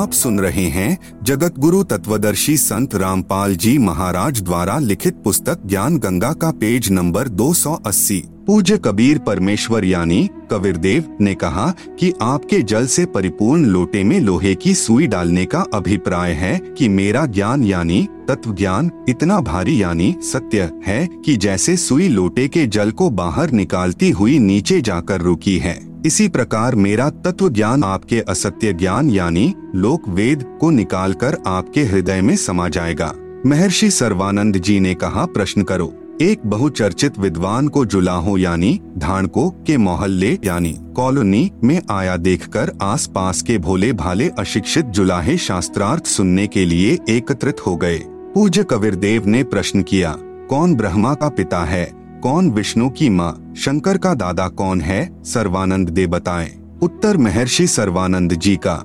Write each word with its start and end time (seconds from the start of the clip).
आप 0.00 0.12
सुन 0.12 0.38
रहे 0.40 0.64
हैं 0.64 0.98
जगत 1.24 1.58
गुरु 1.58 1.82
तत्वदर्शी 1.84 2.56
संत 2.56 2.94
रामपाल 2.94 3.56
जी 3.56 3.78
महाराज 3.78 4.42
द्वारा 4.42 4.78
लिखित 4.78 5.14
पुस्तक 5.14 5.66
ज्ञान 5.66 5.98
गंगा 5.98 6.32
का 6.32 6.50
पेज 6.50 6.90
नंबर 6.90 7.28
280 7.28 8.20
पूज्य 8.46 8.78
कबीर 8.84 9.18
परमेश्वर 9.18 9.84
यानी 9.84 10.28
कबीरदेव 10.50 11.16
ने 11.20 11.34
कहा 11.34 11.70
कि 11.98 12.12
आपके 12.22 12.62
जल 12.62 12.86
से 12.86 13.04
परिपूर्ण 13.06 13.64
लोटे 13.64 14.04
में 14.04 14.18
लोहे 14.20 14.54
की 14.54 14.74
सुई 14.74 15.06
डालने 15.06 15.44
का 15.44 15.64
अभिप्राय 15.74 16.32
है 16.32 16.58
कि 16.78 16.88
मेरा 16.88 17.26
ज्ञान 17.26 17.64
यानी 17.64 18.08
तत्व 18.28 18.54
ज्ञान 18.54 18.90
इतना 19.08 19.40
भारी 19.40 19.82
यानी 19.82 20.14
सत्य 20.22 20.70
है 20.86 21.06
कि 21.24 21.36
जैसे 21.36 21.76
सुई 21.76 22.08
लोटे 22.08 22.48
के 22.48 22.66
जल 22.66 22.90
को 22.90 23.10
बाहर 23.10 23.50
निकालती 23.50 24.10
हुई 24.10 24.38
नीचे 24.38 24.80
जाकर 24.80 25.20
रुकी 25.20 25.58
है। 25.58 25.89
इसी 26.06 26.28
प्रकार 26.28 26.74
मेरा 26.74 27.08
तत्व 27.10 27.48
ज्ञान 27.48 27.84
आपके 27.84 28.20
असत्य 28.20 28.72
ज्ञान 28.72 29.10
यानी 29.10 29.54
लोक 29.74 30.08
वेद 30.08 30.44
को 30.60 30.70
निकालकर 30.70 31.36
आपके 31.46 31.82
हृदय 31.82 32.20
में 32.20 32.36
समा 32.36 32.68
जाएगा। 32.68 33.12
महर्षि 33.46 33.90
सर्वानंद 33.90 34.56
जी 34.56 34.78
ने 34.80 34.94
कहा, 34.94 35.24
प्रश्न 35.26 35.62
करो, 35.62 35.92
एक 36.22 36.40
बहुचर्चित 36.46 37.18
विद्वान 37.18 37.68
को 37.68 37.84
जुलाहो 37.84 38.36
यानी 38.38 38.80
धानको 38.98 39.48
के 39.66 39.76
मोहल्ले 39.76 40.38
यानी 40.44 40.76
कॉलोनी 40.96 41.50
में 41.64 41.80
आया 41.90 42.16
देखकर 42.16 42.72
आसपास 42.82 43.42
के 43.42 43.58
भोले 43.58 43.92
भाले 43.92 44.28
अशिक्षित 44.28 44.86
जुलाहे 44.86 45.36
शास्त्रार्थ 45.38 46.06
सुनने 46.06 46.46
के 46.46 46.64
लिए 46.64 46.98
एकत्रित 47.08 47.66
हो 47.66 47.76
गए। 47.76 47.98
पूज्य 48.34 48.64
कबीर 48.70 48.94
देव 48.94 49.26
ने 49.26 49.42
प्रश्न 49.44 49.82
किया, 49.82 50.16
कौन 50.50 50.74
ब्रह्मा 50.74 51.14
का 51.14 51.28
पिता 51.28 51.64
है? 51.64 51.99
कौन 52.22 52.50
विष्णु 52.50 52.90
की 52.90 53.08
माँ? 53.08 53.54
शंकर 53.56 53.98
का 53.98 54.14
दादा 54.14 54.48
कौन 54.48 54.80
है? 54.80 55.22
सर्वानंद 55.24 55.88
दे 55.88 56.06
बताएँ। 56.06 56.78
उत्तर 56.82 57.16
महर्षि 57.16 57.66
सर्वानंद 57.66 58.32
जी 58.32 58.56
का। 58.56 58.84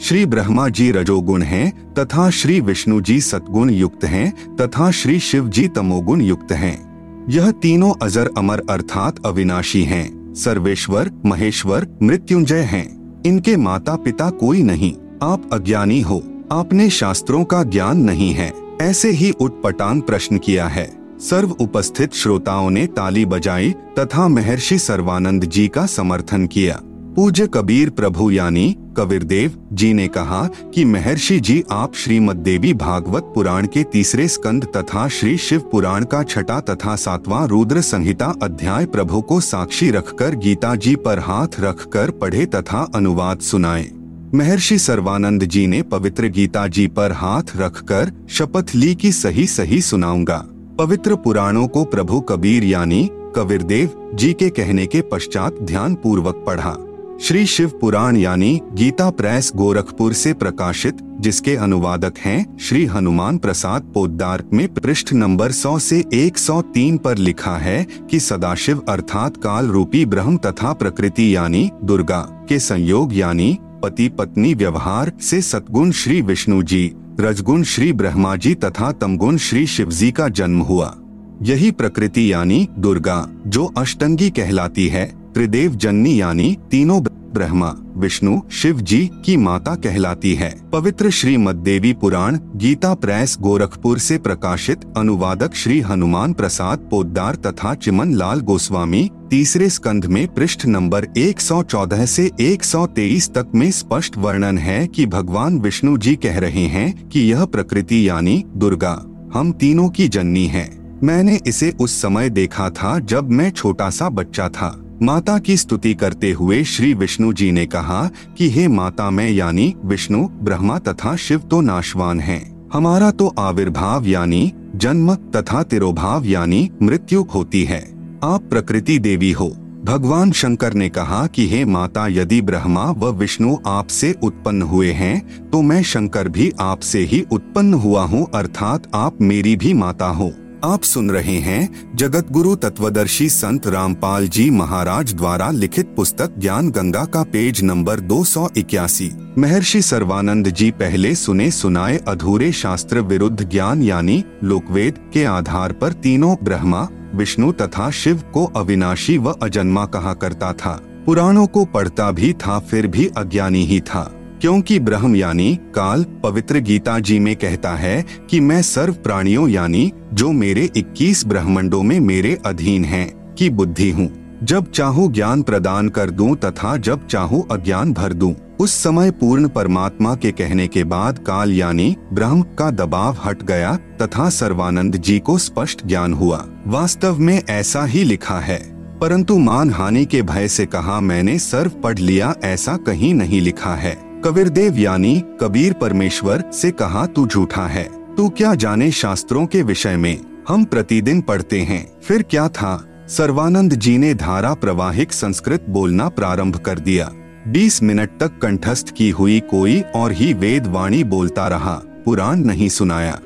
श्री 0.00 0.26
ब्रह्मा 0.26 0.68
जी 0.68 0.90
रजोगुण 0.90 1.42
हैं, 1.42 1.94
तथा 1.94 2.30
श्री 2.30 2.60
विष्णु 2.60 3.00
जी 3.00 3.20
सतगुण 3.20 3.70
युक्त 3.70 4.04
हैं, 4.04 4.56
तथा 4.56 4.90
श्री 4.90 5.18
शिव 5.18 5.48
जी 5.48 5.68
तमोगुण 5.68 6.20
युक्त 6.20 6.52
हैं। 6.52 6.94
यह 7.28 7.50
तीनों 7.50 7.92
अजर 8.02 8.30
अमर 8.38 8.62
अर्थात 8.70 9.26
अविनाशी 9.26 9.84
हैं। 9.84 10.34
सर्वेश्वर, 10.34 11.10
महेश्वर, 11.26 11.86
मृत्युंजय 12.02 12.60
हैं। 12.60 13.22
इनके 13.26 13.56
माता 13.56 13.96
पिता 13.96 14.30
कोई 14.30 14.62
नहीं। 14.62 14.94
आप 15.22 15.50
अज्ञानी 15.52 16.00
हो। 16.00 16.22
आपने 16.52 16.90
शास्त्रों 16.90 17.44
का 17.44 17.62
ज्ञान 17.62 17.98
नहीं 17.98 18.32
है। 18.32 18.52
ऐसे 18.82 19.10
ही 19.10 19.30
उटपटांग 19.30 20.02
प्रश्न 20.02 20.38
किया 20.38 20.68
है। 20.68 21.03
सर्व 21.20 21.50
उपस्थित 21.50 22.14
श्रोताओं 22.14 22.70
ने 22.70 22.86
ताली 22.86 23.24
बजाई 23.24 23.74
तथा 23.98 24.28
महर्षि 24.28 24.78
सर्वानंद 24.78 25.44
जी 25.44 25.68
का 25.68 25.86
समर्थन 25.86 26.46
किया। 26.46 26.80
पूज्य 27.16 27.46
कबीर 27.46 27.90
प्रभु 27.90 28.30
यानी 28.30 28.76
कबीरदेव 28.96 29.52
जी 29.72 29.92
ने 29.94 30.08
कहा 30.08 30.46
कि 30.46 30.84
महर्षि 30.84 31.40
जी 31.40 31.64
आप 31.70 31.94
श्रीमद 31.94 32.36
देवी 32.36 32.74
भागवत 32.74 33.32
पुराण 33.34 33.66
के 33.66 33.82
तीसरे 33.82 34.28
स्कंद 34.28 34.64
तथा 34.76 35.08
श्री 35.08 35.36
शिव 35.36 35.60
पुराण 35.60 36.04
का 36.04 36.22
छठा 36.22 36.60
तथा 36.60 36.96
सातवां 36.96 37.48
रुद्र 37.48 37.80
संहिता 37.80 38.34
अध्याय 38.42 38.86
प्रभु 38.86 39.20
को 39.22 39.40
साक्षी 39.40 39.90
रखकर 39.90 40.34
गीता 40.34 40.74
जी 40.74 40.96
पर 40.96 41.18
हाथ 41.18 41.60
रखकर 41.60 42.10
पढ़े 42.10 42.46
तथा 42.46 42.90
अनुवाद 42.94 43.40
सुनाए। 43.40 43.90
महर्षि 44.34 44.78
सर्वानंद 44.78 45.44
जी 45.44 45.66
ने 45.66 45.82
पवित्र 45.82 46.28
गीता 46.28 46.66
जी 46.66 46.86
पर 46.86 47.12
हाथ 47.12 47.56
रखकर 47.56 48.12
शपथ 48.30 48.74
ली 48.74 48.94
कि 48.94 49.12
सही 49.12 49.46
सही 49.46 49.80
सुनाऊँगा। 49.82 50.46
पवित्र 50.78 51.16
पुराणों 51.16 51.66
को 51.68 51.84
प्रभु 51.84 52.20
कबीर 52.20 52.64
यानी 52.64 53.08
कबीरदेव 53.36 53.90
जी 54.14 54.32
के 54.32 54.48
कहने 54.50 54.86
के 54.86 55.00
पश्चात 55.02 55.58
ध्यान 55.62 55.94
पूर्वक 55.94 56.42
पढ़ा। 56.46 56.74
श्री 57.22 57.44
शिव 57.46 57.68
पुराण 57.80 58.16
यानी 58.16 58.60
गीता 58.72 59.08
प्रेस 59.10 59.50
गोरखपुर 59.56 60.12
से 60.12 60.32
प्रकाशित, 60.32 60.96
जिसके 61.20 61.54
अनुवादक 61.56 62.18
हैं 62.18 62.56
श्री 62.58 62.84
हनुमान 62.86 63.38
प्रसाद 63.38 63.82
पोद्दार 63.94 64.44
में 64.52 64.66
पृष्ठ 64.74 65.12
नंबर 65.12 65.52
100 65.52 65.78
से 65.78 66.02
103 66.14 66.98
पर 66.98 67.18
लिखा 67.18 67.56
है 67.56 67.82
कि 68.10 68.20
सदाशिव 68.20 68.82
अर्थात 68.88 69.36
काल 69.36 69.66
रूपी 69.66 70.04
ब्रह्म 70.06 70.36
तथा 70.36 70.72
प्रकृति 70.72 71.34
यानी 71.36 71.70
दुर्गा 71.84 72.20
के 72.48 72.58
संयोग 72.58 73.14
यानी 73.14 73.56
पति 73.82 74.08
पत्नी 74.08 74.54
व्यवहार 74.54 75.12
से 75.20 75.42
सतगुण 75.42 75.90
श्री 75.92 76.20
विष्णु 76.22 76.62
जी। 76.62 76.86
रजगुण 77.20 77.62
श्री 77.62 77.92
ब्रह्मा 77.92 78.36
जी 78.36 78.54
तथा 78.54 78.92
तमगुण 78.92 79.36
श्री 79.36 79.66
शिव 79.66 79.90
जी 79.90 80.10
का 80.12 80.28
जन्म 80.28 80.60
हुआ। 80.60 80.94
यही 81.42 81.70
प्रकृति 81.70 82.32
यानी 82.32 82.68
दुर्गा, 82.78 83.28
जो 83.46 83.64
अष्टंगी 83.64 84.30
कहलाती 84.30 84.88
है, 84.88 85.04
त्रिदेव 85.34 85.74
जननी 85.74 86.20
यानी 86.20 86.56
तीनों 86.70 87.02
ब्रह्मा, 87.34 87.74
विष्णु 87.96 88.40
शिव 88.50 88.80
जी 88.80 89.10
की 89.24 89.36
माता 89.36 89.74
कहलाती 89.74 90.34
है। 90.34 90.50
पवित्र 90.72 91.10
श्रीमद 91.10 91.56
देवी 91.56 91.92
पुराण, 91.92 92.38
गीता 92.56 92.94
प्रेस, 92.94 93.36
गोरखपुर 93.40 93.98
से 93.98 94.18
प्रकाशित, 94.18 94.84
अनुवादक 94.96 95.54
श्री 95.54 95.80
हनुमान 95.80 96.32
प्रसाद 96.32 96.88
पोद्दार 96.90 97.34
तथा 97.36 97.74
चिमन 97.74 98.14
लाल 98.14 98.40
गोस्वामी, 98.40 99.10
तीसरे 99.30 99.68
स्कंध 99.70 100.06
में 100.06 100.26
पृष्ठ 100.28 100.66
नंबर 100.66 101.06
114 101.16 102.06
से 102.06 102.30
123 102.40 103.28
तक 103.28 103.52
में 103.54 103.70
स्पष्ट 103.70 104.16
वर्णन 104.16 104.58
है 104.58 104.86
कि 104.86 105.06
भगवान 105.06 105.58
विष्णु 105.60 105.96
जी 105.98 106.14
कह 106.16 106.38
रहे 106.38 106.66
हैं 106.68 107.08
कि 107.08 107.20
यह 107.20 107.44
प्रकृति 107.44 108.08
यानी 108.08 108.42
दुर्गा, 108.56 108.94
हम 109.34 109.52
तीनों 109.52 109.88
की 109.88 110.08
जननी 110.08 110.46
है। 110.46 110.68
मैंने 111.02 111.38
इसे 111.46 111.70
उस 111.80 112.00
समय 112.02 112.30
देखा 112.30 112.70
था 112.70 112.98
जब 112.98 113.30
मैं 113.30 113.50
छोटा 113.50 113.90
सा 113.90 114.08
बच्चा 114.08 114.48
था। 114.48 114.83
माता 115.02 115.38
की 115.38 115.56
स्तुति 115.56 115.94
करते 115.94 116.30
हुए 116.32 116.62
श्री 116.64 116.92
विष्णु 116.94 117.32
जी 117.32 117.50
ने 117.52 117.64
कहा 117.66 118.04
कि 118.38 118.48
हे 118.50 118.66
माता 118.68 119.08
मैं 119.10 119.28
यानी 119.30 119.74
विष्णु, 119.84 120.26
ब्रह्मा 120.42 120.78
तथा 120.78 121.14
शिव 121.16 121.38
तो 121.40 121.60
नाशवान 121.60 122.20
हैं। 122.20 122.70
हमारा 122.72 123.10
तो 123.10 123.26
आविर्भाव 123.38 124.06
यानी 124.06 124.52
जन्म 124.74 125.14
तथा 125.14 125.62
तिरोभाव 125.62 126.24
यानी 126.24 126.70
मृत्यु 126.82 127.22
होती 127.34 127.64
है। 127.64 127.80
आप 128.24 128.48
प्रकृति 128.50 128.98
देवी 128.98 129.32
हो। 129.32 129.48
भगवान 129.84 130.30
शंकर 130.32 130.74
ने 130.74 130.88
कहा 130.88 131.26
कि 131.26 131.48
हे 131.48 131.64
माता 131.64 132.06
यदि 132.08 132.40
ब्रह्मा 132.42 132.90
व 132.90 133.10
विष्णु 133.12 133.56
आपसे 133.66 134.14
उत्पन्न 134.22 134.62
हुए 134.62 134.92
हैं 134.92 135.50
तो 135.50 135.62
मैं 135.62 135.82
शंकर 135.82 136.28
भी 136.28 136.50
आपसे 136.60 137.00
ही 137.00 137.24
उत्पन्न 137.32 137.74
हुआ 137.74 138.04
हूँ, 138.04 138.26
अर्थात 138.34 138.90
आप 138.94 139.20
मेरी 139.22 139.56
भी 139.56 139.72
माता 139.74 140.06
हो। 140.06 140.32
आप 140.64 140.82
सुन 140.82 141.10
रहे 141.10 141.36
हैं 141.38 141.92
जगत 141.94 142.30
गुरु 142.32 142.56
तत्वदर्शी 142.56 143.28
संत 143.28 143.66
रामपाल 143.66 144.28
जी 144.28 144.50
महाराज 144.50 145.14
द्वारा 145.14 145.50
लिखित 145.50 145.86
पुस्तक 145.96 146.34
ज्ञान 146.38 146.70
गंगा 146.70 147.04
का 147.04 147.22
पेज 147.22 147.62
नंबर 147.62 148.00
दो 148.00 148.24
सौ 148.24 148.48
इक्यासी। 148.56 149.10
महर्षि 149.38 149.82
सर्वानंद 149.82 150.48
जी 150.48 150.70
पहले 150.70 151.14
सुने 151.14 151.50
सुनाए 151.50 151.96
अधूरे 152.08 152.52
शास्त्र 152.52 153.00
विरुद्ध 153.00 153.50
ज्ञान 153.50 153.82
यानी 153.82 154.24
लोकवेद 154.44 155.10
के 155.14 155.24
आधार 155.24 155.72
पर 155.72 155.92
तीनों 155.92 156.36
ब्रह्मा, 156.42 156.88
विष्णु 157.14 157.52
तथा 157.52 157.90
शिव 157.90 158.22
को 158.34 158.44
अविनाशी 158.44 159.18
व 159.18 159.30
अजन्मा 159.30 159.86
कहा 159.86 160.14
करता 160.14 160.52
था। 160.52 160.80
पुराणों 161.06 161.46
को 161.46 161.64
पढ़ता 161.64 162.10
भी 162.10 162.32
था, 162.32 162.58
फिर 162.58 162.86
भी 162.86 163.10
अज्ञानी 163.16 163.64
ही 163.66 163.80
था। 163.80 164.12
क्योंकि 164.44 164.78
ब्रह्म 164.78 165.16
यानी 165.16 165.58
काल 165.74 166.06
पवित्र 166.22 166.58
गीता 166.58 166.98
जी 166.98 167.18
में 167.18 167.36
कहता 167.36 167.70
है 167.70 168.06
कि 168.30 168.40
मैं 168.40 168.62
सर्व 168.62 168.94
प्राणियों 168.94 169.48
यानी 169.48 169.92
जो 170.12 170.32
मेरे 170.32 170.70
21 170.76 171.26
ब्रह्मंडों 171.26 171.82
में 171.82 172.00
मेरे 172.00 172.38
अधीन 172.46 172.84
हैं, 172.84 173.34
की 173.34 173.50
बुद्धि 173.50 173.90
हूँ। 173.90 174.38
जब 174.42 174.70
चाहूँ 174.70 175.12
ज्ञान 175.12 175.42
प्रदान 175.42 175.88
कर 175.88 176.10
दूँ 176.10 176.36
तथा 176.36 176.76
जब 176.76 177.06
चाहूँ 177.06 177.48
अज्ञान 177.50 177.92
भर 177.92 178.12
दूँ, 178.12 178.34
उस 178.60 178.72
समय 178.72 179.10
पूर्ण 179.10 179.48
परमात्मा 179.48 180.14
के 180.14 180.32
कहने 180.32 180.68
के 180.68 180.84
बाद 180.84 181.18
काल 181.18 181.52
यानी 181.52 181.96
ब्रह्म 182.12 182.42
का 182.42 182.70
दबाव 182.70 183.16
हट 183.24 183.42
गया 183.42 183.76
तथा 183.76 184.30
सर्वानंद 184.30 184.96
जी 184.96 185.18
को 185.18 185.38
स्पष्ट 185.38 185.86
ज्ञान 185.86 186.12
हुआ। 186.12 186.46
वास्तव 186.66 187.18
में 187.18 187.42
ऐसा 187.50 187.84
ही 187.84 188.04
लिखा 188.04 188.40
है। 188.40 188.74
परंतु 189.00 189.38
मान 189.38 189.70
हानि 189.70 190.04
के 190.04 190.22
भय 190.22 190.48
से 190.48 190.66
कहा, 190.66 191.00
मैंने 191.00 191.38
सर्व 191.38 191.70
पढ़ 191.70 191.98
लिया, 191.98 192.34
ऐसा 192.44 192.76
कहीं 192.76 193.14
नहीं 193.14 193.40
लिखा 193.40 193.74
है। 193.74 194.13
कबीरदेव 194.24 194.78
यानी 194.78 195.24
कबीर 195.40 195.72
परमेश्वर 195.72 196.44
से 196.52 196.70
कहा, 196.70 197.06
तू 197.06 197.26
झूठा 197.26 197.66
है। 197.66 198.14
तू 198.14 198.28
क्या 198.28 198.54
जाने 198.54 198.90
शास्त्रों 198.90 199.46
के 199.46 199.62
विषय 199.62 199.96
में? 199.96 200.20
हम 200.48 200.64
प्रतिदिन 200.64 201.20
पढ़ते 201.20 201.60
हैं। 201.60 201.92
फिर 202.02 202.22
क्या 202.22 202.48
था? 202.48 203.04
सर्वानंद 203.08 203.74
जी 203.74 203.98
ने 203.98 204.14
धारा 204.14 204.54
प्रवाहिक 204.54 205.12
संस्कृत 205.12 205.66
बोलना 205.68 206.08
प्रारंभ 206.08 206.56
कर 206.56 206.78
दिया। 206.78 207.10
20 207.48 207.82
मिनट 207.82 208.10
तक 208.20 208.38
कंठस्थ 208.42 208.88
की 208.96 209.10
हुई 209.10 209.40
कोई 209.40 209.80
और 209.80 210.12
ही 210.12 210.32
वेद 210.32 210.66
वाणी 210.66 211.04
बोलता 211.04 211.48
रहा, 211.48 211.74
पुराण 212.04 212.36
नहीं 212.36 212.68
सुनाया। 212.68 213.20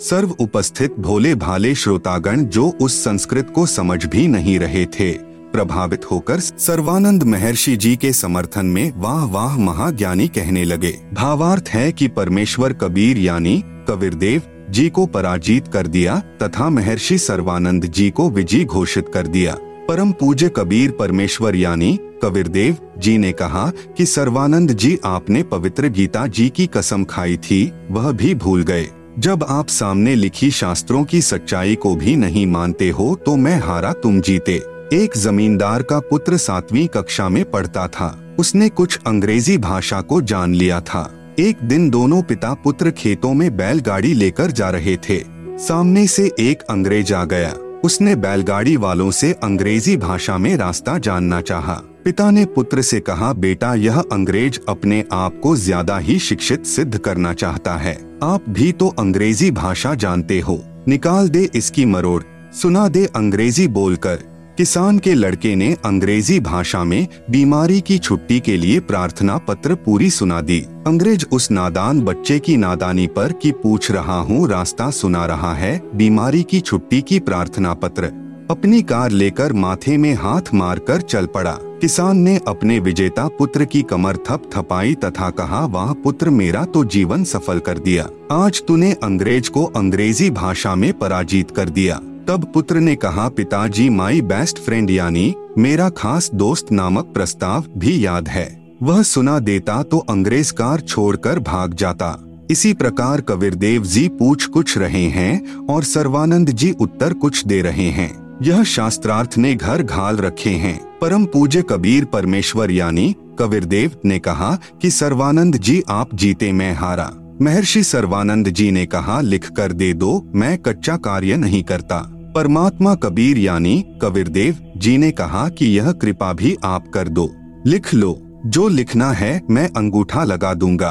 सर्व 0.00 0.30
उपस्थित 0.30 0.94
भोले 0.98 1.34
भाले 1.34 1.74
श्रोतागण 1.74 2.44
जो 2.44 2.68
उस 2.80 3.04
संस्कृत 3.04 3.52
को 3.54 3.66
समझ 3.66 4.06
भी 4.06 4.28
नहीं 4.28 4.58
रहे 4.58 4.86
थे। 4.86 5.31
प्रभावित 5.52 6.10
होकर 6.10 6.40
सर्वानंद 6.40 7.22
महर्षि 7.22 7.76
जी 7.76 7.94
के 7.96 8.12
समर्थन 8.12 8.66
में 8.66 8.92
वाह 8.96 9.24
वाह 9.24 9.56
महाज्ञानी 9.58 10.28
कहने 10.28 10.64
लगे। 10.64 10.94
भावार्थ 11.14 11.68
है 11.68 11.90
कि 11.92 12.08
परमेश्वर 12.08 12.72
कबीर 12.72 13.18
यानी 13.18 13.62
कबीरदेव 13.88 14.42
जी 14.70 14.88
को 14.88 15.06
पराजित 15.06 15.68
कर 15.68 15.86
दिया 15.86 16.22
तथा 16.42 16.68
महर्षि 16.70 17.18
सर्वानंद 17.18 17.84
जी 17.86 18.08
को 18.10 18.30
विजयी 18.30 18.64
घोषित 18.64 19.10
कर 19.14 19.26
दिया। 19.26 19.56
परम 19.88 20.12
पूज्य 20.12 20.50
कबीर 20.56 20.90
परमेश्वर 20.90 21.56
यानी 21.56 21.98
कबीरदेव 22.22 22.76
जी 22.98 23.16
ने 23.18 23.32
कहा 23.32 23.70
कि 23.96 24.06
सर्वानंद 24.06 24.72
जी 24.72 24.98
आपने 25.04 25.42
पवित्र 25.42 25.88
गीता 25.88 26.26
जी 26.26 26.48
की 26.48 26.66
कसम 26.66 27.04
खाई 27.04 27.36
थी, 27.36 27.72
वह 27.90 28.10
भी 28.12 28.34
भूल 28.34 28.62
गए। 28.62 28.88
जब 29.18 29.44
आप 29.48 29.68
सामने 29.68 30.14
लिखी 30.14 30.50
शास्त्रों 30.50 31.04
की 31.04 31.20
सच्चाई 31.22 31.74
को 31.74 31.94
भी 31.96 32.14
नहीं 32.16 32.46
मानते 32.46 32.88
हो 32.90 33.14
तो 33.26 33.36
मैं 33.36 33.58
हारा 33.60 33.92
तुम 33.92 34.20
जीते। 34.20 34.60
एक 34.92 35.16
जमींदार 35.16 35.82
का 35.82 35.98
पुत्र 36.00 36.36
सातवीं 36.36 36.86
कक्षा 36.86 37.28
में 37.28 37.50
पढ़ता 37.50 37.86
था। 37.88 38.36
उसने 38.38 38.68
कुछ 38.68 38.98
अंग्रेज़ी 39.06 39.58
भाषा 39.58 40.00
को 40.00 40.20
जान 40.22 40.54
लिया 40.54 40.80
था। 40.80 41.34
एक 41.38 41.58
दिन 41.62 41.88
दोनों 41.90 42.22
पिता 42.22 42.52
पुत्र 42.54 42.90
खेतों 42.90 43.32
में 43.34 43.56
बैलगाड़ी 43.56 44.12
लेकर 44.14 44.50
जा 44.50 44.68
रहे 44.70 44.96
थे। 44.96 45.18
सामने 45.58 46.06
से 46.06 46.30
एक 46.40 46.62
अंग्रेज़ 46.62 47.12
आ 47.14 47.24
गया। 47.24 47.52
उसने 47.84 48.16
बैलगाड़ी 48.16 48.76
वालों 48.76 49.10
से 49.10 49.32
अंग्रेज़ी 49.32 49.96
भाषा 49.96 50.36
में 50.38 50.56
रास्ता 50.56 50.98
जानना 50.98 51.40
चाहा। 51.40 51.74
पिता 52.04 52.30
ने 52.30 52.44
पुत्र 52.44 52.82
से 52.82 53.00
कहा, 53.00 53.32
बेटा, 53.32 53.74
यह 53.74 53.98
अंग्रेज़ 54.00 54.58
अपने 54.68 55.04
आप 55.12 55.40
को 55.42 55.54
ज़्यादा 55.56 55.98
ही 55.98 56.18
शिक्षित 56.18 56.66
सिद्ध 56.66 56.98
करना 56.98 57.32
चाहता 57.34 57.76
है। 57.76 57.94
आप 58.22 58.44
भी 58.48 58.72
तो 58.72 58.88
अंग्रेज़ी 58.88 59.50
भाषा 59.50 59.94
जानते 59.94 60.40
हो। 60.40 60.60
निकाल 60.88 61.28
दे 61.28 61.48
इसकी 61.54 61.84
मरोड़। 61.84 62.22
सुना 62.52 62.88
दे 62.88 63.06
अंग्रेज़ी 63.06 63.66
बोलकर। 63.68 64.31
किसान 64.58 64.98
के 64.98 65.14
लड़के 65.14 65.54
ने 65.56 65.76
अंग्रेज़ी 65.84 66.40
भाषा 66.40 66.84
में 66.84 67.08
बीमारी 67.30 67.80
की 67.80 67.98
छुट्टी 67.98 68.40
के 68.40 68.56
लिए 68.56 68.80
प्रार्थना 68.80 69.38
पत्र 69.38 69.74
पूरी 69.74 70.10
सुना 70.10 70.40
दी। 70.40 70.60
अंग्रेज़ 70.86 71.24
उस 71.32 71.50
नादान 71.50 72.00
बच्चे 72.00 72.38
की 72.38 72.56
नादानी 72.56 73.06
पर 73.06 73.32
कि 73.32 73.52
पूछ 73.52 73.90
रहा 73.90 74.18
हूँ, 74.20 74.48
रास्ता 74.48 74.90
सुना 74.90 75.26
रहा 75.26 75.54
है, 75.54 75.82
बीमारी 75.94 76.42
की 76.42 76.60
छुट्टी 76.60 77.02
की 77.02 77.18
प्रार्थना 77.20 77.74
पत्र। 77.74 78.04
अपनी 78.50 78.82
कार 78.82 79.10
लेकर 79.10 79.52
माथे 79.52 79.96
में 79.96 80.14
हाथ 80.14 80.54
मारकर 80.54 81.00
चल 81.00 81.26
पड़ा। 81.26 81.58
किसान 81.60 82.18
ने 82.18 82.40
अपने 82.48 82.78
विजेता 82.78 83.28
पुत्र 83.28 83.64
की 83.64 83.82
कमर 83.82 84.16
थप 84.16 84.50
थपाई 84.54 84.94
तथा 84.94 85.30
कहा, 85.30 85.64
वह 85.64 85.92
पुत्र 85.92 86.30
मेरा 86.30 86.64
तो 86.64 86.84
जीवन 86.84 87.24
सफल 87.24 87.58
कर 87.58 87.78
दिया। 87.78 88.08
आज 88.32 88.62
तूने 88.68 88.92
अंग्रेज़ 88.92 89.50
को 89.50 89.64
अंग्रेज़ी 89.64 90.30
भाषा 90.30 90.74
में 90.74 90.92
पराजित 90.98 91.50
कर 91.50 91.68
दिया। 91.68 92.00
तब 92.28 92.50
पुत्र 92.54 92.76
ने 92.76 92.96
कहा, 92.96 93.28
पिताजी 93.28 93.88
माई 93.88 94.20
बेस्ट 94.20 94.58
फ्रेंड 94.58 94.90
यानी 94.90 95.34
मेरा 95.58 95.88
खास 95.88 96.30
दोस्त 96.34 96.72
नामक 96.72 97.04
प्रस्ताव 97.04 97.64
भी 97.76 98.06
याद 98.06 98.28
है। 98.28 98.76
वह 98.82 99.02
सुना 99.02 99.38
देता 99.38 99.82
तो 99.82 99.98
अंग्रेज़ 99.98 100.52
कार 100.52 100.80
छोड़कर 100.80 101.38
भाग 101.38 101.74
जाता। 101.74 102.24
इसी 102.50 102.72
प्रकार 102.72 103.20
कबीरदेव 103.20 103.84
जी 103.84 104.08
पूछ 104.08 104.46
कुछ 104.46 104.78
रहे 104.78 105.04
हैं 105.04 105.56
और 105.56 105.84
सर्वानंद 105.84 106.50
जी 106.50 106.70
उत्तर 106.70 107.12
कुछ 107.12 107.46
दे 107.46 107.62
रहे 107.62 107.90
हैं। 107.90 108.38
यह 108.42 108.64
शास्त्रार्थ 108.64 109.38
ने 109.38 109.54
घर 109.54 109.82
घाल 109.82 110.16
रखे 110.16 110.50
हैं। 110.50 110.98
परम 111.00 111.24
पूज्य 111.24 111.62
कबीर 111.62 112.04
परमेश्वर, 112.04 112.70
यानी 112.70 113.16
कबीरदेव 113.38 113.90
ने 114.04 114.18
कहा 114.18 114.58
कि 114.82 114.90
सर्वानंद 114.90 115.56
जी, 115.56 115.82
आप 115.88 116.14
जीते, 116.14 116.52
मैं 116.52 116.74
हारा। 116.74 117.12
महर्षि 117.42 117.82
सर्वानंद 117.82 118.48
जी 118.48 118.70
ने 118.70 118.86
कहा, 118.86 119.20
लिख 119.20 119.50
कर 119.50 119.72
दे 119.72 119.92
दो, 119.92 120.32
मैं 120.34 120.58
कच्चा 120.58 120.96
कार्य 120.96 121.36
नहीं 121.36 121.62
करता। 121.62 121.98
परमात्मा 122.34 122.94
कबीर 122.94 123.38
यानी 123.38 123.84
कबीरदेव 124.02 124.72
जी 124.76 124.98
ने 124.98 125.10
कहा 125.10 125.48
कि 125.48 125.66
यह 125.66 125.92
कृपा 125.92 126.32
भी 126.32 126.56
आप 126.64 126.88
कर 126.88 127.08
दो। 127.08 127.30
लिख 127.66 127.94
लो, 127.94 128.40
जो 128.46 128.68
लिखना 128.68 129.12
है, 129.12 129.40
मैं 129.50 129.68
अंगूठा 129.68 130.24
लगा 130.24 130.54
दूँगा। 130.54 130.90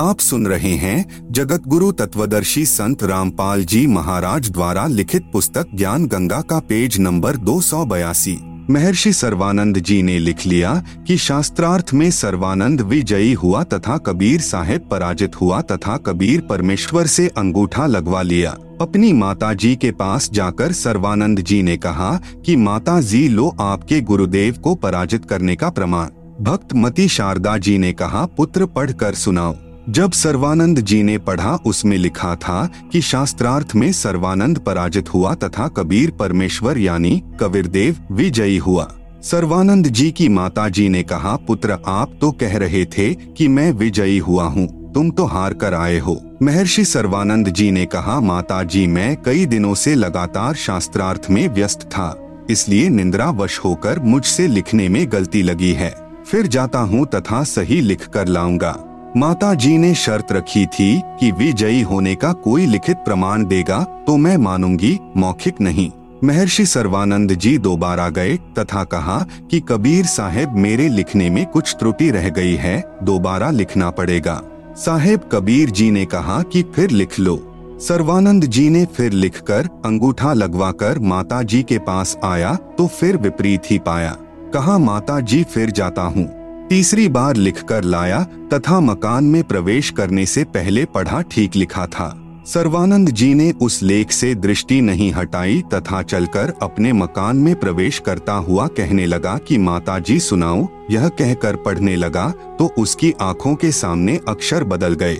आप 0.00 0.18
सुन 0.18 0.46
रहे 0.46 0.74
हैं 0.74 1.04
जगत 1.30 1.62
गुरु 1.66 1.92
तत्वदर्शी 1.92 2.66
संत 2.66 3.02
रामपाल 3.02 3.64
जी 3.64 3.86
महाराज 3.86 4.50
द्वारा 4.50 4.86
लिखित 4.86 5.30
पुस्तक 5.32 5.66
ज्ञान 5.74 6.06
गंगा 6.06 6.40
का 6.40 6.58
पेज 6.58 6.98
नंबर 6.98 7.36
दो 7.36 7.60
सौ 7.60 7.84
बयासी। 7.84 8.38
महर्षि 8.70 9.12
सर्वानंद 9.12 9.78
जी 9.78 10.02
ने 10.02 10.18
लिख 10.18 10.46
लिया 10.46 10.84
कि 11.06 11.16
शास्त्रार्थ 11.16 11.90
में 11.94 12.10
सर्वानंद 12.10 12.80
विजयी 12.80 13.32
हुआ 13.32 13.62
तथा 13.62 13.96
कबीर 13.96 14.40
साहेब 14.40 14.88
पराजित 14.90 15.40
हुआ 15.40 15.60
तथा 15.60 15.96
कबीर 15.96 16.40
परमेश्वर 16.40 17.06
से 17.06 17.28
अंगूठा 17.28 17.86
लगवा 17.86 18.22
लिया। 18.22 18.50
अपनी 18.80 19.12
माता 19.12 19.54
जी 19.54 19.76
के 19.76 19.90
पास 19.90 20.30
जाकर 20.30 20.72
सर्वानंद 20.72 21.40
जी 21.40 21.62
ने 21.62 21.76
कहा 21.76 22.20
कि 22.46 22.56
माता 22.56 23.00
जी 23.00 23.28
लो 23.28 23.56
आपके 23.60 24.00
गुरुदेव 24.00 24.54
को 24.54 24.74
पराजित 24.74 25.24
करने 25.24 25.56
का 25.56 25.70
प्रमाण। 25.70 26.06
भक्त 26.44 26.74
मती 26.74 27.08
शारदा 27.08 27.58
जी 27.58 27.78
ने 27.78 27.92
कहा, 27.92 28.26
पुत्र, 28.26 28.66
पढ़कर 28.66 29.14
सुनाओ। 29.14 29.69
जब 29.90 30.12
सर्वानंद 30.12 30.78
जी 30.80 31.02
ने 31.02 31.16
पढ़ा, 31.18 31.54
उसमें 31.66 31.96
लिखा 31.98 32.34
था 32.36 32.68
कि 32.92 33.00
शास्त्रार्थ 33.00 33.74
में 33.74 33.90
सर्वानंद 33.92 34.58
पराजित 34.58 35.12
हुआ 35.14 35.34
तथा 35.34 35.66
कबीर 35.68 36.10
परमेश्वर 36.10 36.78
यानी 36.78 37.22
कबीरदेव 37.40 37.96
विजयी 38.12 38.56
हुआ। 38.56 38.86
सर्वानंद 39.22 39.86
जी 39.88 40.10
की 40.10 40.28
माता 40.28 40.68
जी 40.68 40.88
ने 40.88 41.02
कहा, 41.02 41.34
पुत्र, 41.38 41.78
आप 41.86 42.12
तो 42.20 42.30
कह 42.32 42.56
रहे 42.58 42.84
थे 42.88 43.12
कि 43.14 43.48
मैं 43.48 43.70
विजयी 43.72 44.18
हुआ 44.18 44.44
हूँ, 44.44 44.66
तुम 44.92 45.10
तो 45.10 45.24
हार 45.24 45.54
कर 45.54 45.74
आए 45.74 45.98
हो। 45.98 46.20
महर्षि 46.42 46.84
सर्वानंद 46.84 47.48
जी 47.48 47.70
ने 47.70 47.84
कहा, 47.86 48.18
माता 48.20 48.62
जी, 48.64 48.86
मैं 48.86 49.16
कई 49.22 49.46
दिनों 49.46 49.74
से 49.74 49.94
लगातार 49.94 50.54
शास्त्रार्थ 50.56 51.26
में 51.30 51.46
व्यस्त 51.48 51.82
था, 51.86 52.14
इसलिए 52.50 52.88
निंद्रा 52.90 53.28
वश 53.32 53.58
होकर 53.58 53.98
मुझसे 54.00 54.46
लिखने 54.48 54.88
में 54.88 55.06
गलती 55.12 55.42
लगी 55.42 55.72
है। 55.72 55.90
फिर 56.26 56.46
जाता 56.48 56.78
हूँ 56.80 57.04
तथा 57.06 57.42
सही 57.44 57.80
लिख 57.80 58.06
कर 58.08 58.28
लाऊँगा। 58.28 58.76
माता 59.16 59.52
जी 59.54 59.76
ने 59.78 59.94
शर्त 59.94 60.30
रखी 60.32 60.64
थी 60.66 61.00
कि 61.20 61.30
विजयी 61.32 61.80
होने 61.82 62.14
का 62.14 62.32
कोई 62.32 62.66
लिखित 62.66 62.96
प्रमाण 62.96 63.44
देगा 63.44 63.82
तो 64.06 64.16
मैं 64.16 64.36
मानूँगी, 64.36 64.98
मौखिक 65.16 65.60
नहीं। 65.60 65.90
महर्षि 66.24 66.66
सर्वानंद 66.66 67.32
जी 67.32 67.56
दोबारा 67.58 68.08
गए, 68.08 68.36
तथा 68.58 68.84
कहा 68.84 69.18
कि 69.50 69.60
कबीर 69.60 70.06
साहेब 70.06 70.56
मेरे 70.56 70.88
लिखने 70.88 71.28
में 71.30 71.44
कुछ 71.46 71.74
त्रुटि 71.74 72.10
रह 72.10 72.28
गई 72.28 72.54
है, 72.54 72.84
दोबारा 73.02 73.50
लिखना 73.50 73.90
पड़ेगा। 73.90 74.40
साहेब 74.76 75.28
कबीर 75.32 75.70
जी 75.70 75.90
ने 75.90 76.04
कहा 76.06 76.42
कि 76.42 76.62
फिर 76.74 76.90
लिख 76.90 77.18
लो। 77.20 77.38
सर्वानंद 77.80 78.44
जी 78.44 78.68
ने 78.70 78.84
फिर 78.86 79.12
लिखकर 79.12 79.68
अंगूठा 79.84 80.32
लगवाकर 80.32 80.98
माता 80.98 81.42
जी 81.42 81.62
के 81.62 81.78
पास 81.78 82.18
आया 82.24 82.54
तो 82.78 82.86
फिर 82.88 83.16
विपरीत 83.16 83.70
ही 83.70 83.78
पाया। 83.78 84.16
कहा 84.54 84.78
माता 84.78 85.20
जी 85.20 85.42
फिर 85.44 85.70
जाता 85.70 86.02
हूँ। 86.02 86.39
तीसरी 86.70 87.08
बार 87.08 87.36
लिखकर 87.36 87.84
लाया, 87.84 88.22
तथा 88.52 88.78
मकान 88.80 89.24
में 89.24 89.42
प्रवेश 89.44 89.88
करने 89.90 90.24
से 90.26 90.42
पहले 90.46 90.84
पढ़ा 90.84 91.20
ठीक 91.22 91.56
लिखा 91.56 91.86
था। 91.86 92.12
सर्वानंद 92.46 93.10
जी 93.10 93.32
ने 93.34 93.50
उस 93.52 93.82
लेख 93.82 94.10
से 94.10 94.34
दृष्टि 94.34 94.80
नहीं 94.80 95.10
हटाई, 95.12 95.62
तथा 95.74 96.02
चलकर 96.02 96.52
अपने 96.62 96.92
मकान 96.92 97.36
में 97.36 97.54
प्रवेश 97.60 97.98
करता 97.98 98.32
हुआ 98.32 98.66
कहने 98.66 99.06
लगा 99.06 99.36
कि 99.38 99.58
माता 99.58 99.98
जी 99.98 100.18
सुनाओ। 100.20 100.66
यह 100.90 101.08
कहकर 101.08 101.56
पढ़ने 101.56 101.96
लगा 101.96 102.28
तो 102.58 102.70
उसकी 102.78 103.12
आँखों 103.20 103.54
के 103.54 103.70
सामने 103.72 104.18
अक्षर 104.28 104.64
बदल 104.64 104.94
गए। 104.94 105.16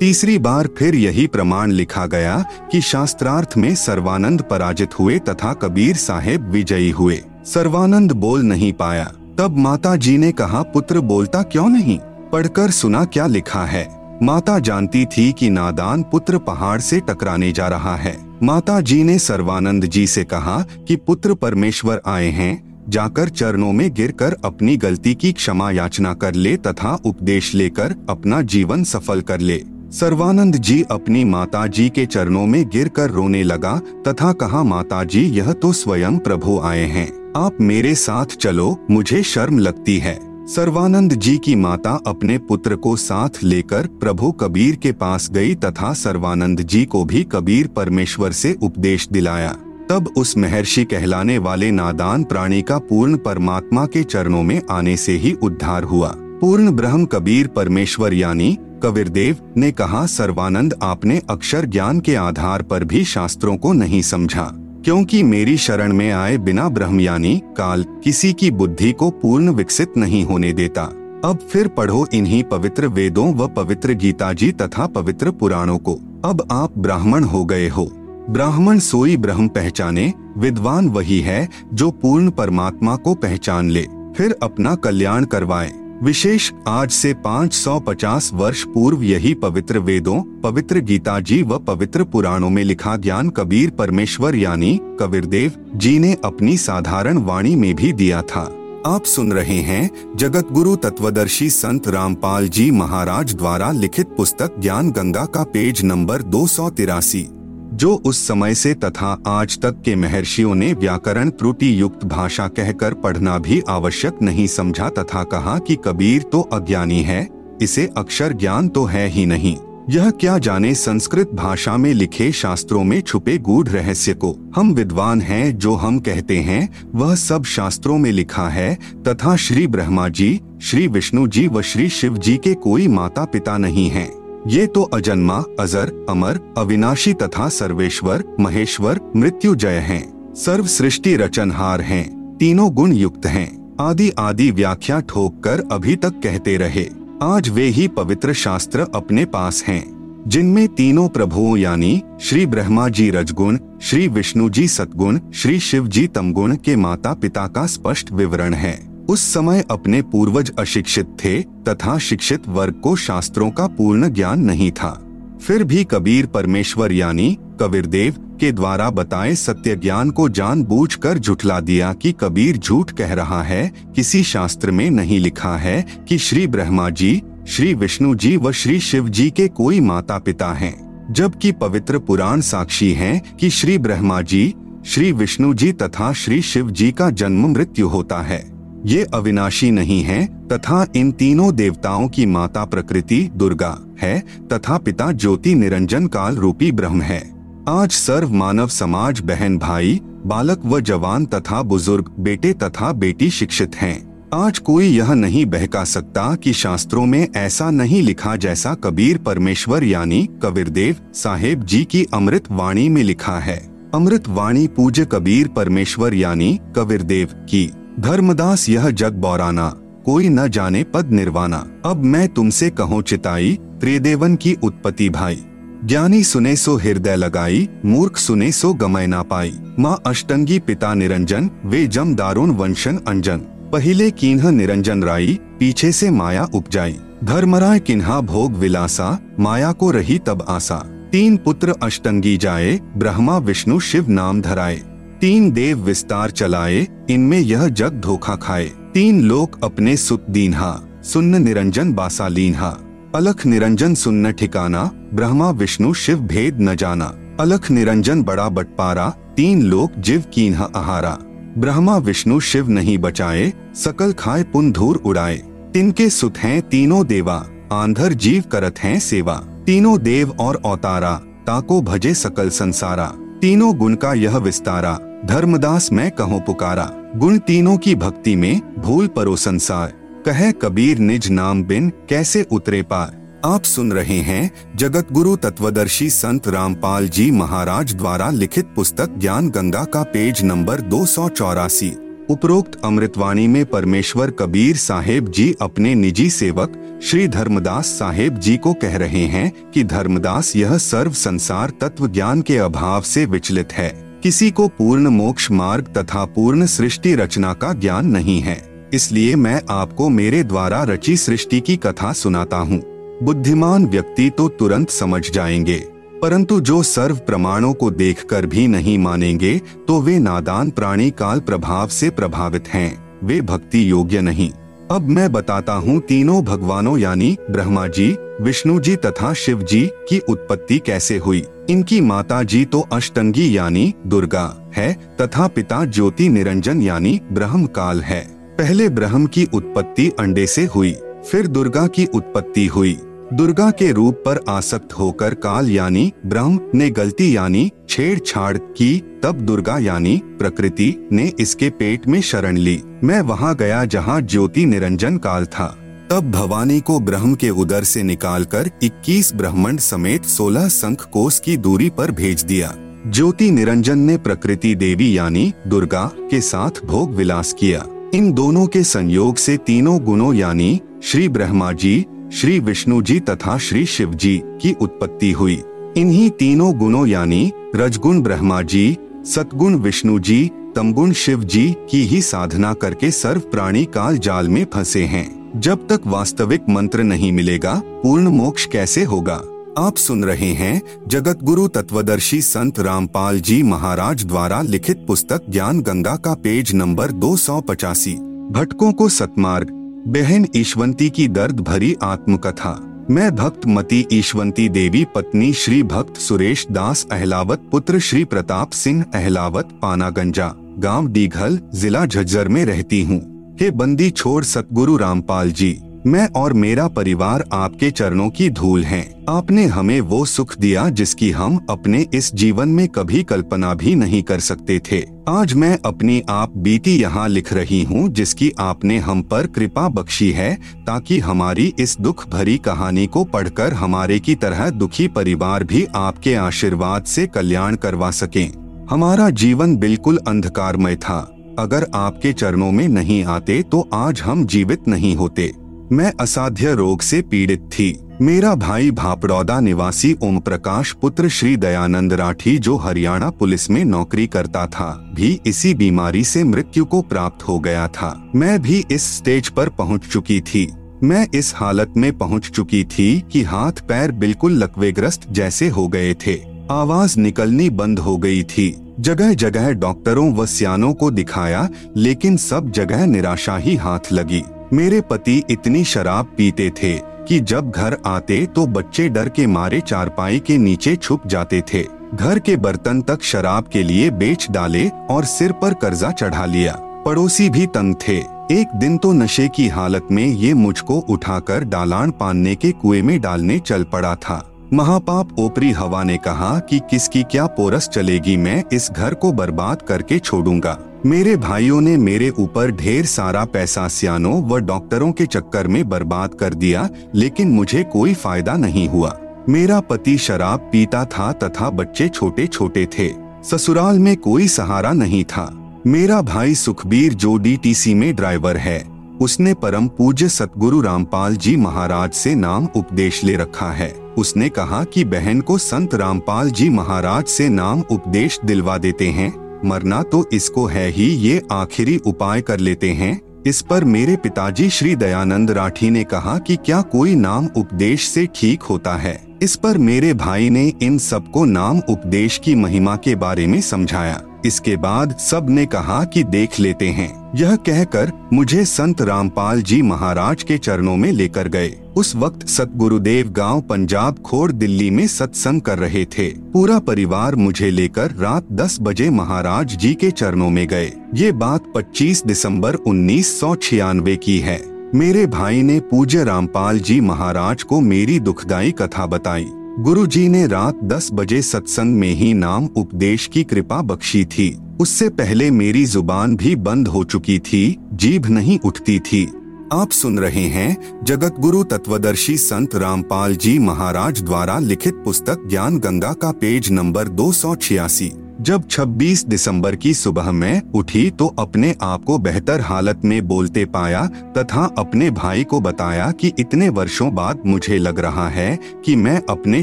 तीसरी 0.00 0.38
बार 0.38 0.68
फिर 0.78 0.94
यही 0.94 1.26
प्रमाण 1.26 1.72
लिखा 1.72 2.06
गया 2.06 2.44
कि 2.72 2.80
शास्त्रार्थ 2.80 3.56
में 3.56 3.74
सर्वानंद 3.74 4.42
पराजित 4.42 4.98
हुए 4.98 5.18
तथा 5.18 5.52
कबीर 5.52 5.96
साहेब 5.96 6.50
विजयी 6.50 6.90
हुए। 6.90 7.20
सर्वानंद 7.46 8.12
बोल 8.14 8.42
नहीं 8.42 8.72
पाया। 8.72 9.12
तब 9.38 9.58
माता 9.58 9.96
जी 9.96 10.18
ने 10.18 10.32
कहा, 10.32 10.62
पुत्र, 10.62 11.00
बोलता 11.00 11.42
क्यों 11.42 11.68
नहीं? 11.68 11.98
पढ़कर 12.32 12.70
सुना 12.70 13.04
क्या 13.04 13.26
लिखा 13.26 13.64
है? 13.64 14.18
माता 14.22 14.58
जानती 14.58 15.04
थी 15.04 15.32
कि 15.32 15.50
नादान 15.50 16.02
पुत्र 16.02 16.38
पहाड़ 16.38 16.80
से 16.80 17.00
टकराने 17.00 17.52
जा 17.52 17.68
रहा 17.68 17.96
है। 17.96 18.16
माता 18.42 18.80
जी 18.80 19.04
ने 19.04 19.18
सर्वानंद 19.18 19.84
जी 19.84 20.06
से 20.06 20.24
कहा 20.24 20.64
कि, 20.88 20.96
पुत्र 20.96 21.34
परमेश्वर 21.34 22.02
आए 22.06 22.28
हैं, 22.28 22.84
जाकर 22.88 23.28
चरणों 23.28 23.72
में 23.72 23.94
गिरकर 23.94 24.36
अपनी 24.44 24.76
गलती 24.76 25.14
की 25.14 25.32
क्षमा 25.32 25.70
याचना 25.70 26.14
कर 26.14 26.34
ले 26.34 26.56
तथा 26.56 26.98
उपदेश 27.04 27.54
लेकर 27.54 27.94
अपना 28.10 28.42
जीवन 28.42 28.84
सफल 28.84 29.20
कर 29.20 29.40
ले। 29.40 29.62
सर्वानंद 29.92 30.56
जी 30.56 30.84
अपनी 30.90 31.24
माता 31.24 31.66
जी 31.66 31.88
के 31.88 32.06
चरणों 32.06 32.46
में 32.46 32.68
गिरकर 32.68 33.10
रोने 33.10 33.42
लगा 33.42 33.80
तथा 34.08 34.32
कहा 34.32 34.62
माता 34.62 35.04
जी 35.04 35.22
यह 35.22 35.52
तो 35.52 35.72
स्वयं 35.72 36.18
प्रभु 36.18 36.60
आए 36.64 36.84
हैं। 36.84 37.23
आप 37.36 37.56
मेरे 37.60 37.94
साथ 37.94 38.26
चलो, 38.26 38.86
मुझे 38.90 39.22
शर्म 39.22 39.58
लगती 39.58 39.98
है। 39.98 40.18
सर्वानंद 40.46 41.12
जी 41.12 41.38
की 41.38 41.54
माता 41.54 42.00
अपने 42.06 42.38
पुत्र 42.38 42.76
को 42.76 42.96
साथ 42.96 43.42
लेकर 43.42 43.86
प्रभु 43.86 44.32
कबीर 44.32 44.76
के 44.76 44.92
पास 44.92 45.30
गई 45.30 45.54
तथा 45.54 45.92
सर्वानंद 45.92 46.60
जी 46.60 46.84
को 46.84 47.04
भी 47.04 47.24
कबीर 47.24 47.66
परमेश्वर 47.66 48.32
से 48.32 48.56
उपदेश 48.62 49.08
दिलाया। 49.08 49.52
तब 49.90 50.14
उस 50.16 50.36
महर्षि 50.38 50.84
कहलाने 50.84 51.38
वाले 51.38 51.70
नादान 51.70 52.24
प्राणी 52.24 52.62
का 52.62 52.78
पूर्ण 52.78 53.16
परमात्मा 53.16 53.86
के 53.86 54.02
चरणों 54.02 54.42
में 54.42 54.62
आने 54.70 54.96
से 54.96 55.12
ही 55.12 55.32
उद्धार 55.32 55.82
हुआ। 55.82 56.14
पूर्ण 56.40 56.70
ब्रह्म 56.70 57.04
कबीर 57.04 57.46
परमेश्वर 57.46 58.14
यानी 58.14 58.58
कबीरदेव 58.82 59.36
ने 59.56 59.72
कहा, 59.72 60.06
सर्वानंद 60.06 60.74
आपने 60.82 61.22
अक्षर 61.30 61.66
ज्ञान 61.66 62.00
के 62.00 62.14
आधार 62.14 62.62
पर 62.62 62.84
भी 62.84 63.04
शास्त्रों 63.04 63.56
को 63.56 63.72
नहीं 63.72 64.02
समझा। 64.02 64.63
क्योंकि 64.84 65.22
मेरी 65.22 65.56
शरण 65.56 65.92
में 65.92 66.10
आए 66.12 66.36
बिना 66.38 66.68
ब्रह्म 66.68 67.00
यानी 67.00 67.42
काल 67.56 67.84
किसी 68.04 68.32
की 68.32 68.50
बुद्धि 68.50 68.92
को 68.92 69.10
पूर्ण 69.10 69.50
विकसित 69.50 69.96
नहीं 69.96 70.24
होने 70.24 70.52
देता। 70.52 70.82
अब 71.24 71.38
फिर 71.50 71.68
पढ़ो 71.68 72.06
इन्हीं 72.14 72.42
पवित्र 72.42 72.86
वेदों 72.86 73.34
व 73.34 73.46
पवित्र 73.48 73.92
गीता 73.92 74.32
जी 74.32 74.52
तथा 74.52 74.86
पवित्र 74.86 75.30
पुराणों 75.30 75.78
को। 75.78 75.94
अब 76.24 76.48
आप 76.50 76.78
ब्राह्मण 76.78 77.24
हो 77.24 77.44
गए 77.44 77.68
हो। 77.68 77.84
ब्राह्मण 78.30 78.78
सोई 78.78 79.16
ब्रह्म 79.16 79.48
पहचाने, 79.48 80.12
विद्वान 80.36 80.88
वही 80.88 81.20
है 81.20 81.48
जो 81.74 81.90
पूर्ण 81.90 82.30
परमात्मा 82.30 82.96
को 82.96 83.14
पहचान 83.14 83.70
ले, 83.70 83.86
फिर 84.16 84.36
अपना 84.42 84.74
कल्याण 84.74 85.24
करवाए। 85.24 85.72
विशेष 86.04 86.50
आज 86.68 86.90
से 86.90 87.12
550 87.14 88.32
वर्ष 88.32 88.64
पूर्व 88.64 89.02
यही 89.02 89.32
पवित्र 89.34 89.78
वेदों, 89.78 90.20
पवित्र 90.40 90.80
गीता 90.80 91.20
जी 91.20 91.42
व 91.42 91.58
पवित्र 91.58 92.04
पुराणों 92.04 92.50
में 92.50 92.62
लिखा 92.64 92.96
ज्ञान 92.96 93.30
कबीर 93.30 93.70
परमेश्वर 93.70 94.34
यानी 94.34 94.80
कबीरदेव 95.00 95.52
जी 95.76 95.98
ने 95.98 96.16
अपनी 96.24 96.56
साधारण 96.56 97.18
वाणी 97.18 97.54
में 97.54 97.74
भी 97.74 97.92
दिया 97.92 98.20
था। 98.22 98.42
आप 98.86 99.04
सुन 99.04 99.32
रहे 99.32 99.58
हैं 99.60 99.90
जगत 100.16 100.52
गुरु 100.52 100.76
तत्वदर्शी 100.76 101.48
संत 101.50 101.88
रामपाल 101.88 102.48
जी 102.48 102.70
महाराज 102.70 103.34
द्वारा 103.34 103.70
लिखित 103.72 104.14
पुस्तक 104.16 104.60
ज्ञान 104.60 104.90
गंगा 104.90 105.24
का 105.24 105.44
पेज 105.44 105.82
नंबर 105.84 106.22
दो 106.22 106.46
सौ 106.46 106.68
तिरासी। 106.70 107.26
जो 107.74 107.94
उस 108.06 108.18
समय 108.28 108.54
से 108.54 108.72
तथा 108.74 109.16
आज 109.26 109.58
तक 109.62 109.80
के 109.84 109.94
महर्षियों 109.96 110.54
ने 110.54 110.72
व्याकरण 110.72 111.30
त्रुटि 111.30 111.80
युक्त 111.80 112.04
भाषा 112.04 112.46
कहकर 112.48 112.94
पढ़ना 112.94 113.38
भी 113.38 113.60
आवश्यक 113.68 114.22
नहीं 114.22 114.46
समझा 114.46 114.88
तथा 114.88 115.22
कहा 115.24 115.58
कि 115.58 115.76
कबीर 115.84 116.22
तो 116.22 116.40
अज्ञानी 116.52 117.02
है, 117.02 117.28
इसे 117.62 117.88
अक्षर 117.96 118.32
ज्ञान 118.32 118.68
तो 118.68 118.84
है 118.84 119.06
ही 119.08 119.26
नहीं 119.26 119.56
यह 119.90 120.10
क्या 120.10 120.38
जाने 120.38 120.74
संस्कृत 120.74 121.30
भाषा 121.34 121.76
में 121.76 121.92
लिखे 121.94 122.30
शास्त्रों 122.32 122.84
में 122.84 123.00
छुपे 123.00 123.36
गूढ़ 123.38 123.68
रहस्य 123.68 124.14
को 124.14 124.36
हम 124.56 124.72
विद्वान 124.74 125.20
हैं 125.20 125.56
जो 125.58 125.74
हम 125.74 125.98
कहते 125.98 126.38
हैं, 126.38 126.68
वह 126.94 127.14
सब 127.14 127.44
शास्त्रों 127.44 127.98
में 127.98 128.10
लिखा 128.12 128.48
है, 128.48 128.74
तथा 129.08 129.36
श्री 129.36 129.66
ब्रह्मा 129.66 130.08
जी, 130.08 130.40
श्री 130.62 130.86
विष्णु 130.86 131.26
जी 131.26 131.46
व 131.48 131.62
श्री 131.62 131.88
शिव 131.88 132.18
जी 132.18 132.36
के 132.36 132.54
कोई 132.54 132.88
माता 132.88 133.24
पिता 133.24 133.58
नहीं 133.58 133.88
हैं। 133.90 134.23
ये 134.46 134.66
तो 134.66 134.82
अजन्मा 134.82 135.36
अजर 135.60 136.06
अमर 136.08 136.38
अविनाशी 136.58 137.12
तथा 137.12 137.48
सर्वेश्वर 137.48 138.24
महेश्वर 138.40 139.00
मृत्युजय 139.16 139.78
हैं, 139.78 140.34
सर्व 140.34 140.66
सृष्टि 140.66 141.16
रचनहार 141.16 141.80
हैं, 141.80 142.36
तीनों 142.36 142.70
गुण 142.74 142.92
युक्त 142.92 143.26
हैं, 143.26 143.76
आदि 143.80 144.10
आदि 144.18 144.50
व्याख्या 144.50 145.00
ठोक 145.00 145.42
कर 145.44 145.64
अभी 145.72 145.96
तक 145.96 146.20
कहते 146.22 146.56
रहे। 146.56 146.84
आज 147.22 147.48
वे 147.48 147.64
ही 147.64 147.88
पवित्र 147.88 148.32
शास्त्र 148.32 148.86
अपने 148.94 149.24
पास 149.24 149.64
हैं, 149.64 149.84
जिनमें 150.28 150.68
तीनों 150.68 151.08
प्रभुओं 151.08 151.56
यानी 151.56 152.02
श्री 152.20 152.46
ब्रह्मा 152.46 152.88
जी 152.88 153.10
रजगुण 153.10 153.58
श्री 153.82 154.08
विष्णु 154.08 154.48
जी 154.50 154.68
सतगुण 154.68 155.20
श्री 155.34 155.58
शिव 155.60 155.88
जी 155.88 156.06
तमगुण 156.06 156.56
के 156.56 156.76
माता 156.76 157.14
पिता 157.14 157.46
का 157.46 157.66
स्पष्ट 157.66 158.12
विवरण 158.12 158.54
है। 158.54 158.93
उस 159.08 159.22
समय 159.34 159.64
अपने 159.70 160.02
पूर्वज 160.02 160.52
अशिक्षित 160.58 161.16
थे 161.24 161.40
तथा 161.42 161.98
शिक्षित 161.98 162.48
वर्ग 162.48 162.74
को 162.74 162.96
शास्त्रों 162.96 163.50
का 163.50 163.66
पूर्ण 163.66 164.08
ज्ञान 164.08 164.40
नहीं 164.40 164.70
था। 164.72 165.00
फिर 165.42 165.64
भी 165.64 165.84
कबीर 165.84 166.26
परमेश्वर 166.26 166.92
यानी 166.92 167.38
कबीरदेव 167.60 168.14
के 168.40 168.52
द्वारा 168.52 168.90
बताए 168.90 169.34
सत्य 169.34 169.76
ज्ञान 169.76 170.10
को 170.10 170.28
जानबूझकर 170.28 171.18
झुठला 171.18 171.60
दिया 171.60 171.92
कि 171.92 172.12
कबीर 172.12 172.56
झूठ 172.56 172.90
कह 172.90 173.12
रहा 173.14 173.42
है, 173.42 173.72
किसी 173.96 174.22
शास्त्र 174.22 174.70
में 174.70 174.90
नहीं 174.90 175.20
लिखा 175.20 175.56
है 175.56 175.86
कि 176.08 176.18
श्री 176.18 176.46
ब्रह्मा 176.46 176.90
जी, 176.90 177.22
श्री 177.48 177.74
विष्णु 177.74 178.14
जी 178.14 178.36
व 178.36 178.52
श्री 178.52 178.80
शिव 178.80 179.08
जी 179.08 179.30
के 179.30 179.48
कोई 179.48 179.80
माता 179.80 180.18
पिता 180.18 180.52
हैं। 180.52 180.74
जबकि 181.10 181.52
पवित्र 181.52 181.98
पुराण 181.98 182.40
साक्षी 182.40 182.92
हैं 182.92 183.36
कि 183.36 183.50
श्री 183.50 183.78
ब्रह्मा 183.78 184.22
जी, 184.22 184.54
श्री 184.86 185.12
विष्णु 185.12 185.54
जी 185.54 185.72
तथा 185.72 186.12
श्री 186.12 186.42
शिव 186.42 186.70
जी 186.70 186.92
का 186.92 187.10
जन्म 187.10 187.46
मृत्यु 187.46 187.88
होता 187.88 188.22
है। 188.22 188.53
ये 188.86 189.04
अविनाशी 189.14 189.70
नहीं 189.70 190.02
है, 190.02 190.24
तथा 190.48 190.86
इन 190.96 191.10
तीनों 191.12 191.54
देवताओं 191.56 192.08
की 192.08 192.26
माता 192.26 192.64
प्रकृति 192.64 193.22
दुर्गा 193.36 193.76
है, 194.00 194.18
तथा 194.52 194.78
पिता 194.78 195.10
ज्योति 195.12 195.54
निरंजन 195.54 196.06
काल 196.06 196.36
रूपी 196.36 196.72
ब्रह्म 196.72 197.02
है 197.02 197.22
आज 197.68 197.90
सर्व 197.90 198.32
मानव 198.32 198.68
समाज 198.68 199.20
बहन 199.20 199.58
भाई, 199.58 200.00
बालक 200.26 200.62
व 200.64 200.80
जवान 200.80 201.26
तथा 201.26 201.62
बुज़ुर्ग, 201.62 202.10
बेटे 202.18 202.52
तथा 202.52 202.92
बेटी 202.92 203.30
शिक्षित 203.30 203.74
हैं। 203.74 203.96
आज 204.34 204.58
कोई 204.58 204.86
यह 204.86 205.12
नहीं 205.14 205.44
बहका 205.46 205.84
सकता 205.84 206.34
कि 206.34 206.52
शास्त्रों 206.52 207.04
में 207.06 207.28
ऐसा 207.36 207.70
नहीं 207.70 208.02
लिखा 208.02 208.34
जैसा 208.36 208.74
कबीर 208.74 209.18
परमेश्वर 209.18 209.84
यानी 209.84 210.22
कबीरदेव 210.42 210.96
साहेब 211.14 211.62
जी 211.64 211.84
की 211.84 212.04
अमृत 212.14 212.50
वाणी 212.50 212.88
में 212.88 213.02
लिखा 213.02 213.38
है 213.38 213.56
अमृत 213.94 214.28
वाणी 214.28 214.66
पूज्य 214.66 215.06
कबीर 215.12 215.48
परमेश्वर 215.48 216.14
यानी 216.14 216.58
कबीरदेव 216.76 217.28
की 217.50 217.64
धर्मदास 218.00 218.68
यह 218.68 218.90
जग 218.90 219.12
बौराना, 219.12 219.68
कोई 220.04 220.28
न 220.28 220.48
जाने 220.48 220.82
पद 220.84 221.10
निर्वाणा। 221.10 221.64
अब 221.84 222.04
मैं 222.04 222.28
तुमसे 222.28 222.70
कहूँ 222.70 223.02
चिताई, 223.02 223.58
त्रिदेवन 223.80 224.36
की 224.36 224.56
उत्पत्ति 224.62 225.08
भाई। 225.08 225.42
ज्ञानी 225.84 226.22
सुने 226.24 226.56
सो 226.56 226.76
हृदय 226.76 227.16
लगाई, 227.16 227.68
मूर्ख 227.84 228.16
सुने 228.16 228.52
सो 228.52 228.72
गमय 228.74 229.06
ना 229.06 229.22
पाई। 229.22 229.52
माँ 229.78 230.02
अष्टंगी 230.06 230.58
पिता 230.58 230.94
निरंजन, 230.94 231.50
वे 231.64 231.86
जम 231.86 232.14
दारुण 232.14 232.50
वंशन 232.50 232.98
अंजन। 233.08 233.38
पहले 233.72 234.10
किन्ह 234.10 234.50
निरंजन 234.50 235.02
राई, 235.02 235.38
पीछे 235.60 235.92
से 235.92 236.10
माया 236.10 236.48
उपजाई। 236.54 236.98
धर्मराय 237.24 237.80
किन्हा 237.80 238.20
भोग 238.20 238.54
विलासा, 238.54 239.18
माया 239.40 239.72
को 239.72 239.90
रही 239.90 240.18
तब 240.18 240.44
आसा 240.48 240.76
तीन 241.12 241.36
पुत्र 241.36 241.74
अष्टंगी 241.82 242.36
जाए, 242.36 242.80
ब्रह्मा 242.96 243.38
विष्णु 243.38 243.80
शिव 243.80 244.10
नाम 244.10 244.40
धराए। 244.40 244.82
तीन 245.24 245.52
देव 245.52 245.78
विस्तार 245.78 246.30
चलाए, 246.30 246.88
इनमें 247.10 247.38
यह 247.38 247.68
जग 247.68 247.92
धोखा 247.92 248.36
खाए। 248.36 248.64
तीन 248.64 249.20
लोक 249.20 249.64
अपने 249.64 249.96
सुत 249.96 250.26
दीन्हा, 250.30 250.80
सुन्न 251.02 251.42
निरंजन 251.42 251.92
बासा 251.92 252.28
लीन्हा। 252.28 252.78
अलख 253.14 253.46
निरंजन 253.46 253.94
सुन्न 253.94 254.32
ठिकाना, 254.32 254.90
ब्रह्मा 255.14 255.50
विष्णु 255.50 255.94
शिव 255.94 256.18
भेद 256.18 256.60
न 256.60 256.74
जाना। 256.74 257.18
अलख 257.40 257.70
निरंजन 257.70 258.22
बड़ा 258.22 258.48
बटपारा, 258.48 259.14
तीन 259.36 259.62
लोक 259.62 259.92
जीव 259.98 260.24
कीन्हा 260.32 260.70
आहारा। 260.76 261.18
ब्रह्मा 261.58 261.96
विष्णु 261.96 262.40
शिव 262.40 262.68
नहीं 262.68 262.98
बचाए, 262.98 263.52
सकल 263.74 264.12
खाए 264.12 264.42
पुन 264.42 264.72
धूर 264.72 264.96
उड़ाए। 264.96 265.36
तिनके 265.74 266.10
सुत 266.10 266.38
हैं 266.38 266.62
तीनों 266.62 267.06
देवा, 267.06 267.46
आंधर 267.72 268.12
जीव 268.12 268.44
करत 268.52 268.78
हैं 268.78 269.00
सेवा। 269.00 269.34
तीनों 269.66 269.98
देव 269.98 270.30
और 270.30 270.62
अवतारा, 270.66 271.14
ताको 271.46 271.82
भजे 271.82 272.14
सकल 272.14 272.48
संसारा। 272.48 273.12
तीनों 273.40 273.76
गुण 273.76 273.94
का 273.94 274.14
यह 274.14 274.36
विस्तारा। 274.36 274.98
धर्मदास 275.24 275.88
मैं 275.92 276.10
कहो 276.10 276.38
पुकारा, 276.40 276.90
गुण 277.16 277.38
तीनों 277.38 277.76
की 277.76 277.94
भक्ति 277.94 278.34
में 278.36 278.60
भूल 278.78 279.06
परो 279.06 279.36
संसार। 279.36 279.92
कहे 280.26 280.50
कबीर 280.52 280.98
निज 280.98 281.28
नाम 281.30 281.62
बिन 281.64 281.88
कैसे 282.08 282.42
उतरे 282.52 282.82
पार। 282.82 283.40
आप 283.44 283.62
सुन 283.62 283.92
रहे 283.92 284.18
हैं 284.18 284.50
जगत 284.76 285.12
गुरु 285.12 285.34
तत्वदर्शी 285.36 286.10
संत 286.10 286.48
रामपाल 286.48 287.08
जी 287.08 287.30
महाराज 287.30 287.94
द्वारा 287.94 288.30
लिखित 288.30 288.72
पुस्तक 288.76 289.18
ज्ञान 289.18 289.50
गंगा 289.50 289.84
का 289.84 290.02
पेज 290.02 290.42
नंबर 290.44 290.80
दो 290.80 291.04
सौ 291.06 291.28
चौरासी। 291.28 291.92
उपरोक्त 292.30 292.80
अमृतवाणी 292.84 293.48
में 293.48 293.64
परमेश्वर 293.66 294.30
कबीर 294.30 294.76
साहेब 294.76 295.28
जी 295.28 295.54
अपने 295.60 295.94
निजी 295.94 296.30
सेवक, 296.30 297.00
श्री 297.02 297.28
धर्मदास 297.28 297.86
साहेब 297.86 298.38
जी 298.38 298.56
को 298.56 298.72
कह 298.74 298.96
रहे 298.96 299.26
हैं 299.26 299.50
कि 299.70 299.84
धर्मदास 299.84 300.56
यह 300.56 300.78
सर्व 300.78 301.12
संसार 301.12 301.72
तत्व 301.80 302.08
ज्ञान 302.08 302.42
के 302.42 302.58
अभाव 302.58 303.02
से 303.02 303.26
विचलित 303.26 303.72
है। 303.72 304.03
किसी 304.24 304.50
को 304.50 304.66
पूर्ण 304.68 305.08
मोक्ष 305.08 305.50
मार्ग 305.50 305.88
तथा 305.96 306.24
पूर्ण 306.24 306.66
सृष्टि 306.66 307.14
रचना 307.14 307.52
का 307.54 307.72
ज्ञान 307.72 308.06
नहीं 308.06 308.38
है। 308.40 308.56
इसलिए 308.94 309.34
मैं 309.36 309.60
आपको 309.70 310.08
मेरे 310.08 310.42
द्वारा 310.42 310.82
रची 310.82 311.16
सृष्टि 311.16 311.60
की 311.60 311.76
कथा 311.76 312.12
सुनाता 312.12 312.56
हूँ। 312.58 312.80
बुद्धिमान 313.22 313.86
व्यक्ति 313.86 314.28
तो 314.30 314.48
तुरंत 314.50 314.90
समझ 314.90 315.30
जाएँगे, 315.30 315.76
परंतु 316.22 316.60
जो 316.60 316.82
सर्व 316.82 317.16
प्रमाणों 317.16 317.72
को 317.74 317.90
देखकर 317.90 318.46
भी 318.46 318.66
नहीं 318.68 318.98
मानेंगे 318.98 319.58
तो 319.88 320.00
वे 320.00 320.18
नादान 320.18 320.70
प्राणी 320.70 321.10
काल 321.10 321.40
प्रभाव 321.40 321.88
से 321.90 322.10
प्रभावित 322.10 322.68
हैं, 322.68 323.20
वे 323.24 323.40
भक्ति 323.42 323.90
योग्य 323.90 324.20
नहीं। 324.20 324.50
अब 324.90 325.08
मैं 325.08 325.30
बताता 325.32 325.72
हूँ 325.72 326.00
तीनों 326.00 326.42
भगवानों 326.44 326.96
यानी 326.98 327.36
ब्रह्मा 327.50 327.86
जी, 327.86 328.06
विष्णु 328.40 328.78
जी 328.80 328.96
तथा 328.96 329.32
शिव 329.34 329.62
जी 329.62 329.80
की 330.08 330.18
उत्पत्ति 330.18 330.78
कैसे 330.78 331.16
हुई। 331.18 331.42
इनकी 331.70 332.00
माता 332.00 332.42
जी 332.42 332.64
तो 332.64 332.80
अष्टंगी 332.92 333.56
यानी 333.56 333.94
दुर्गा 334.06 334.44
है 334.76 334.92
तथा 335.20 335.46
पिता 335.46 335.84
ज्योति 335.84 336.28
निरंजन 336.28 336.82
यानी 336.82 337.20
ब्रह्म 337.32 337.66
काल 337.66 338.00
है। 338.00 338.20
पहले 338.58 338.88
ब्रह्म 338.88 339.26
की 339.26 339.48
उत्पत्ति 339.54 340.10
अंडे 340.18 340.46
से 340.46 340.64
हुई, 340.64 340.92
फिर 341.30 341.46
दुर्गा 341.46 341.86
की 341.86 342.06
उत्पत्ति 342.06 342.66
हुई। 342.66 342.96
दुर्गा 343.32 343.70
के 343.70 343.92
रूप 343.92 344.14
पर 344.14 344.38
आसक्त 344.48 344.92
होकर 344.92 345.34
काल 345.34 345.70
यानी 345.70 346.12
ब्रह्म 346.26 346.60
ने 346.74 346.90
गलती 346.90 347.36
यानी 347.36 347.70
छेड़छाड़ 347.88 348.56
की, 348.58 349.20
तब 349.22 349.40
दुर्गा 349.40 349.78
यानी 349.78 350.16
प्रकृति 350.38 351.08
ने 351.12 351.32
इसके 351.40 351.70
पेट 351.70 352.06
में 352.06 352.20
शरण 352.20 352.56
ली। 352.56 352.82
मैं 353.04 353.20
वहाँ 353.20 353.54
गया 353.56 353.84
जहाँ 353.84 354.20
ज्योति 354.20 354.64
निरंजन 354.66 355.16
काल 355.16 355.46
था। 355.46 355.66
तब 356.10 356.30
भवानी 356.30 356.80
को 356.80 357.00
ब्रह्म 357.00 357.34
के 357.34 357.50
उदर 357.50 357.84
से 357.84 358.02
निकालकर 358.02 358.70
21 358.82 359.34
ब्रह्मंड 359.34 359.80
समेत 359.80 360.24
16 360.24 360.68
संख 360.68 361.08
कोस 361.12 361.38
की 361.38 361.56
दूरी 361.56 361.90
पर 361.90 362.10
भेज 362.10 362.42
दिया। 362.42 362.74
ज्योति 363.06 363.50
निरंजन 363.50 363.98
ने 363.98 364.16
प्रकृति 364.18 364.74
देवी 364.74 365.16
यानी 365.18 365.52
दुर्गा 365.66 366.10
के 366.30 366.40
साथ 366.40 366.84
भोग 366.84 367.14
विलास 367.14 367.52
किया। 367.52 367.84
इन 368.14 368.32
दोनों 368.32 368.66
के 368.66 368.82
संयोग 368.82 369.36
से 369.36 369.56
तीनों 369.56 370.00
गुणों 370.00 370.34
यानी 370.34 370.80
श्री 371.02 371.28
ब्रह्मा 371.28 371.72
जी 371.72 372.04
श्री 372.34 372.58
विष्णु 372.58 373.02
जी 373.02 373.20
तथा 373.20 373.58
श्री 373.58 373.86
शिव 373.86 374.14
जी 374.14 374.42
की 374.44 374.72
उत्पत्ति 374.80 375.30
हुई। 375.32 375.62
इन्हीं 375.96 376.30
तीनों 376.30 376.78
गुणों 376.78 377.06
यानी 377.06 377.52
रजगुण 377.74 378.20
ब्रह्मा 378.20 378.62
जी, 378.62 378.96
सतगुण 379.24 379.74
विष्णु 379.74 380.18
जी, 380.18 380.50
तमगुण 380.76 381.12
शिव 381.12 381.44
जी 381.44 381.76
की 381.90 382.02
ही 382.02 382.22
साधना 382.22 382.72
करके 382.72 383.10
सर्व 383.10 383.40
प्राणी 383.40 383.84
काल 383.84 384.18
जाल 384.18 384.48
में 384.48 384.66
फंसे 384.74 385.04
हैं। 385.04 385.52
जब 385.60 385.86
तक 385.88 386.00
वास्तविक 386.06 386.64
मंत्र 386.68 387.02
नहीं 387.02 387.32
मिलेगा, 387.32 387.82
पूर्ण 387.84 388.28
मोक्ष 388.28 388.66
कैसे 388.66 389.04
होगा? 389.04 389.40
आप 389.78 389.96
सुन 389.96 390.24
रहे 390.24 390.52
हैं 390.52 390.82
जगत 391.08 391.42
गुरु 391.42 391.68
तत्वदर्शी 391.68 392.42
संत 392.42 392.80
रामपाल 392.80 393.40
जी 393.40 393.62
महाराज 393.62 394.24
द्वारा 394.24 394.62
लिखित 394.62 395.04
पुस्तक 395.06 395.46
ज्ञान 395.50 395.80
गंगा 395.80 396.16
का 396.16 396.34
पेज 396.34 396.74
नंबर 396.74 397.12
दो 397.12 397.36
सौ 397.36 397.60
पचासी। 397.60 398.14
भटकों 398.50 398.92
को 398.92 399.08
सतमार्ग 399.08 399.83
बहन 400.06 400.46
ईश्वंती 400.56 401.08
की 401.10 401.26
दर्द 401.28 401.60
भरी 401.60 401.94
आत्मकथा। 402.02 402.72
मैं 403.10 403.34
भक्त 403.36 403.66
मती 403.66 404.04
ईश्वंती 404.12 404.68
देवी 404.68 405.04
पत्नी 405.04 405.52
श्री 405.52 405.82
भक्त 405.82 406.16
सुरेश 406.16 406.66
दास 406.70 407.06
अहलावत 407.12 407.62
पुत्र 407.72 407.98
श्री 407.98 408.24
प्रताप 408.24 408.70
सिंह 408.70 409.04
अहलावत 409.14 409.68
पानागंजा 409.82 410.52
गाँव 410.78 411.06
डीघल 411.06 411.58
जिला 411.74 412.04
झज्जर 412.06 412.48
में 412.48 412.64
रहती 412.64 413.02
हूँ। 413.02 413.18
हे 413.60 413.70
बंदी 413.70 414.10
छोड़ 414.10 414.42
सतगुरु 414.44 414.96
रामपाल 414.96 415.52
जी। 415.52 415.72
मैं 416.06 416.26
और 416.28 416.52
मेरा 416.52 416.86
परिवार 416.88 417.44
आपके 417.52 417.90
चरणों 417.90 418.28
की 418.30 418.48
धूल 418.50 418.84
हैं। 418.84 419.24
आपने 419.28 419.64
हमें 419.66 420.00
वो 420.00 420.24
सुख 420.24 420.56
दिया 420.58 420.88
जिसकी 420.88 421.30
हम 421.30 421.58
अपने 421.70 422.04
इस 422.14 422.30
जीवन 422.34 422.68
में 422.68 422.86
कभी 422.88 423.22
कल्पना 423.22 423.72
भी 423.74 423.94
नहीं 423.94 424.22
कर 424.22 424.40
सकते 424.40 424.78
थे। 424.90 425.00
आज 425.28 425.54
मैं 425.54 425.78
अपनी 425.86 426.22
आप 426.28 426.56
बीती 426.56 426.96
यहाँ 426.96 427.28
लिख 427.28 427.52
रही 427.52 427.82
हूँ 427.82 428.08
जिसकी 428.08 428.50
आपने 428.60 428.98
हम 428.98 429.22
पर 429.22 429.46
कृपा 429.46 429.88
बख्शी 429.88 430.30
है, 430.30 430.54
ताकि 430.86 431.18
हमारी 431.18 431.72
इस 431.78 431.96
दुख 432.00 432.28
भरी 432.28 432.58
कहानी 432.58 433.06
को 433.06 433.24
पढ़कर 433.24 433.72
हमारे 433.72 434.18
की 434.18 434.34
तरह 434.34 434.70
दुखी 434.70 435.08
परिवार 435.08 435.64
भी 435.64 435.86
आपके 435.96 436.34
आशीर्वाद 436.34 437.04
से 437.04 437.26
कल्याण 437.26 437.76
करवा 437.76 438.10
सके। 438.10 438.44
हमारा 438.90 439.30
जीवन 439.30 439.76
बिल्कुल 439.76 440.18
अंधकारमय 440.28 440.96
था। 440.96 441.20
अगर 441.58 441.86
आपके 441.94 442.32
चरणों 442.32 442.70
में 442.72 442.88
नहीं 442.88 443.22
आते 443.24 443.62
तो 443.62 443.88
आज 443.94 444.20
हम 444.20 444.46
जीवित 444.46 444.88
नहीं 444.88 445.14
होते। 445.16 445.52
मैं 445.92 446.12
असाध्य 446.20 446.74
रोग 446.74 447.00
से 447.00 447.22
पीड़ित 447.22 447.60
थी। 447.60 448.00
मेरा 448.22 448.54
भाई 448.54 448.90
भापड़ौदा 448.90 449.60
निवासी 449.60 450.16
ओम 450.22 450.38
प्रकाश 450.38 450.92
पुत्र 450.92 451.28
श्री 451.28 451.56
दयानंद 451.56 452.12
राठी 452.12 452.58
जो 452.58 452.76
हरियाणा 452.76 453.30
पुलिस 453.30 453.70
में 453.70 453.84
नौकरी 453.84 454.26
करता 454.26 454.66
था, 454.66 455.10
भी 455.14 455.40
इसी 455.46 455.74
बीमारी 455.74 456.24
से 456.24 456.44
मृत्यु 456.44 456.84
को 456.84 457.02
प्राप्त 457.02 457.48
हो 457.48 457.58
गया 457.58 457.88
था। 457.88 458.30
मैं 458.34 458.62
भी 458.62 458.84
इस 458.90 459.16
स्टेज 459.16 459.48
पर 459.48 459.68
पहुँच 459.68 460.06
चुकी 460.06 460.40
थी। 460.40 460.68
मैं 461.02 461.26
इस 461.34 461.52
हालत 461.56 461.92
में 461.96 462.18
पहुँच 462.18 462.50
चुकी 462.50 462.84
थी 462.84 463.24
कि 463.32 463.42
हाथ 463.42 463.72
पैर 463.72 464.12
बिल्कुल 464.12 464.52
लकवेग्रस्त 464.52 465.26
जैसे 465.30 465.68
हो 465.68 465.88
गए 465.88 466.14
थे। 466.14 466.40
आवाज़ 466.70 467.18
निकलनी 467.20 467.70
बंद 467.70 467.98
हो 467.98 468.16
गई 468.18 468.42
थी। 468.42 468.94
जगह 469.00 469.34
जगह 469.34 469.70
डॉक्टरों 469.70 470.32
व 470.34 470.46
सियानों 470.46 470.92
को 470.94 471.10
दिखाया, 471.10 471.68
लेकिन 471.96 472.36
सब 472.36 472.70
जगह 472.70 473.06
निराशा 473.06 473.56
ही 473.56 473.76
हाथ 473.76 474.12
लगी। 474.12 474.42
मेरे 474.74 475.00
पति 475.00 475.42
इतनी 475.50 475.84
शराब 475.84 476.26
पीते 476.36 476.68
थे 476.70 476.92
कि 477.28 477.38
जब 477.40 477.70
घर 477.70 477.96
आते 478.06 478.46
तो 478.46 478.66
बच्चे 478.66 479.08
डर 479.08 479.28
के 479.28 479.46
मारे 479.46 479.80
चारपाई 479.80 480.38
के 480.38 480.56
नीचे 480.58 480.94
छुप 480.96 481.26
जाते 481.26 481.62
थे। 481.72 481.82
घर 482.14 482.38
के 482.38 482.56
बर्तन 482.56 483.02
तक 483.02 483.22
शराब 483.22 483.68
के 483.72 483.82
लिए 483.82 484.10
बेच 484.10 484.46
डाले 484.50 484.88
और 485.10 485.24
सिर 485.24 485.52
पर 485.52 485.74
कर्जा 485.74 486.10
चढ़ा 486.10 486.46
लिया। 486.46 486.72
पड़ोसी 487.06 487.48
भी 487.50 487.66
तंग 487.66 487.94
थे। 488.08 488.16
एक 488.52 488.74
दिन 488.76 488.96
तो 488.98 489.12
नशे 489.12 489.48
की 489.48 489.68
हालत 489.68 490.08
में 490.10 490.26
ये 490.26 490.54
मुझको 490.54 490.98
उठाकर 490.98 491.64
डालान 491.64 492.10
पानने 492.10 492.54
के 492.54 492.72
कुएँ 492.72 493.02
में 493.02 493.20
डालने 493.20 493.58
चल 493.58 493.84
पड़ा 493.84 494.14
था। 494.16 494.53
महापाप 494.74 495.28
ओपरी 495.38 495.70
हवा 495.70 496.02
ने 496.02 496.16
कहा 496.16 496.58
कि 496.60 496.78
किसकी 496.90 497.22
क्या 497.22 497.46
पोरस 497.46 497.88
चलेगी, 497.88 498.36
मैं 498.36 498.62
इस 498.72 498.90
घर 498.92 499.14
को 499.14 499.32
बर्बाद 499.32 499.82
करके 499.82 500.18
छोड़ूँगा। 500.18 500.76
मेरे 501.06 501.36
भाइयों 501.36 501.80
ने 501.80 501.96
मेरे 501.96 502.30
ऊपर 502.30 502.70
ढेर 502.70 503.06
सारा 503.06 503.44
पैसा 503.44 503.86
सियानों 503.88 504.42
व 504.42 504.58
डॉक्टरों 504.58 505.12
के 505.12 505.26
चक्कर 505.26 505.66
में 505.66 505.88
बर्बाद 505.88 506.34
कर 506.34 506.54
दिया, 506.54 506.88
लेकिन 507.14 507.48
मुझे 507.48 507.82
कोई 507.82 508.14
फ़ायदा 508.14 508.56
नहीं 508.56 508.88
हुआ। 508.88 509.16
मेरा 509.48 509.80
पति 509.80 510.16
शराब 510.18 510.68
पीता 510.72 511.04
था 511.04 511.32
तथा 511.32 511.70
बच्चे 511.70 512.08
छोटे 512.08 512.46
छोटे 512.46 512.86
थे। 512.98 513.08
ससुराल 513.44 513.98
में 513.98 514.16
कोई 514.16 514.48
सहारा 514.48 514.92
नहीं 514.92 515.24
था। 515.24 515.50
मेरा 515.86 516.20
भाई 516.22 516.54
सुखबीर 516.54 517.14
जो 517.14 517.36
डीटीसी 517.36 517.94
में 517.94 518.14
ड्राइवर 518.16 518.56
है। 518.56 518.93
उसने 519.20 519.54
परम 519.54 519.88
पूज्य 519.88 520.28
सतगुरु 520.28 520.80
रामपाल 520.80 521.36
जी 521.36 521.56
महाराज 521.56 522.12
से 522.12 522.34
नाम 522.34 522.68
उपदेश 522.76 523.24
ले 523.24 523.36
रखा 523.36 523.70
है। 523.72 523.90
उसने 524.18 524.48
कहा 524.48 524.84
कि 524.84 525.04
बहन 525.04 525.40
को 525.40 525.58
संत 525.58 525.94
रामपाल 525.94 526.50
जी 526.50 526.68
महाराज 526.68 527.24
से 527.24 527.48
नाम 527.48 527.80
उपदेश 527.90 528.40
दिलवा 528.44 528.78
देते 528.78 529.08
हैं। 529.08 529.32
मरना 529.64 530.02
तो 530.02 530.28
इसको 530.32 530.66
है 530.66 530.88
ही, 530.88 531.04
ये 531.04 531.42
आखिरी 531.52 531.96
उपाय 531.96 532.42
कर 532.42 532.58
लेते 532.58 532.90
हैं। 532.90 533.20
इस 533.46 533.60
पर 533.60 533.84
मेरे 533.84 534.16
पिताजी 534.16 534.70
श्री 534.70 534.96
दयानंद 534.96 535.50
राठी 535.50 535.90
ने 535.90 536.04
कहा 536.04 536.38
कि 536.38 536.56
क्या 536.56 536.80
कोई 536.82 537.14
नाम 537.14 537.48
उपदेश 537.56 538.08
से 538.08 538.28
ठीक 538.34 538.62
होता 538.62 538.96
है? 538.96 539.38
इस 539.42 539.56
पर 539.56 539.78
मेरे 539.78 540.14
भाई 540.14 540.50
ने 540.50 540.72
इन 540.82 540.98
सबको 540.98 541.44
नाम 541.44 541.78
उपदेश 541.78 542.38
की 542.38 542.54
महिमा 542.54 542.96
के 542.96 543.14
बारे 543.14 543.46
में 543.46 543.60
समझाया। 543.60 544.22
इसके 544.44 544.76
बाद 544.76 545.16
सबने 545.18 545.66
कहा 545.66 546.04
कि 546.04 546.24
देख 546.24 546.58
लेते 546.60 546.88
हैं। 546.88 547.32
यह 547.36 547.56
कहकर 547.56 548.12
मुझे 548.32 548.64
संत 548.64 549.02
रामपाल 549.02 549.62
जी 549.62 549.82
महाराज 549.82 550.42
के 550.42 550.58
चरणों 550.58 550.96
में 550.96 551.12
लेकर 551.12 551.48
गए। 551.48 551.72
उस 551.96 552.16
वक्त 552.16 552.46
सतगुरुदेव 552.48 553.30
गाँव 553.30 553.60
पंजाब 553.60 554.18
खोड़ 554.18 554.52
दिल्ली 554.52 554.90
में 554.90 555.06
सत्संग 555.06 555.60
कर 555.60 555.78
रहे 555.78 556.04
थे। 556.04 556.28
पूरा 556.28 556.78
परिवार 556.78 557.34
मुझे 557.34 557.70
लेकर 557.70 558.10
रात 558.10 558.52
10 558.52 558.78
बजे 558.80 559.10
महाराज 559.10 559.76
जी 559.76 559.94
के 559.94 560.10
चरणों 560.10 560.50
में 560.50 560.66
गए। 560.68 560.92
ये 561.14 561.32
बात 561.32 561.72
25 561.74 562.26
दिसंबर 562.26 562.74
उन्नीस 562.74 563.40
सौ 563.40 563.54
छियानवे 563.54 564.16
की 564.16 564.38
है। 564.38 564.60
मेरे 564.94 565.26
भाई 565.26 565.62
ने 565.62 565.80
पूज्य 565.80 566.24
रामपाल 566.24 566.78
जी 566.78 567.00
महाराज 567.00 567.62
को 567.62 567.80
मेरी 567.80 568.20
दुखदाई 568.20 568.70
कथा 568.70 569.06
बताई। 569.06 569.46
गुरुजी 569.80 570.28
ने 570.28 570.46
रात 570.46 570.82
10 570.84 571.08
बजे 571.12 571.42
सत्संग 571.42 571.96
में 571.96 572.10
ही 572.10 572.34
नाम 572.34 572.68
उपदेश 572.76 573.26
की 573.26 573.44
कृपा 573.44 573.80
बख्शी 573.82 574.24
थी। 574.24 574.58
उससे 574.80 575.08
पहले 575.08 575.50
मेरी 575.50 575.84
ज़ुबान 575.84 576.36
भी 576.36 576.56
बंद 576.56 576.88
हो 576.88 577.04
चुकी 577.04 577.38
थी, 577.38 577.78
जीभ 577.92 578.26
नहीं 578.26 578.58
उठती 578.64 578.98
थी। 578.98 579.24
आप 579.72 579.90
सुन 579.90 580.18
रहे 580.18 580.44
हैं 580.48 580.76
जगत 581.04 581.36
गुरु 581.40 581.64
तत्वदर्शी 581.64 582.36
संत 582.36 582.74
रामपाल 582.74 583.36
जी 583.36 583.58
महाराज 583.58 584.22
द्वारा 584.22 584.58
लिखित 584.58 584.94
पुस्तक 584.94 585.46
ज्ञान 585.46 585.78
गंगा 585.78 586.12
का 586.12 586.30
पेज 586.32 586.70
नंबर 586.70 587.08
दो 587.08 587.32
सौ 587.32 587.54
छियासी। 587.56 588.12
जब 588.40 588.68
26 588.68 589.24
दिसंबर 589.26 589.76
की 589.76 589.94
सुबह 589.94 590.30
में 590.32 590.62
उठी 590.74 591.10
तो 591.10 591.26
अपने 591.26 591.74
आप 591.82 592.04
को 592.04 592.18
बेहतर 592.18 592.60
हालत 592.60 593.00
में 593.04 593.26
बोलते 593.26 593.64
पाया 593.64 594.06
तथा 594.38 594.64
अपने 594.78 595.10
भाई 595.10 595.44
को 595.44 595.60
बताया 595.60 596.10
कि 596.10 596.32
इतने 596.38 596.68
वर्षों 596.68 597.14
बाद 597.14 597.42
मुझे 597.46 597.78
लग 597.78 597.98
रहा 597.98 598.28
है 598.28 598.58
कि 598.84 598.96
मैं 598.96 599.20
अपने 599.30 599.62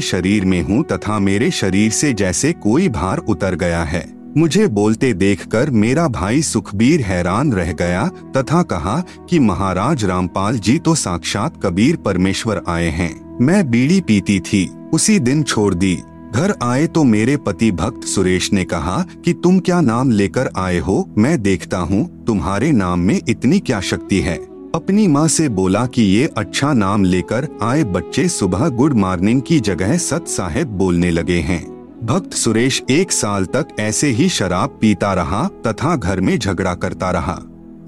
शरीर 0.00 0.44
में 0.44 0.62
हूँ 0.62 0.82
तथा 0.84 1.18
मेरे 1.18 1.50
शरीर 1.50 1.90
से 1.90 2.12
जैसे 2.12 2.52
कोई 2.52 2.88
भार 2.88 3.18
उतर 3.18 3.54
गया 3.54 3.82
है। 3.82 4.04
मुझे 4.36 4.66
बोलते 4.66 5.12
देखकर 5.12 5.70
मेरा 5.70 6.08
भाई 6.08 6.42
सुखबीर 6.42 7.00
हैरान 7.00 7.52
रह 7.52 7.72
गया 7.72 8.06
तथा 8.36 8.62
कहा 8.62 8.98
कि 9.30 9.38
महाराज 9.38 10.04
रामपाल 10.04 10.58
जी 10.58 10.78
तो 10.78 10.94
साक्षात 10.94 11.60
कबीर 11.62 11.96
परमेश्वर 11.96 12.62
आए 12.68 12.88
हैं। 12.88 13.38
मैं 13.40 13.70
बीड़ी 13.70 14.00
पीती 14.00 14.40
थी, 14.40 14.66
उसी 14.92 15.18
दिन 15.18 15.42
छोड़ 15.42 15.74
दी। 15.74 16.02
घर 16.32 16.54
आए 16.62 16.86
तो 16.86 17.04
मेरे 17.04 17.36
पति 17.36 17.70
भक्त 17.72 18.04
सुरेश 18.04 18.52
ने 18.52 18.64
कहा 18.64 19.04
कि 19.24 19.32
तुम 19.32 19.58
क्या 19.58 19.80
नाम 19.80 20.10
लेकर 20.10 20.50
आए 20.56 20.78
हो? 20.78 21.14
मैं 21.18 21.42
देखता 21.42 21.78
हूँ, 21.78 22.24
तुम्हारे 22.24 22.72
नाम 22.72 23.00
में 23.00 23.20
इतनी 23.28 23.58
क्या 23.58 23.80
शक्ति 23.80 24.20
है? 24.20 24.36
अपनी 24.74 25.08
माँ 25.08 25.28
से 25.28 25.48
बोला 25.48 25.86
कि 25.86 26.02
ये 26.02 26.30
अच्छा 26.38 26.72
नाम 26.72 27.04
लेकर 27.04 27.48
आए 27.62 27.84
बच्चे 27.84 28.28
सुबह 28.28 28.68
गुड 28.68 28.92
मॉर्निंग 28.92 29.42
की 29.42 29.60
जगह 29.60 29.96
सत 29.96 30.28
साहेब 30.28 30.68
बोलने 30.68 31.10
लगे 31.10 31.38
हैं। 31.40 31.62
भक्त 32.04 32.32
सुरेश 32.32 32.82
एक 32.90 33.12
साल 33.12 33.44
तक 33.44 33.68
ऐसे 33.80 34.08
ही 34.08 34.28
शराब 34.28 34.78
पीता 34.80 35.14
रहा, 35.14 35.48
तथा 35.66 35.96
घर 35.96 36.20
में 36.20 36.38
झगड़ा 36.38 36.74
करता 36.74 37.10
रहा। 37.10 37.40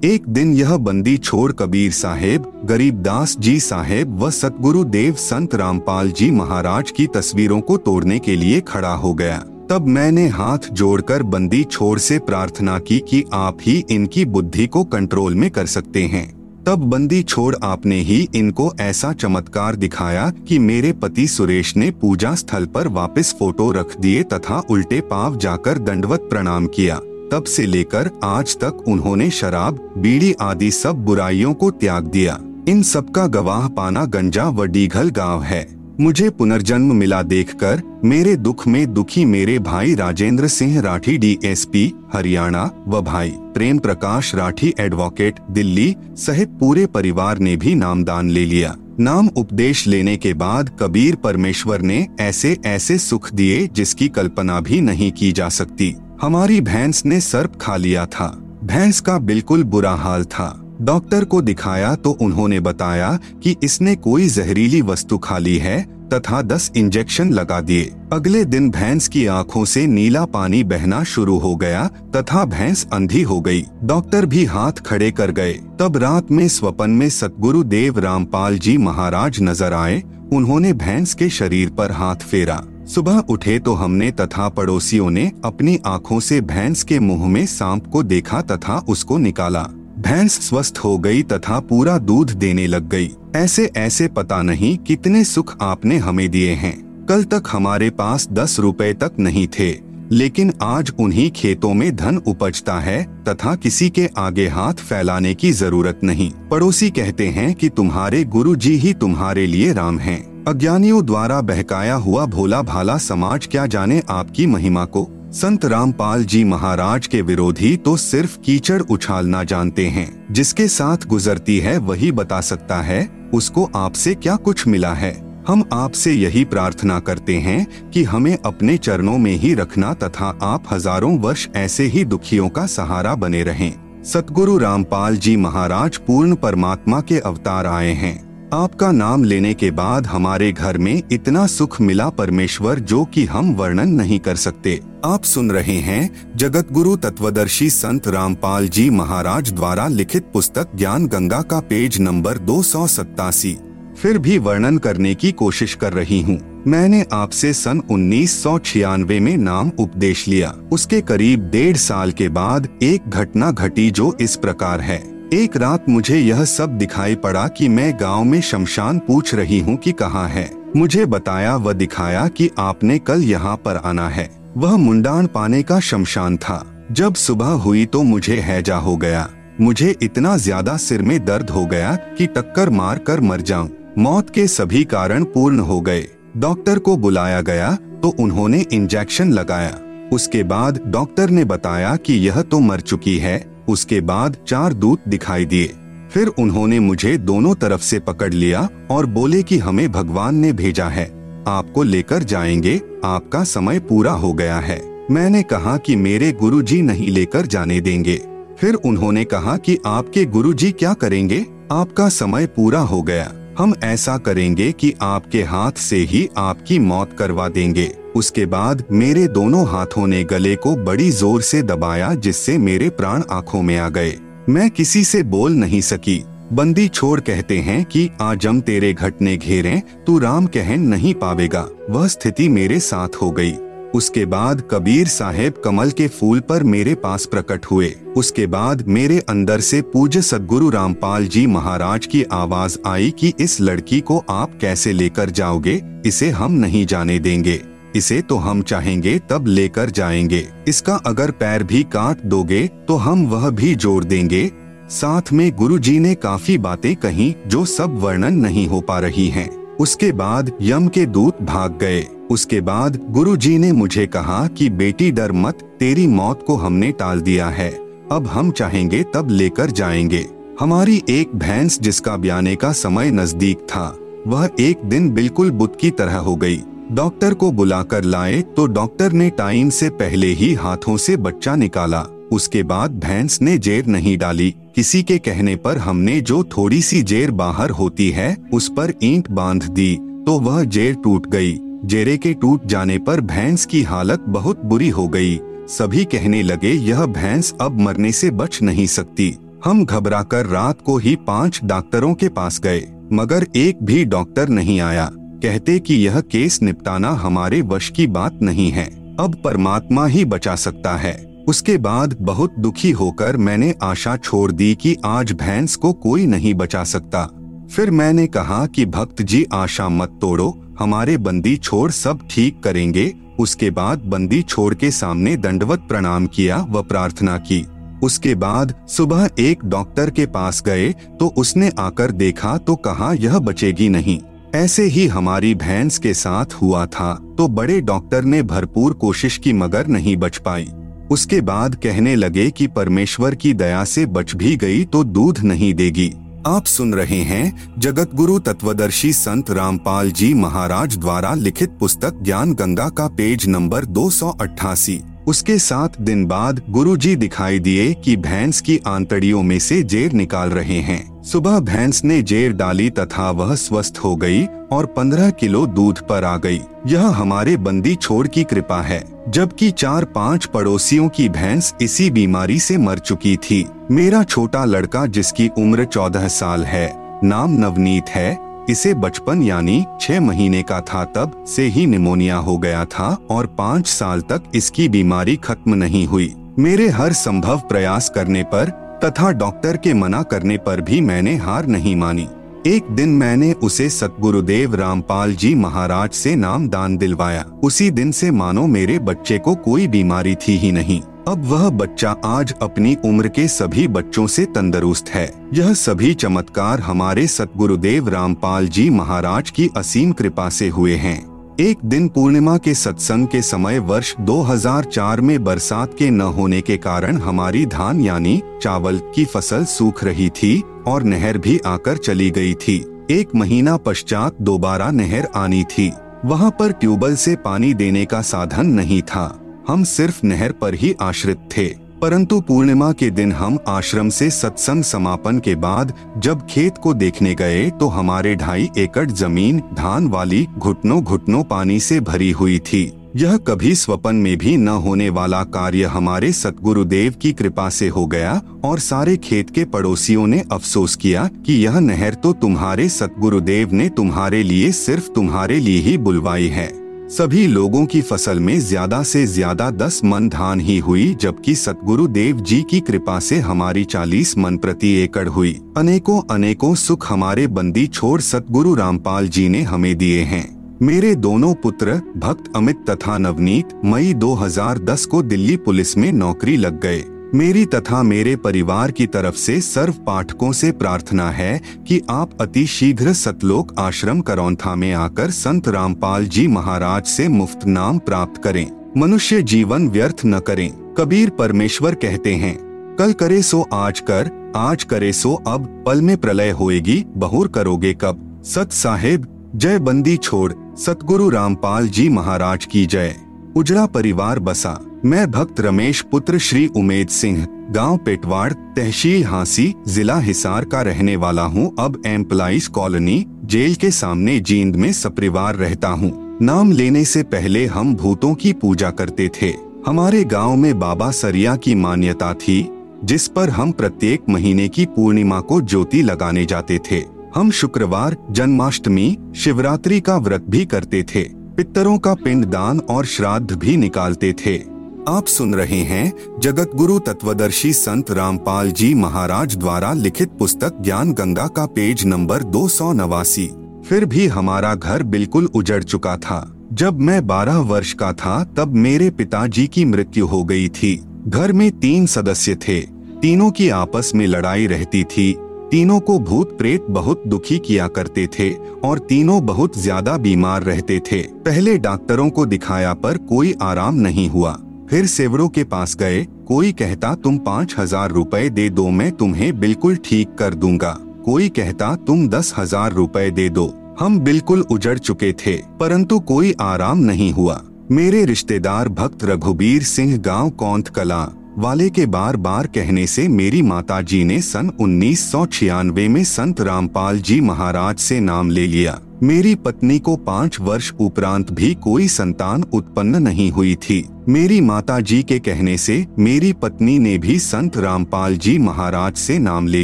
एक 0.03 0.27
दिन 0.27 0.53
यह 0.53 0.77
बंदी 0.77 1.17
छोड़ 1.17 1.51
कबीर 1.51 1.91
साहेब 1.91 2.61
गरीबदास 2.65 3.35
जी 3.39 3.59
साहेब 3.59 4.19
व 4.19 4.29
सतगुरु 4.29 4.83
देव 4.83 5.13
संत 5.13 5.55
रामपाल 5.55 6.11
जी 6.11 6.31
महाराज 6.31 6.91
की 6.91 7.07
तस्वीरों 7.07 7.61
को 7.61 7.77
तोड़ने 7.77 8.19
के 8.19 8.35
लिए 8.35 8.61
खड़ा 8.61 8.93
हो 8.93 9.13
गया। 9.13 9.37
तब 9.69 9.87
मैंने 9.87 10.27
हाथ 10.27 10.57
जोड़कर 10.73 11.23
बंदी 11.23 11.63
छोड़ 11.63 11.99
से 11.99 12.19
प्रार्थना 12.19 12.79
की 12.79 12.99
कि 12.99 13.23
आप 13.33 13.57
ही 13.61 13.85
इनकी 13.89 14.25
बुद्धि 14.25 14.67
को 14.67 14.83
कंट्रोल 14.83 15.35
में 15.35 15.51
कर 15.51 15.65
सकते 15.65 16.03
हैं। 16.03 16.27
तब 16.63 16.79
बंदी 16.79 17.23
छोड़ 17.23 17.55
आपने 17.63 17.99
ही 17.99 18.29
इनको 18.35 18.73
ऐसा 18.79 19.13
चमत्कार 19.13 19.75
दिखाया 19.75 20.29
कि 20.47 20.59
मेरे 20.59 20.93
पति 20.93 21.27
सुरेश 21.27 21.77
ने 21.77 21.91
पूजा 21.91 22.35
स्थल 22.35 22.65
पर 22.65 22.87
वापस 22.87 23.35
फ़ोटो 23.39 23.71
रख 23.71 23.99
दिए 23.99 24.23
तथा 24.23 24.61
उल्टे 24.69 25.01
पाव 25.01 25.37
जाकर 25.37 25.77
दंडवत 25.77 26.19
प्रणाम 26.19 26.67
किया। 26.67 26.99
तब 27.31 27.43
से 27.43 27.65
लेकर 27.65 28.09
आज 28.23 28.55
तक 28.55 28.83
उन्होंने 28.87 29.29
शराब, 29.29 29.93
बीड़ी 29.97 30.33
आदि 30.41 30.71
सब 30.71 30.95
बुराइयों 30.95 31.53
को 31.53 31.71
त्याग 31.71 32.07
दिया। 32.07 32.39
इन 32.67 32.83
सब 32.83 33.09
का 33.11 33.27
गवाह 33.27 33.67
पाना 33.67 34.05
गंजा 34.05 34.49
व 34.49 34.65
डीघल 34.65 35.09
गाँव 35.09 35.43
है। 35.43 35.67
मुझे 35.99 36.29
पुनर्जन्म 36.29 36.95
मिला 36.95 37.21
देखकर 37.23 37.81
मेरे 38.03 38.35
दुख 38.35 38.67
में 38.67 38.93
दुखी 38.93 39.25
मेरे 39.25 39.59
भाई 39.59 39.93
राजेंद्र 39.95 40.47
सिंह 40.47 40.79
राठी, 40.81 41.17
डीएसपी, 41.17 41.93
हरियाणा, 42.13 42.71
व 42.87 43.01
भाई 43.01 43.29
प्रेम 43.29 43.77
प्रकाश 43.77 44.35
राठी, 44.35 44.73
एडवोकेट, 44.79 45.39
दिल्ली 45.51 45.95
सहित 46.17 46.49
पूरे 46.59 46.85
परिवार 46.85 47.39
ने 47.39 47.55
भी 47.55 47.75
नामदान 47.75 48.29
ले 48.29 48.45
लिया। 48.45 48.75
नाम 48.99 49.29
उपदेश 49.35 49.87
लेने 49.87 50.17
के 50.17 50.33
बाद 50.33 50.77
कबीर 50.79 51.15
परमेश्वर 51.15 51.81
ने 51.81 52.07
ऐसे 52.19 52.57
ऐसे 52.65 52.97
सुख 52.97 53.33
दिए 53.33 53.67
जिसकी 53.67 54.07
कल्पना 54.07 54.59
भी 54.59 54.81
नहीं 54.81 55.11
की 55.11 55.31
जा 55.31 55.49
सकती। 55.49 55.95
हमारी 56.21 56.59
भैंस 56.61 57.05
ने 57.05 57.19
सर्प 57.19 57.55
खा 57.61 57.75
लिया 57.75 58.05
था। 58.05 58.27
भैंस 58.63 58.99
का 58.99 59.17
बिल्कुल 59.19 59.63
बुरा 59.63 59.91
हाल 59.91 60.23
था। 60.23 60.53
डॉक्टर 60.81 61.23
को 61.23 61.41
दिखाया 61.41 61.95
तो 61.95 62.11
उन्होंने 62.11 62.59
बताया 62.59 63.19
कि 63.43 63.55
इसने 63.63 63.95
कोई 63.95 64.27
जहरीली 64.27 64.81
वस्तु 64.81 65.17
खा 65.17 65.37
ली 65.37 65.57
है, 65.57 65.81
तथा 66.13 66.41
दस 66.41 66.71
इंजेक्शन 66.77 67.31
लगा 67.31 67.59
दिए। 67.61 67.91
अगले 68.13 68.43
दिन 68.45 68.69
भैंस 68.71 69.07
की 69.07 69.25
आँखों 69.25 69.63
से 69.65 69.85
नीला 69.87 70.25
पानी 70.25 70.63
बहना 70.63 71.03
शुरू 71.03 71.37
हो 71.37 71.55
गया, 71.55 71.87
तथा 72.15 72.43
भैंस 72.45 72.85
अंधी 72.93 73.21
हो 73.21 73.39
गई। 73.41 73.63
डॉक्टर 73.83 74.25
भी 74.25 74.45
हाथ 74.45 74.81
खड़े 74.85 75.11
कर 75.11 75.31
गए। 75.31 75.53
तब 75.79 75.97
रात 75.97 76.31
में 76.31 76.47
स्वपन 76.47 76.89
में 76.89 77.09
सतगुरु 77.09 77.63
देव 77.63 77.99
रामपाल 77.99 78.57
जी 78.57 78.77
महाराज 78.77 79.41
नज़र 79.41 79.73
आए। 79.73 80.01
उन्होंने 80.33 80.73
भैंस 80.73 81.13
के 81.13 81.29
शरीर 81.29 81.69
पर 81.69 81.91
हाथ 81.91 82.15
फेरा। 82.15 82.61
सुबह 82.87 83.17
उठे 83.29 83.59
तो 83.59 83.73
हमने 83.73 84.11
तथा 84.11 84.49
पड़ोसियों 84.49 85.09
ने 85.09 85.31
अपनी 85.45 85.79
आँखों 85.85 86.19
से 86.19 86.41
भैंस 86.41 86.83
के 86.83 86.99
मुँह 86.99 87.27
में 87.27 87.45
सांप 87.45 87.87
को 87.87 88.03
देखा 88.03 88.41
तथा 88.41 88.77
उसको 88.89 89.17
निकाला। 89.17 89.63
भैंस 89.99 90.49
स्वस्थ 90.49 90.77
हो 90.77 90.97
गई 90.97 91.23
तथा 91.23 91.59
पूरा 91.59 91.97
दूध 91.97 92.31
देने 92.31 92.67
लग 92.67 92.89
गई। 92.89 93.11
ऐसे 93.35 93.71
ऐसे 93.77 94.07
पता 94.07 94.41
नहीं 94.41 94.77
कितने 94.77 95.23
सुख 95.23 95.55
आपने 95.61 95.97
हमें 95.97 96.29
दिए 96.29 96.53
हैं। 96.53 97.05
कल 97.05 97.23
तक 97.23 97.43
हमारे 97.51 97.89
पास 97.89 98.27
दस 98.31 98.59
रुपए 98.59 98.93
तक 98.93 99.11
नहीं 99.19 99.47
थे। 99.47 99.84
लेकिन 100.11 100.53
आज 100.61 100.91
उन्हीं 100.99 101.31
खेतों 101.31 101.73
में 101.73 101.95
धन 101.95 102.17
उपजता 102.17 102.79
है 102.79 103.23
तथा 103.23 103.55
किसी 103.55 103.89
के 103.89 104.09
आगे 104.17 104.47
हाथ 104.47 104.73
फैलाने 104.73 105.33
की 105.33 105.51
ज़रूरत 105.51 105.99
नहीं। 106.03 106.31
पड़ोसी 106.31 106.89
कहते 106.89 107.27
हैं 107.27 107.53
कि 107.53 107.69
तुम्हारे 107.69 108.23
गुरु 108.23 108.55
जी 108.55 108.75
ही 108.75 108.93
तुम्हारे 108.93 109.47
लिए 109.47 109.73
राम 109.73 109.99
हैं। 109.99 110.45
अज्ञानियों 110.45 111.05
द्वारा 111.05 111.41
बहकाया 111.41 111.95
हुआ 111.95 112.25
भोला 112.25 112.61
भाला 112.61 112.97
समाज 112.97 113.47
क्या 113.47 113.65
जाने 113.65 114.03
आपकी 114.09 114.45
महिमा 114.45 114.85
को? 114.85 115.07
संत 115.31 115.65
रामपाल 115.65 116.25
जी 116.25 116.43
महाराज 116.43 117.07
के 117.07 117.21
विरोधी 117.21 117.77
तो 117.77 117.97
सिर्फ़ 117.97 118.39
कीचड़ 118.39 118.81
उछालना 118.81 119.43
जानते 119.43 119.87
हैं। 119.87 120.27
जिसके 120.31 120.67
साथ 120.67 120.97
गुजरती 121.07 121.59
है 121.59 121.77
वही 121.77 122.11
बता 122.11 122.41
सकता 122.41 122.81
है, 122.81 123.29
उसको 123.33 123.71
आपसे 123.75 124.15
क्या 124.15 124.35
कुछ 124.35 124.67
मिला 124.67 124.93
है? 124.93 125.34
हम 125.47 125.63
आपसे 125.73 126.11
यही 126.13 126.43
प्रार्थना 126.45 126.99
करते 126.99 127.35
हैं 127.37 127.91
कि 127.91 128.03
हमें 128.03 128.37
अपने 128.45 128.77
चरणों 128.77 129.17
में 129.17 129.31
ही 129.31 129.53
रखना 129.53 129.93
तथा 129.93 130.27
आप 130.43 130.63
हज़ारों 130.71 131.17
वर्ष 131.19 131.47
ऐसे 131.55 131.83
ही 131.83 132.03
दुखियों 132.05 132.49
का 132.49 132.65
सहारा 132.65 133.15
बने 133.15 133.43
रहें। 133.43 134.03
सतगुरु 134.03 134.57
रामपाल 134.57 135.17
जी 135.17 135.35
महाराज 135.37 135.97
पूर्ण 135.97 136.35
परमात्मा 136.35 137.01
के 137.01 137.19
अवतार 137.19 137.65
आए 137.65 137.91
हैं। 137.93 138.23
आपका 138.53 138.91
नाम 138.91 139.23
लेने 139.23 139.53
के 139.53 139.69
बाद 139.71 140.07
हमारे 140.07 140.51
घर 140.51 140.77
में 140.77 141.01
इतना 141.11 141.45
सुख 141.47 141.79
मिला 141.81 142.09
परमेश्वर 142.09 142.79
जो 142.79 143.03
कि 143.05 143.25
हम 143.25 143.53
वर्णन 143.53 143.89
नहीं 143.89 144.19
कर 144.19 144.35
सकते। 144.35 144.79
आप 145.05 145.23
सुन 145.23 145.51
रहे 145.51 145.77
हैं 145.79 146.09
जगत 146.35 146.71
गुरु 146.71 146.95
तत्वदर्शी 146.97 147.69
संत 147.69 148.07
रामपाल 148.07 148.67
जी 148.67 148.89
महाराज 148.89 149.51
द्वारा 149.53 149.87
लिखित 149.87 150.29
पुस्तक 150.33 150.75
ज्ञान 150.75 151.07
गंगा 151.07 151.41
का 151.41 151.59
पेज 151.59 151.99
नंबर 152.01 152.37
दो 152.37 152.61
सौ 152.63 152.85
सतासी 152.87 153.57
फिर 153.97 154.17
भी 154.17 154.37
वर्णन 154.37 154.77
करने 154.77 155.13
की 155.15 155.31
कोशिश 155.31 155.73
कर 155.73 155.93
रही 155.93 156.21
हूँ। 156.21 156.39
मैंने 156.67 157.03
आपसे 157.13 157.53
सन 157.53 157.81
उन्नीस 157.91 158.41
सौ 158.43 158.57
छियानवे 158.59 159.19
में 159.19 159.35
नाम 159.37 159.71
उपदेश 159.79 160.27
लिया। 160.27 160.53
उसके 160.71 161.01
करीब 161.01 161.49
डेढ़ 161.49 161.77
साल 161.77 162.11
के 162.11 162.29
बाद 162.29 162.67
एक 162.83 163.09
घटना 163.09 163.51
घटी 163.51 163.89
जो 163.91 164.15
इस 164.21 164.35
प्रकार 164.35 164.81
है। 164.81 164.97
एक 165.33 165.57
रात 165.57 165.89
मुझे 165.89 166.19
यह 166.19 166.43
सब 166.45 166.77
दिखाई 166.77 167.15
पड़ा 167.15 167.47
कि 167.47 167.67
मैं 167.69 167.93
गाँव 167.99 168.23
में 168.23 168.39
शमशान 168.41 168.99
पूछ 168.99 169.33
रही 169.35 169.59
हूँ 169.59 169.77
कि 169.77 169.91
कहाँ 169.91 170.27
है। 170.29 170.49
मुझे 170.75 171.05
बताया 171.05 171.55
व 171.55 171.73
दिखाया 171.73 172.27
कि 172.27 172.49
आपने 172.59 172.99
कल 172.99 173.21
यहाँ 173.21 173.55
पर 173.55 173.75
आना 173.75 174.07
है। 174.09 174.29
वह 174.57 174.75
मुंडान 174.77 175.27
पाने 175.27 175.63
का 175.63 175.79
शमशान 175.79 176.37
था। 176.37 176.63
जब 176.91 177.15
सुबह 177.15 177.45
हुई 177.45 177.85
तो 177.85 178.03
मुझे 178.03 178.39
हैजा 178.39 178.75
हो 178.77 178.95
गया। 178.97 179.27
मुझे 179.61 179.95
इतना 180.01 180.35
ज़्यादा 180.37 180.77
सिर 180.77 181.01
में 181.01 181.23
दर्द 181.25 181.49
हो 181.49 181.65
गया 181.65 181.95
कि 182.17 182.25
टक्कर 182.27 182.69
मार 182.69 182.97
कर 182.97 183.19
मर 183.19 183.41
जाऊँ। 183.41 183.69
मौत 183.97 184.29
के 184.29 184.47
सभी 184.47 184.83
कारण 184.83 185.23
पूर्ण 185.23 185.59
हो 185.59 185.81
गए। 185.81 186.07
डॉक्टर 186.37 186.79
को 186.79 186.97
बुलाया 186.97 187.41
गया 187.41 187.77
तो 188.03 188.09
उन्होंने 188.19 188.65
इंजेक्शन 188.73 189.31
लगाया। 189.31 189.79
उसके 190.13 190.43
बाद 190.43 190.81
डॉक्टर 190.87 191.29
ने 191.29 191.45
बताया 191.45 191.95
कि 191.95 192.13
यह 192.13 192.41
तो 192.41 192.59
मर 192.59 192.79
चुकी 192.79 193.17
है, 193.17 193.45
उसके 193.69 194.01
बाद 194.01 194.37
चार 194.47 194.73
दूत 194.73 194.99
दिखाई 195.07 195.45
दिए। 195.45 195.73
फिर 196.11 196.27
उन्होंने 196.27 196.79
मुझे 196.79 197.17
दोनों 197.17 197.55
तरफ़ 197.55 197.81
से 197.81 197.99
पकड़ 197.99 198.33
लिया 198.33 198.69
और 198.91 199.05
बोले 199.05 199.43
कि 199.43 199.57
हमें 199.57 199.91
भगवान 199.91 200.35
ने 200.35 200.53
भेजा 200.53 200.87
है। 200.87 201.05
आपको 201.47 201.83
लेकर 201.83 202.23
जाएँगे, 202.23 202.81
आपका 203.05 203.43
समय 203.43 203.79
पूरा 203.79 204.11
हो 204.11 204.33
गया 204.33 204.57
है। 204.57 205.07
मैंने 205.11 205.43
कहा 205.43 205.77
कि 205.77 205.95
मेरे 205.95 206.31
गुरुजी 206.31 206.81
नहीं 206.81 207.07
लेकर 207.07 207.45
जाने 207.45 207.81
देंगे। 207.81 208.21
फिर 208.59 208.73
उन्होंने 208.73 209.23
कहा 209.23 209.57
कि 209.57 209.77
आपके 209.85 210.25
गुरुजी 210.25 210.71
क्या 210.71 210.93
करेंगे? 210.93 211.45
आपका 211.71 212.09
समय 212.09 212.45
पूरा 212.45 212.79
हो 212.79 213.01
गया। 213.01 213.31
हम 213.59 213.73
ऐसा 213.83 214.17
करेंगे 214.17 214.71
कि 214.71 214.93
आपके 215.01 215.43
हाथ 215.43 215.71
से 215.71 215.97
ही 215.97 216.29
आपकी 216.37 216.79
मौत 216.79 217.13
करवा 217.19 217.47
देंगे। 217.49 217.91
उसके 218.15 218.45
बाद 218.45 218.83
मेरे 218.91 219.27
दोनों 219.27 219.67
हाथों 219.67 220.07
ने 220.07 220.23
गले 220.23 220.55
को 220.55 220.75
बड़ी 220.75 221.09
ज़ोर 221.11 221.41
से 221.41 221.61
दबाया 221.61 222.13
जिससे 222.13 222.57
मेरे 222.57 222.89
प्राण 222.89 223.23
आँखों 223.31 223.61
में 223.61 223.77
आ 223.77 223.89
गए। 223.89 224.17
मैं 224.49 224.69
किसी 224.69 225.03
से 225.03 225.23
बोल 225.23 225.51
नहीं 225.51 225.81
सकी। 225.81 226.23
बंदी 226.53 226.87
छोड़ 226.87 227.19
कहते 227.19 227.59
हैं 227.59 227.85
कि, 227.85 228.09
आज़म 228.21 228.61
तेरे 228.61 228.93
घटने 228.93 229.37
घेरे, 229.37 229.83
तू 230.07 230.19
राम 230.19 230.45
कह 230.45 230.77
नहीं 230.77 231.13
पावेगा। 231.13 231.69
वह 231.89 232.07
स्थिति 232.07 232.49
मेरे 232.49 232.79
साथ 232.79 233.09
हो 233.21 233.31
गई। 233.31 233.55
उसके 233.95 234.25
बाद 234.25 234.63
कबीर 234.71 235.07
साहेब 235.07 235.53
कमल 235.65 235.91
के 235.91 236.07
फूल 236.07 236.39
पर 236.39 236.63
मेरे 236.63 236.95
पास 236.95 237.25
प्रकट 237.25 237.65
हुए। 237.65 237.95
उसके 238.17 238.47
बाद 238.47 238.83
मेरे 238.87 239.19
अंदर 239.19 239.59
से 239.59 239.81
पूज्य 239.81 240.21
सदगुरु 240.21 240.69
रामपाल 240.69 241.27
जी 241.27 241.45
महाराज 241.47 242.05
की 242.05 242.23
आवाज़ 242.23 242.77
आई 242.87 243.11
कि 243.11 243.33
इस 243.39 243.61
लड़की 243.61 243.99
को 244.01 244.23
आप 244.29 244.57
कैसे 244.61 244.93
लेकर 244.93 245.29
जाओगे? 245.29 245.81
इसे 246.05 246.29
हम 246.29 246.51
नहीं 246.51 246.85
जाने 246.85 247.19
देंगे। 247.19 247.61
इसे 247.95 248.21
तो 248.21 248.37
हम 248.37 248.61
चाहेंगे, 248.61 249.19
तब 249.29 249.47
लेकर 249.47 249.89
जाएँगे। 249.89 250.47
इसका 250.67 250.95
अगर 250.95 251.31
पैर 251.31 251.63
भी 251.63 251.83
काट 251.83 252.23
दोगे 252.25 252.67
तो 252.67 252.95
हम 252.95 253.25
वह 253.25 253.49
भी 253.49 253.75
जोड़ 253.75 254.03
देंगे। 254.03 254.51
साथ 254.89 255.33
में 255.33 255.51
गुरुजी 255.51 255.99
ने 255.99 256.15
काफ़ी 256.15 256.57
बातें 256.57 256.95
कही, 256.95 257.35
जो 257.47 257.65
सब 257.65 257.99
वर्णन 257.99 258.33
नहीं 258.33 258.67
हो 258.67 258.81
पा 258.81 258.99
रही 258.99 259.27
हैं। 259.27 259.64
उसके 259.79 260.11
बाद 260.11 260.51
यम 260.61 260.87
के 260.87 261.05
दूत 261.05 261.41
भाग 261.41 261.71
गए। 261.71 262.07
उसके 262.29 262.61
बाद 262.61 262.99
गुरु 263.09 263.37
जी 263.37 263.57
ने 263.57 263.71
मुझे 263.71 264.07
कहा 264.07 264.47
कि, 264.47 264.69
बेटी, 264.69 265.11
डर 265.11 265.31
मत, 265.31 265.55
तेरी 265.79 266.07
मौत 266.07 266.43
को 266.47 266.55
हमने 266.55 266.91
टाल 266.91 267.21
दिया 267.21 267.47
है। 267.47 267.69
अब 268.11 268.27
हम 268.27 268.51
चाहेंगे 268.51 269.05
तब 269.13 269.27
लेकर 269.29 269.71
जाएँगे। 269.71 270.27
हमारी 270.59 271.03
एक 271.09 271.35
भैंस 271.35 271.79
जिसका 271.79 272.17
ब्याने 272.17 272.55
का 272.55 272.71
समय 272.71 273.11
नज़दीक 273.11 273.57
था, 273.57 273.97
वह 274.27 274.49
एक 274.59 274.77
दिन 274.85 275.11
बिल्कुल 275.11 275.51
बुत 275.51 275.77
की 275.81 275.89
तरह 275.89 276.17
हो 276.17 276.35
गई। 276.35 276.61
डॉक्टर 276.91 277.33
को 277.33 277.51
बुलाकर 277.51 278.03
लाए 278.03 278.41
तो 278.41 278.67
डॉक्टर 278.67 279.11
ने 279.11 279.29
टाइम 279.29 279.69
से 279.69 279.89
पहले 279.89 280.27
ही 280.27 280.53
हाथों 280.53 280.97
से 280.97 281.17
बच्चा 281.17 281.55
निकाला। 281.55 282.07
उसके 282.31 282.63
बाद 282.63 282.99
भैंस 282.99 283.41
ने 283.41 283.57
जेर 283.57 283.85
नहीं 283.85 284.17
डाली। 284.17 284.53
किसी 284.75 285.01
के 285.03 285.17
कहने 285.17 285.55
पर 285.55 285.77
हमने 285.77 286.19
जो 286.21 286.43
थोड़ी 286.57 286.81
सी 286.81 287.01
जेर 287.03 287.31
बाहर 287.31 287.69
होती 287.71 288.09
है, 288.09 288.35
उस 288.53 288.69
पर 288.69 288.93
ईंट 289.03 289.29
बाँध 289.31 289.63
दी 289.65 289.95
तो 290.25 290.39
वह 290.39 290.63
जेर 290.63 290.93
टूट 290.95 291.27
गई। 291.27 291.57
जेरे 291.85 292.17
के 292.17 292.33
टूट 292.33 292.65
जाने 292.65 292.97
पर 292.97 293.21
भैंस 293.21 293.65
की 293.65 293.81
हालत 293.83 294.21
बहुत 294.29 294.63
बुरी 294.65 294.89
हो 294.89 295.07
गई। 295.07 295.39
सभी 295.69 296.05
कहने 296.05 296.41
लगे, 296.43 296.71
यह 296.71 297.05
भैंस 297.05 297.53
अब 297.61 297.79
मरने 297.79 298.11
से 298.11 298.31
बच 298.31 298.61
नहीं 298.61 298.85
सकती। 298.87 299.35
हम 299.65 299.85
घबराकर 299.85 300.45
रात 300.45 300.81
को 300.81 300.97
ही 300.97 301.15
पाँच 301.27 301.59
डॉक्टरों 301.63 302.13
के 302.13 302.29
पास 302.29 302.59
गए, 302.59 302.81
मगर 303.13 303.47
एक 303.55 303.83
भी 303.83 304.03
डॉक्टर 304.05 304.49
नहीं 304.49 304.79
आया। 304.79 305.09
कहते 305.13 305.77
कि 305.79 305.95
यह 305.95 306.19
केस 306.21 306.61
निपटाना 306.61 307.11
हमारे 307.13 307.61
वश 307.61 307.89
की 307.89 308.07
बात 308.07 308.39
नहीं 308.41 308.69
है, 308.71 308.85
अब 309.19 309.35
परमात्मा 309.43 310.05
ही 310.05 310.25
बचा 310.25 310.55
सकता 310.55 310.95
है। 310.97 311.13
उसके 311.47 311.77
बाद 311.77 312.15
बहुत 312.21 312.55
दुखी 312.59 312.91
होकर 312.91 313.37
मैंने 313.37 313.73
आशा 313.83 314.15
छोड़ 314.17 314.51
दी 314.51 314.73
कि 314.75 314.95
आज 315.05 315.31
भैंस 315.31 315.75
को 315.75 315.91
कोई 315.93 316.25
नहीं 316.25 316.53
बचा 316.53 316.83
सकता। 316.83 317.25
फिर 317.71 317.91
मैंने 317.91 318.25
कहा 318.27 318.65
कि, 318.65 318.85
भक्त 318.85 319.21
जी, 319.21 319.45
आशा 319.53 319.89
मत 319.89 320.17
तोड़ो, 320.21 320.49
हमारे 320.79 321.17
बंदी 321.17 321.55
छोड़ 321.57 321.89
सब 321.91 322.27
ठीक 322.31 322.61
करेंगे। 322.63 323.13
उसके 323.39 323.69
बाद 323.69 323.99
बंदी 324.05 324.41
छोड़ 324.41 324.73
के 324.73 324.91
सामने 324.91 325.35
दंडवत 325.37 325.79
प्रणाम 325.79 326.25
किया 326.25 326.57
व 326.69 326.81
प्रार्थना 326.81 327.37
की। 327.37 327.65
उसके 328.03 328.35
बाद 328.35 328.73
सुबह 328.87 329.29
एक 329.39 329.65
डॉक्टर 329.65 330.09
के 330.09 330.25
पास 330.25 330.61
गए 330.65 330.91
तो 331.19 331.27
उसने 331.37 331.71
आकर 331.79 332.11
देखा 332.11 332.57
तो 332.57 332.75
कहा, 332.77 333.11
यह 333.13 333.37
बचेगी 333.39 333.89
नहीं। 333.89 334.19
ऐसे 334.55 334.83
ही 334.83 335.05
हमारी 335.07 335.53
भैंस 335.55 335.97
के 335.97 336.13
साथ 336.13 336.53
हुआ 336.53 336.85
था 336.85 337.13
तो 337.37 337.47
बड़े 337.47 337.79
डॉक्टर 337.81 338.23
ने 338.23 338.41
भरपूर 338.43 338.93
कोशिश 338.93 339.37
की 339.37 339.53
मगर 339.53 339.87
नहीं 339.87 340.15
बच 340.17 340.37
पाई। 340.37 340.67
उसके 341.11 341.41
बाद 341.41 341.75
कहने 341.75 342.15
लगे 342.15 342.51
कि 342.51 342.67
परमेश्वर 342.67 343.35
की 343.35 343.53
दया 343.53 343.83
से 343.83 344.05
बच 344.05 344.35
भी 344.35 344.55
गई 344.55 344.83
तो 344.85 345.03
दूध 345.03 345.39
नहीं 345.39 345.73
देगी। 345.73 346.13
आप 346.47 346.65
सुन 346.65 346.93
रहे 346.93 347.19
हैं 347.21 347.73
जगत 347.79 348.13
गुरु 348.15 348.39
तत्वदर्शी 348.39 349.13
संत 349.13 349.51
रामपाल 349.51 350.11
जी 350.11 350.33
महाराज 350.33 350.97
द्वारा 350.97 351.33
लिखित 351.33 351.69
पुस्तक 351.69 352.19
ज्ञान 352.21 352.53
गंगा 352.53 352.89
का 352.89 353.07
पेज 353.07 353.47
नंबर 353.47 353.85
दो 353.85 354.09
सौ 354.09 354.29
अठासी 354.29 355.01
उसके 355.27 355.57
सात 355.59 355.99
दिन 356.01 356.25
बाद 356.25 356.61
गुरुजी 356.69 357.15
दिखाई 357.15 357.59
दिए 357.59 357.93
कि 357.93 358.15
भैंस 358.17 358.61
की 358.61 358.79
आंतड़ियों 358.87 359.41
में 359.43 359.59
से 359.59 359.81
जेर 359.83 360.11
निकाल 360.11 360.49
रहे 360.49 360.79
हैं। 360.79 361.23
सुबह 361.23 361.59
भैंस 361.59 362.03
ने 362.03 362.21
जेर 362.21 362.53
डाली 362.53 362.89
तथा 362.89 363.29
वह 363.31 363.55
स्वस्थ 363.55 363.99
हो 364.03 364.15
गई 364.15 364.45
और 364.71 364.85
पंद्रह 364.85 365.29
किलो 365.29 365.65
दूध 365.67 365.99
पर 365.99 366.23
आ 366.23 366.35
गई। 366.37 366.61
यह 366.87 367.07
हमारे 367.07 367.57
बंदी 367.57 367.95
छोड़ 367.95 368.27
की 368.27 368.43
कृपा 368.43 368.81
है, 368.81 369.03
जबकि 369.29 369.71
चार 369.71 370.05
पाँच 370.05 370.45
पड़ोसियों 370.45 371.09
की 371.09 371.29
भैंस 371.29 371.73
इसी 371.81 372.09
बीमारी 372.11 372.59
से 372.59 372.77
मर 372.77 372.99
चुकी 372.99 373.35
थी। 373.37 373.65
मेरा 373.91 374.23
छोटा 374.23 374.65
लड़का 374.65 375.05
जिसकी 375.05 375.47
उम्र 375.57 375.85
चौदह 375.85 376.27
साल 376.27 376.63
है, 376.63 376.91
नाम 377.23 377.51
नवनीत 377.57 378.09
है 378.09 378.44
इसे 378.69 378.93
बचपन 378.93 379.41
यानी 379.43 379.83
छह 380.01 380.19
महीने 380.21 380.61
का 380.61 380.79
था 380.81 381.03
तब 381.05 381.43
से 381.47 381.65
ही 381.65 381.85
निमोनिया 381.87 382.37
हो 382.37 382.57
गया 382.57 382.85
था 382.85 383.17
और 383.29 383.45
पाँच 383.57 383.87
साल 383.87 384.21
तक 384.21 384.43
इसकी 384.55 384.87
बीमारी 384.89 385.35
खत्म 385.35 385.73
नहीं 385.73 386.05
हुई। 386.07 386.33
मेरे 386.59 386.87
हर 386.89 387.13
संभव 387.13 387.59
प्रयास 387.59 388.09
करने 388.09 388.43
पर 388.43 388.69
तथा 389.03 389.31
डॉक्टर 389.31 389.77
के 389.77 389.93
मना 389.93 390.23
करने 390.23 390.57
पर 390.57 390.81
भी 390.81 391.01
मैंने 391.01 391.35
हार 391.35 391.67
नहीं 391.67 391.95
मानी। 391.95 392.27
एक 392.67 392.83
दिन 392.91 393.09
मैंने 393.09 393.51
उसे 393.53 393.89
सतगुरुदेव 393.89 394.75
रामपाल 394.75 395.33
जी 395.33 395.53
महाराज 395.55 396.09
से 396.09 396.35
नाम 396.35 396.67
दान 396.69 396.97
दिलवाया। 396.97 397.45
उसी 397.63 397.89
दिन 397.91 398.11
से 398.11 398.31
मानो 398.31 398.65
मेरे 398.67 398.99
बच्चे 398.99 399.37
को 399.37 399.55
कोई 399.55 399.87
बीमारी 399.87 400.35
थी 400.35 400.57
ही 400.57 400.71
नहीं। 400.71 401.01
अब 401.27 401.45
वह 401.45 401.69
बच्चा 401.69 402.15
आज 402.25 402.53
अपनी 402.61 402.95
उम्र 403.05 403.27
के 403.27 403.47
सभी 403.47 403.87
बच्चों 403.87 404.27
से 404.27 404.45
तंदुरुस्त 404.45 405.09
है। 405.09 405.33
यह 405.53 405.73
सभी 405.73 406.13
चमत्कार 406.13 406.79
हमारे 406.79 407.27
सतगुरुदेव 407.27 408.09
रामपाल 408.09 408.67
जी 408.67 408.89
महाराज 408.89 409.49
की 409.49 409.69
असीम 409.77 410.11
कृपा 410.11 410.49
से 410.49 410.67
हुए 410.69 410.95
हैं। 410.95 411.55
एक 411.59 411.77
दिन 411.85 412.07
पूर्णिमा 412.07 412.57
के 412.57 412.73
सत्संग 412.73 413.27
के 413.27 413.41
समय 413.41 413.79
वर्ष 413.79 414.15
2004 414.19 415.21
में 415.21 415.43
बरसात 415.43 415.93
के 415.99 416.09
न 416.09 416.21
होने 416.21 416.61
के 416.61 416.77
कारण 416.77 417.17
हमारी 417.17 417.65
धान 417.65 418.01
यानी 418.01 418.41
चावल 418.61 418.99
की 419.15 419.25
फ़सल 419.25 419.65
सूख 419.65 420.03
रही 420.03 420.29
थी 420.29 420.63
और 420.87 421.03
नहर 421.03 421.37
भी 421.37 421.59
आकर 421.65 421.97
चली 421.97 422.29
गई 422.29 422.53
थी। 422.53 422.77
एक 423.11 423.35
महीना 423.35 423.77
पश्चात 423.77 424.41
दोबारा 424.41 424.91
नहर 424.91 425.27
आनी 425.35 425.63
थी। 425.63 425.91
वहाँ 426.25 426.51
पर 426.51 426.71
ट्यूबवेल 426.71 427.15
से 427.15 427.35
पानी 427.35 427.73
देने 427.73 428.05
का 428.05 428.21
साधन 428.21 428.65
नहीं 428.65 429.01
था। 429.01 429.41
हम 429.67 429.83
सिर्फ़ 429.83 430.25
नहर 430.25 430.51
पर 430.51 430.73
ही 430.73 430.93
आश्रित 431.01 431.37
थे, 431.57 431.67
परंतु 432.01 432.39
पूर्णिमा 432.41 432.91
के 432.91 433.09
दिन 433.09 433.31
हम 433.31 433.57
आश्रम 433.67 434.09
से 434.09 434.29
सत्संग 434.29 434.83
समापन 434.83 435.39
के 435.39 435.55
बाद 435.57 435.93
जब 436.17 436.45
खेत 436.47 436.77
को 436.77 436.93
देखने 436.93 437.33
गए 437.35 437.69
तो 437.69 437.87
हमारे 437.87 438.35
ढाई 438.35 438.69
एकड़ 438.77 439.09
ज़मीन, 439.11 439.59
धान 439.73 440.07
वाली 440.07 440.45
घुटनों 440.57 441.01
घुटनों 441.01 441.43
पानी 441.43 441.79
से 441.79 441.99
भरी 442.01 442.29
हुई 442.31 442.59
थी। 442.59 442.91
यह 443.15 443.37
कभी 443.37 443.73
स्वपन 443.75 444.15
में 444.15 444.37
भी 444.37 444.55
न 444.57 444.67
होने 444.67 445.09
वाला 445.09 445.43
कार्य 445.49 445.83
हमारे 445.85 446.31
सतगुरुदेव 446.33 447.13
की 447.21 447.31
कृपा 447.33 447.69
से 447.69 447.87
हो 447.87 448.05
गया 448.07 448.41
और 448.65 448.79
सारे 448.79 449.17
खेत 449.17 449.49
के 449.49 449.65
पड़ोसियों 449.65 450.27
ने 450.27 450.43
अफसोस 450.51 450.95
किया 450.95 451.27
कि 451.45 451.53
यह 451.65 451.79
नहर 451.79 452.13
तो 452.13 452.33
तुम्हारे 452.33 452.89
सतगुरुदेव 452.91 453.73
ने 453.73 453.89
तुम्हारे 453.89 454.43
लिए 454.43 454.71
सिर्फ़ 454.71 455.09
तुम्हारे 455.11 455.59
लिए 455.59 455.81
ही 455.81 455.97
बुलवाई 455.97 456.47
है। 456.47 456.67
सभी 457.07 457.45
लोगों 457.47 457.85
की 457.85 458.01
फ़सल 458.01 458.39
में 458.39 458.59
ज़्यादा 458.59 459.01
से 459.03 459.25
ज़्यादा 459.25 459.69
दस 459.71 459.99
मन 460.05 460.29
धान 460.29 460.59
ही 460.59 460.77
हुई, 460.77 461.13
जबकि 461.13 461.53
सतगुरु 461.55 462.07
देव 462.07 462.39
जी 462.39 462.61
की 462.61 462.79
कृपा 462.79 463.19
से 463.19 463.39
हमारी 463.39 463.83
चालीस 463.83 464.37
मन 464.37 464.57
प्रति 464.57 464.93
एकड़ 464.93 465.27
हुई। 465.27 465.53
अनेकों 465.77 466.21
अनेकों 466.31 466.73
सुख 466.75 467.09
हमारे 467.11 467.45
बंदी 467.47 467.85
छोड़ 467.87 468.19
सतगुरु 468.21 468.73
रामपाल 468.75 469.27
जी 469.27 469.47
ने 469.49 469.61
हमें 469.61 469.95
दिए 469.97 470.23
हैं। 470.23 470.77
मेरे 470.81 471.13
दोनों 471.15 471.53
पुत्र, 471.53 472.01
भक्त 472.17 472.51
अमित 472.55 472.83
तथा 472.89 473.17
नवनीत, 473.17 473.81
मई 473.85 474.13
2010 474.13 475.05
को 475.05 475.21
दिल्ली 475.23 475.57
पुलिस 475.57 475.97
में 475.97 476.11
नौकरी 476.11 476.57
लग 476.57 476.81
गए। 476.81 477.03
मेरी 477.35 477.65
तथा 477.65 478.01
मेरे 478.03 478.35
परिवार 478.35 478.91
की 478.91 479.05
तरफ़ 479.07 479.35
से 479.35 479.59
सर्व 479.61 479.93
पाठकों 479.93 480.51
से 480.51 480.71
प्रार्थना 480.71 481.29
है 481.31 481.61
कि 481.87 481.99
आप 482.09 482.41
अति 482.41 482.65
शीघ्र 482.65 483.13
सतलोक 483.13 483.73
आश्रम 483.79 484.21
करौंथा 484.21 484.75
में 484.75 484.93
आकर 484.93 485.31
संत 485.31 485.67
रामपाल 485.67 486.25
जी 486.25 486.47
महाराज 486.47 487.05
से 487.05 487.27
मुफ़्त 487.27 487.65
नाम 487.65 487.99
प्राप्त 487.99 488.41
करें। 488.43 488.65
मनुष्य 488.97 489.41
जीवन 489.43 489.89
व्यर्थ 489.89 490.21
न 490.25 490.39
करें, 490.39 490.69
कबीर 490.97 491.29
परमेश्वर 491.29 491.95
कहते 491.95 492.35
हैं। 492.35 492.55
कल 492.99 493.13
करे 493.13 493.41
सो 493.41 493.65
आज 493.73 493.99
कर, 493.99 494.31
आज 494.55 494.83
करे 494.83 495.13
सो 495.13 495.33
अब, 495.47 495.83
पल 495.87 496.01
में 496.01 496.17
प्रलय 496.17 496.51
होएगी, 496.51 497.03
बहुर 497.07 497.47
करोगे 497.47 497.93
कब। 497.93 498.41
सत 498.45 498.71
साहेब, 498.71 499.27
जय 499.55 499.79
बंदी 499.79 500.17
छोड़, 500.17 500.51
सतगुरु 500.77 501.29
रामपाल 501.29 501.87
जी 501.87 502.09
महाराज 502.09 502.65
की 502.65 502.85
जय। 502.85 503.15
उजड़ा 503.55 503.85
परिवार 503.85 504.39
बसा। 504.39 504.79
मैं 505.05 505.31
भक्त 505.31 505.59
रमेश 505.59 506.01
पुत्र 506.01 506.37
श्री 506.37 506.67
उमेद 506.67 507.07
सिंह, 507.07 507.47
गाँव 507.71 507.97
पेटवाड़, 507.97 508.53
तहसील 508.53 509.23
हांसी, 509.23 509.75
जिला 509.87 510.19
हिसार 510.19 510.65
का 510.65 510.81
रहने 510.81 511.15
वाला 511.15 511.41
हूँ। 511.41 511.75
अब 511.79 512.01
एम्प्लाइज 512.05 512.67
कॉलोनी, 512.67 513.25
जेल 513.45 513.75
के 513.75 513.91
सामने 513.91 514.39
जींद 514.39 514.75
में 514.75 514.93
सपरिवार 514.93 515.55
रहता 515.55 515.87
हूँ। 515.87 516.39
नाम 516.41 516.71
लेने 516.71 517.05
से 517.05 517.23
पहले 517.23 517.65
हम 517.65 517.95
भूतों 517.95 518.33
की 518.33 518.53
पूजा 518.53 518.89
करते 518.89 519.29
थे। 519.41 519.53
हमारे 519.87 520.23
गाँव 520.23 520.55
में 520.55 520.79
बाबा 520.79 521.11
सरिया 521.11 521.55
की 521.55 521.75
मान्यता 521.75 522.33
थी, 522.33 522.69
जिस 523.03 523.27
पर 523.27 523.49
हम 523.49 523.71
प्रत्येक 523.71 524.23
महीने 524.29 524.67
की 524.67 524.85
पूर्णिमा 524.85 525.39
को 525.39 525.61
ज्योति 525.61 526.01
लगाने 526.01 526.45
जाते 526.45 526.79
थे। 526.91 527.03
हम 527.35 527.51
शुक्रवार, 527.51 528.17
जन्माष्टमी, 528.31 529.17
शिवरात्रि 529.35 530.01
का 530.01 530.17
व्रत 530.17 530.45
भी 530.49 530.65
करते 530.65 531.03
थे। 531.03 531.23
पितरों 531.23 531.97
का 531.97 532.13
पिंड 532.13 532.45
दान 532.45 532.79
और 532.79 533.05
श्राद्ध 533.05 533.51
भी 533.51 533.77
निकालते 533.77 534.33
थे। 534.33 534.74
आप 535.07 535.27
सुन 535.27 535.53
रहे 535.53 535.79
हैं 535.79 536.39
जगत 536.39 536.71
गुरु 536.75 536.97
तत्वदर्शी 536.99 537.71
संत 537.73 538.11
रामपाल 538.11 538.71
जी 538.71 538.93
महाराज 538.93 539.55
द्वारा 539.57 539.91
लिखित 539.93 540.29
पुस्तक 540.29 540.77
ज्ञान 540.81 541.11
गंगा 541.13 541.45
का 541.47 541.65
पेज 541.65 542.05
नंबर 542.05 542.43
दो 542.45 542.67
सौ 542.67 542.91
नवासी। 542.93 543.45
फिर 543.87 544.05
भी 544.05 544.25
हमारा 544.27 544.73
घर 544.75 545.03
बिल्कुल 545.03 545.45
उजड़ 545.45 545.81
चुका 545.83 546.15
था। 546.17 546.39
जब 546.73 546.99
मैं 546.99 547.25
बारह 547.27 547.57
वर्ष 547.63 547.93
का 547.93 548.11
था, 548.13 548.43
तब 548.57 548.73
मेरे 548.75 549.09
पिताजी 549.09 549.67
की 549.67 549.85
मृत्यु 549.85 550.27
हो 550.27 550.43
गई 550.43 550.67
थी। 550.71 550.95
घर 551.27 551.51
में 551.51 551.71
तीन 551.71 552.05
सदस्य 552.05 552.55
थे। 552.67 552.81
तीनों 553.21 553.51
की 553.51 553.69
आपस 553.75 554.11
में 554.15 554.27
लड़ाई 554.27 554.67
रहती 554.67 555.03
थी। 555.03 555.31
तीनों 555.71 555.99
को 555.99 556.19
भूत 556.19 556.57
प्रेत 556.57 556.85
बहुत 556.89 557.23
दुखी 557.27 557.59
किया 557.59 557.87
करते 557.87 558.27
थे 558.39 558.53
और 558.83 558.99
तीनों 558.99 559.45
बहुत 559.45 559.77
ज़्यादा 559.77 560.17
बीमार 560.17 560.63
रहते 560.63 561.01
थे। 561.11 561.21
पहले 561.45 561.77
डॉक्टरों 561.77 562.29
को 562.29 562.45
दिखाया 562.45 562.93
पर 562.95 563.17
कोई 563.27 563.55
आराम 563.61 563.95
नहीं 563.97 564.29
हुआ। 564.29 564.59
फिर 564.89 565.05
सेवरों 565.05 565.47
के 565.49 565.63
पास 565.63 565.95
गए, 565.95 566.23
कोई 566.47 566.71
कहता, 566.71 567.13
तुम 567.15 567.37
पाँच 567.37 567.75
हज़ार 567.77 568.11
रूपए 568.11 568.49
दे 568.49 568.69
दो, 568.69 568.89
मैं 568.89 569.11
तुम्हें 569.11 569.59
बिल्कुल 569.59 569.95
ठीक 570.05 570.35
कर 570.35 570.53
दूँगा। 570.53 570.91
कोई 571.25 571.47
कहता, 571.49 571.95
तुम 571.97 572.27
दस 572.27 572.53
हज़ार 572.57 572.93
रूपए 572.93 573.29
दे 573.31 573.47
दो। 573.49 573.65
हम 573.99 574.19
बिल्कुल 574.19 574.61
उजड़ 574.71 574.97
चुके 574.97 575.31
थे, 575.35 575.55
परंतु 575.79 576.19
कोई 576.19 576.53
आराम 576.61 576.99
नहीं 576.99 577.31
हुआ। 577.31 577.61
मेरे 577.91 578.23
रिश्तेदार 578.25 578.89
भक्त 578.89 579.23
रघुबीर 579.23 579.83
सिंह 579.83 580.17
गाँव 580.17 580.49
कौंत 580.49 580.87
कला 580.87 581.23
वाले 581.57 581.89
के 581.89 582.05
बार 582.05 582.35
बार 582.35 582.67
कहने 582.67 583.05
से 583.07 583.27
मेरी 583.27 583.61
माता 583.61 584.01
जी 584.01 584.23
ने 584.23 584.41
सन 584.41 584.71
उन्नीस 584.79 585.19
सौ 585.31 585.45
छियानवे 585.45 586.07
में 586.07 586.23
संत 586.23 586.61
रामपाल 586.61 587.19
जी 587.19 587.39
महाराज 587.41 587.97
से 587.97 588.19
नाम 588.19 588.49
ले 588.49 588.65
लिया। 588.67 588.99
मेरी 589.23 589.55
पत्नी 589.55 589.99
को 589.99 590.15
पाँच 590.15 590.59
वर्ष 590.59 590.91
उपरांत 590.99 591.51
भी 591.51 591.73
कोई 591.73 592.07
संतान 592.07 592.63
उत्पन्न 592.73 593.23
नहीं 593.23 593.49
हुई 593.51 593.75
थी। 593.75 594.03
मेरी 594.29 594.59
माता 594.61 594.99
जी 594.99 595.21
के 595.23 595.39
कहने 595.39 595.77
से 595.77 596.05
मेरी 596.19 596.53
पत्नी 596.53 596.99
ने 596.99 597.17
भी 597.17 597.39
संत 597.39 597.77
रामपाल 597.77 598.37
जी 598.37 598.57
महाराज 598.57 599.13
से 599.13 599.39
नाम 599.39 599.67
ले 599.67 599.83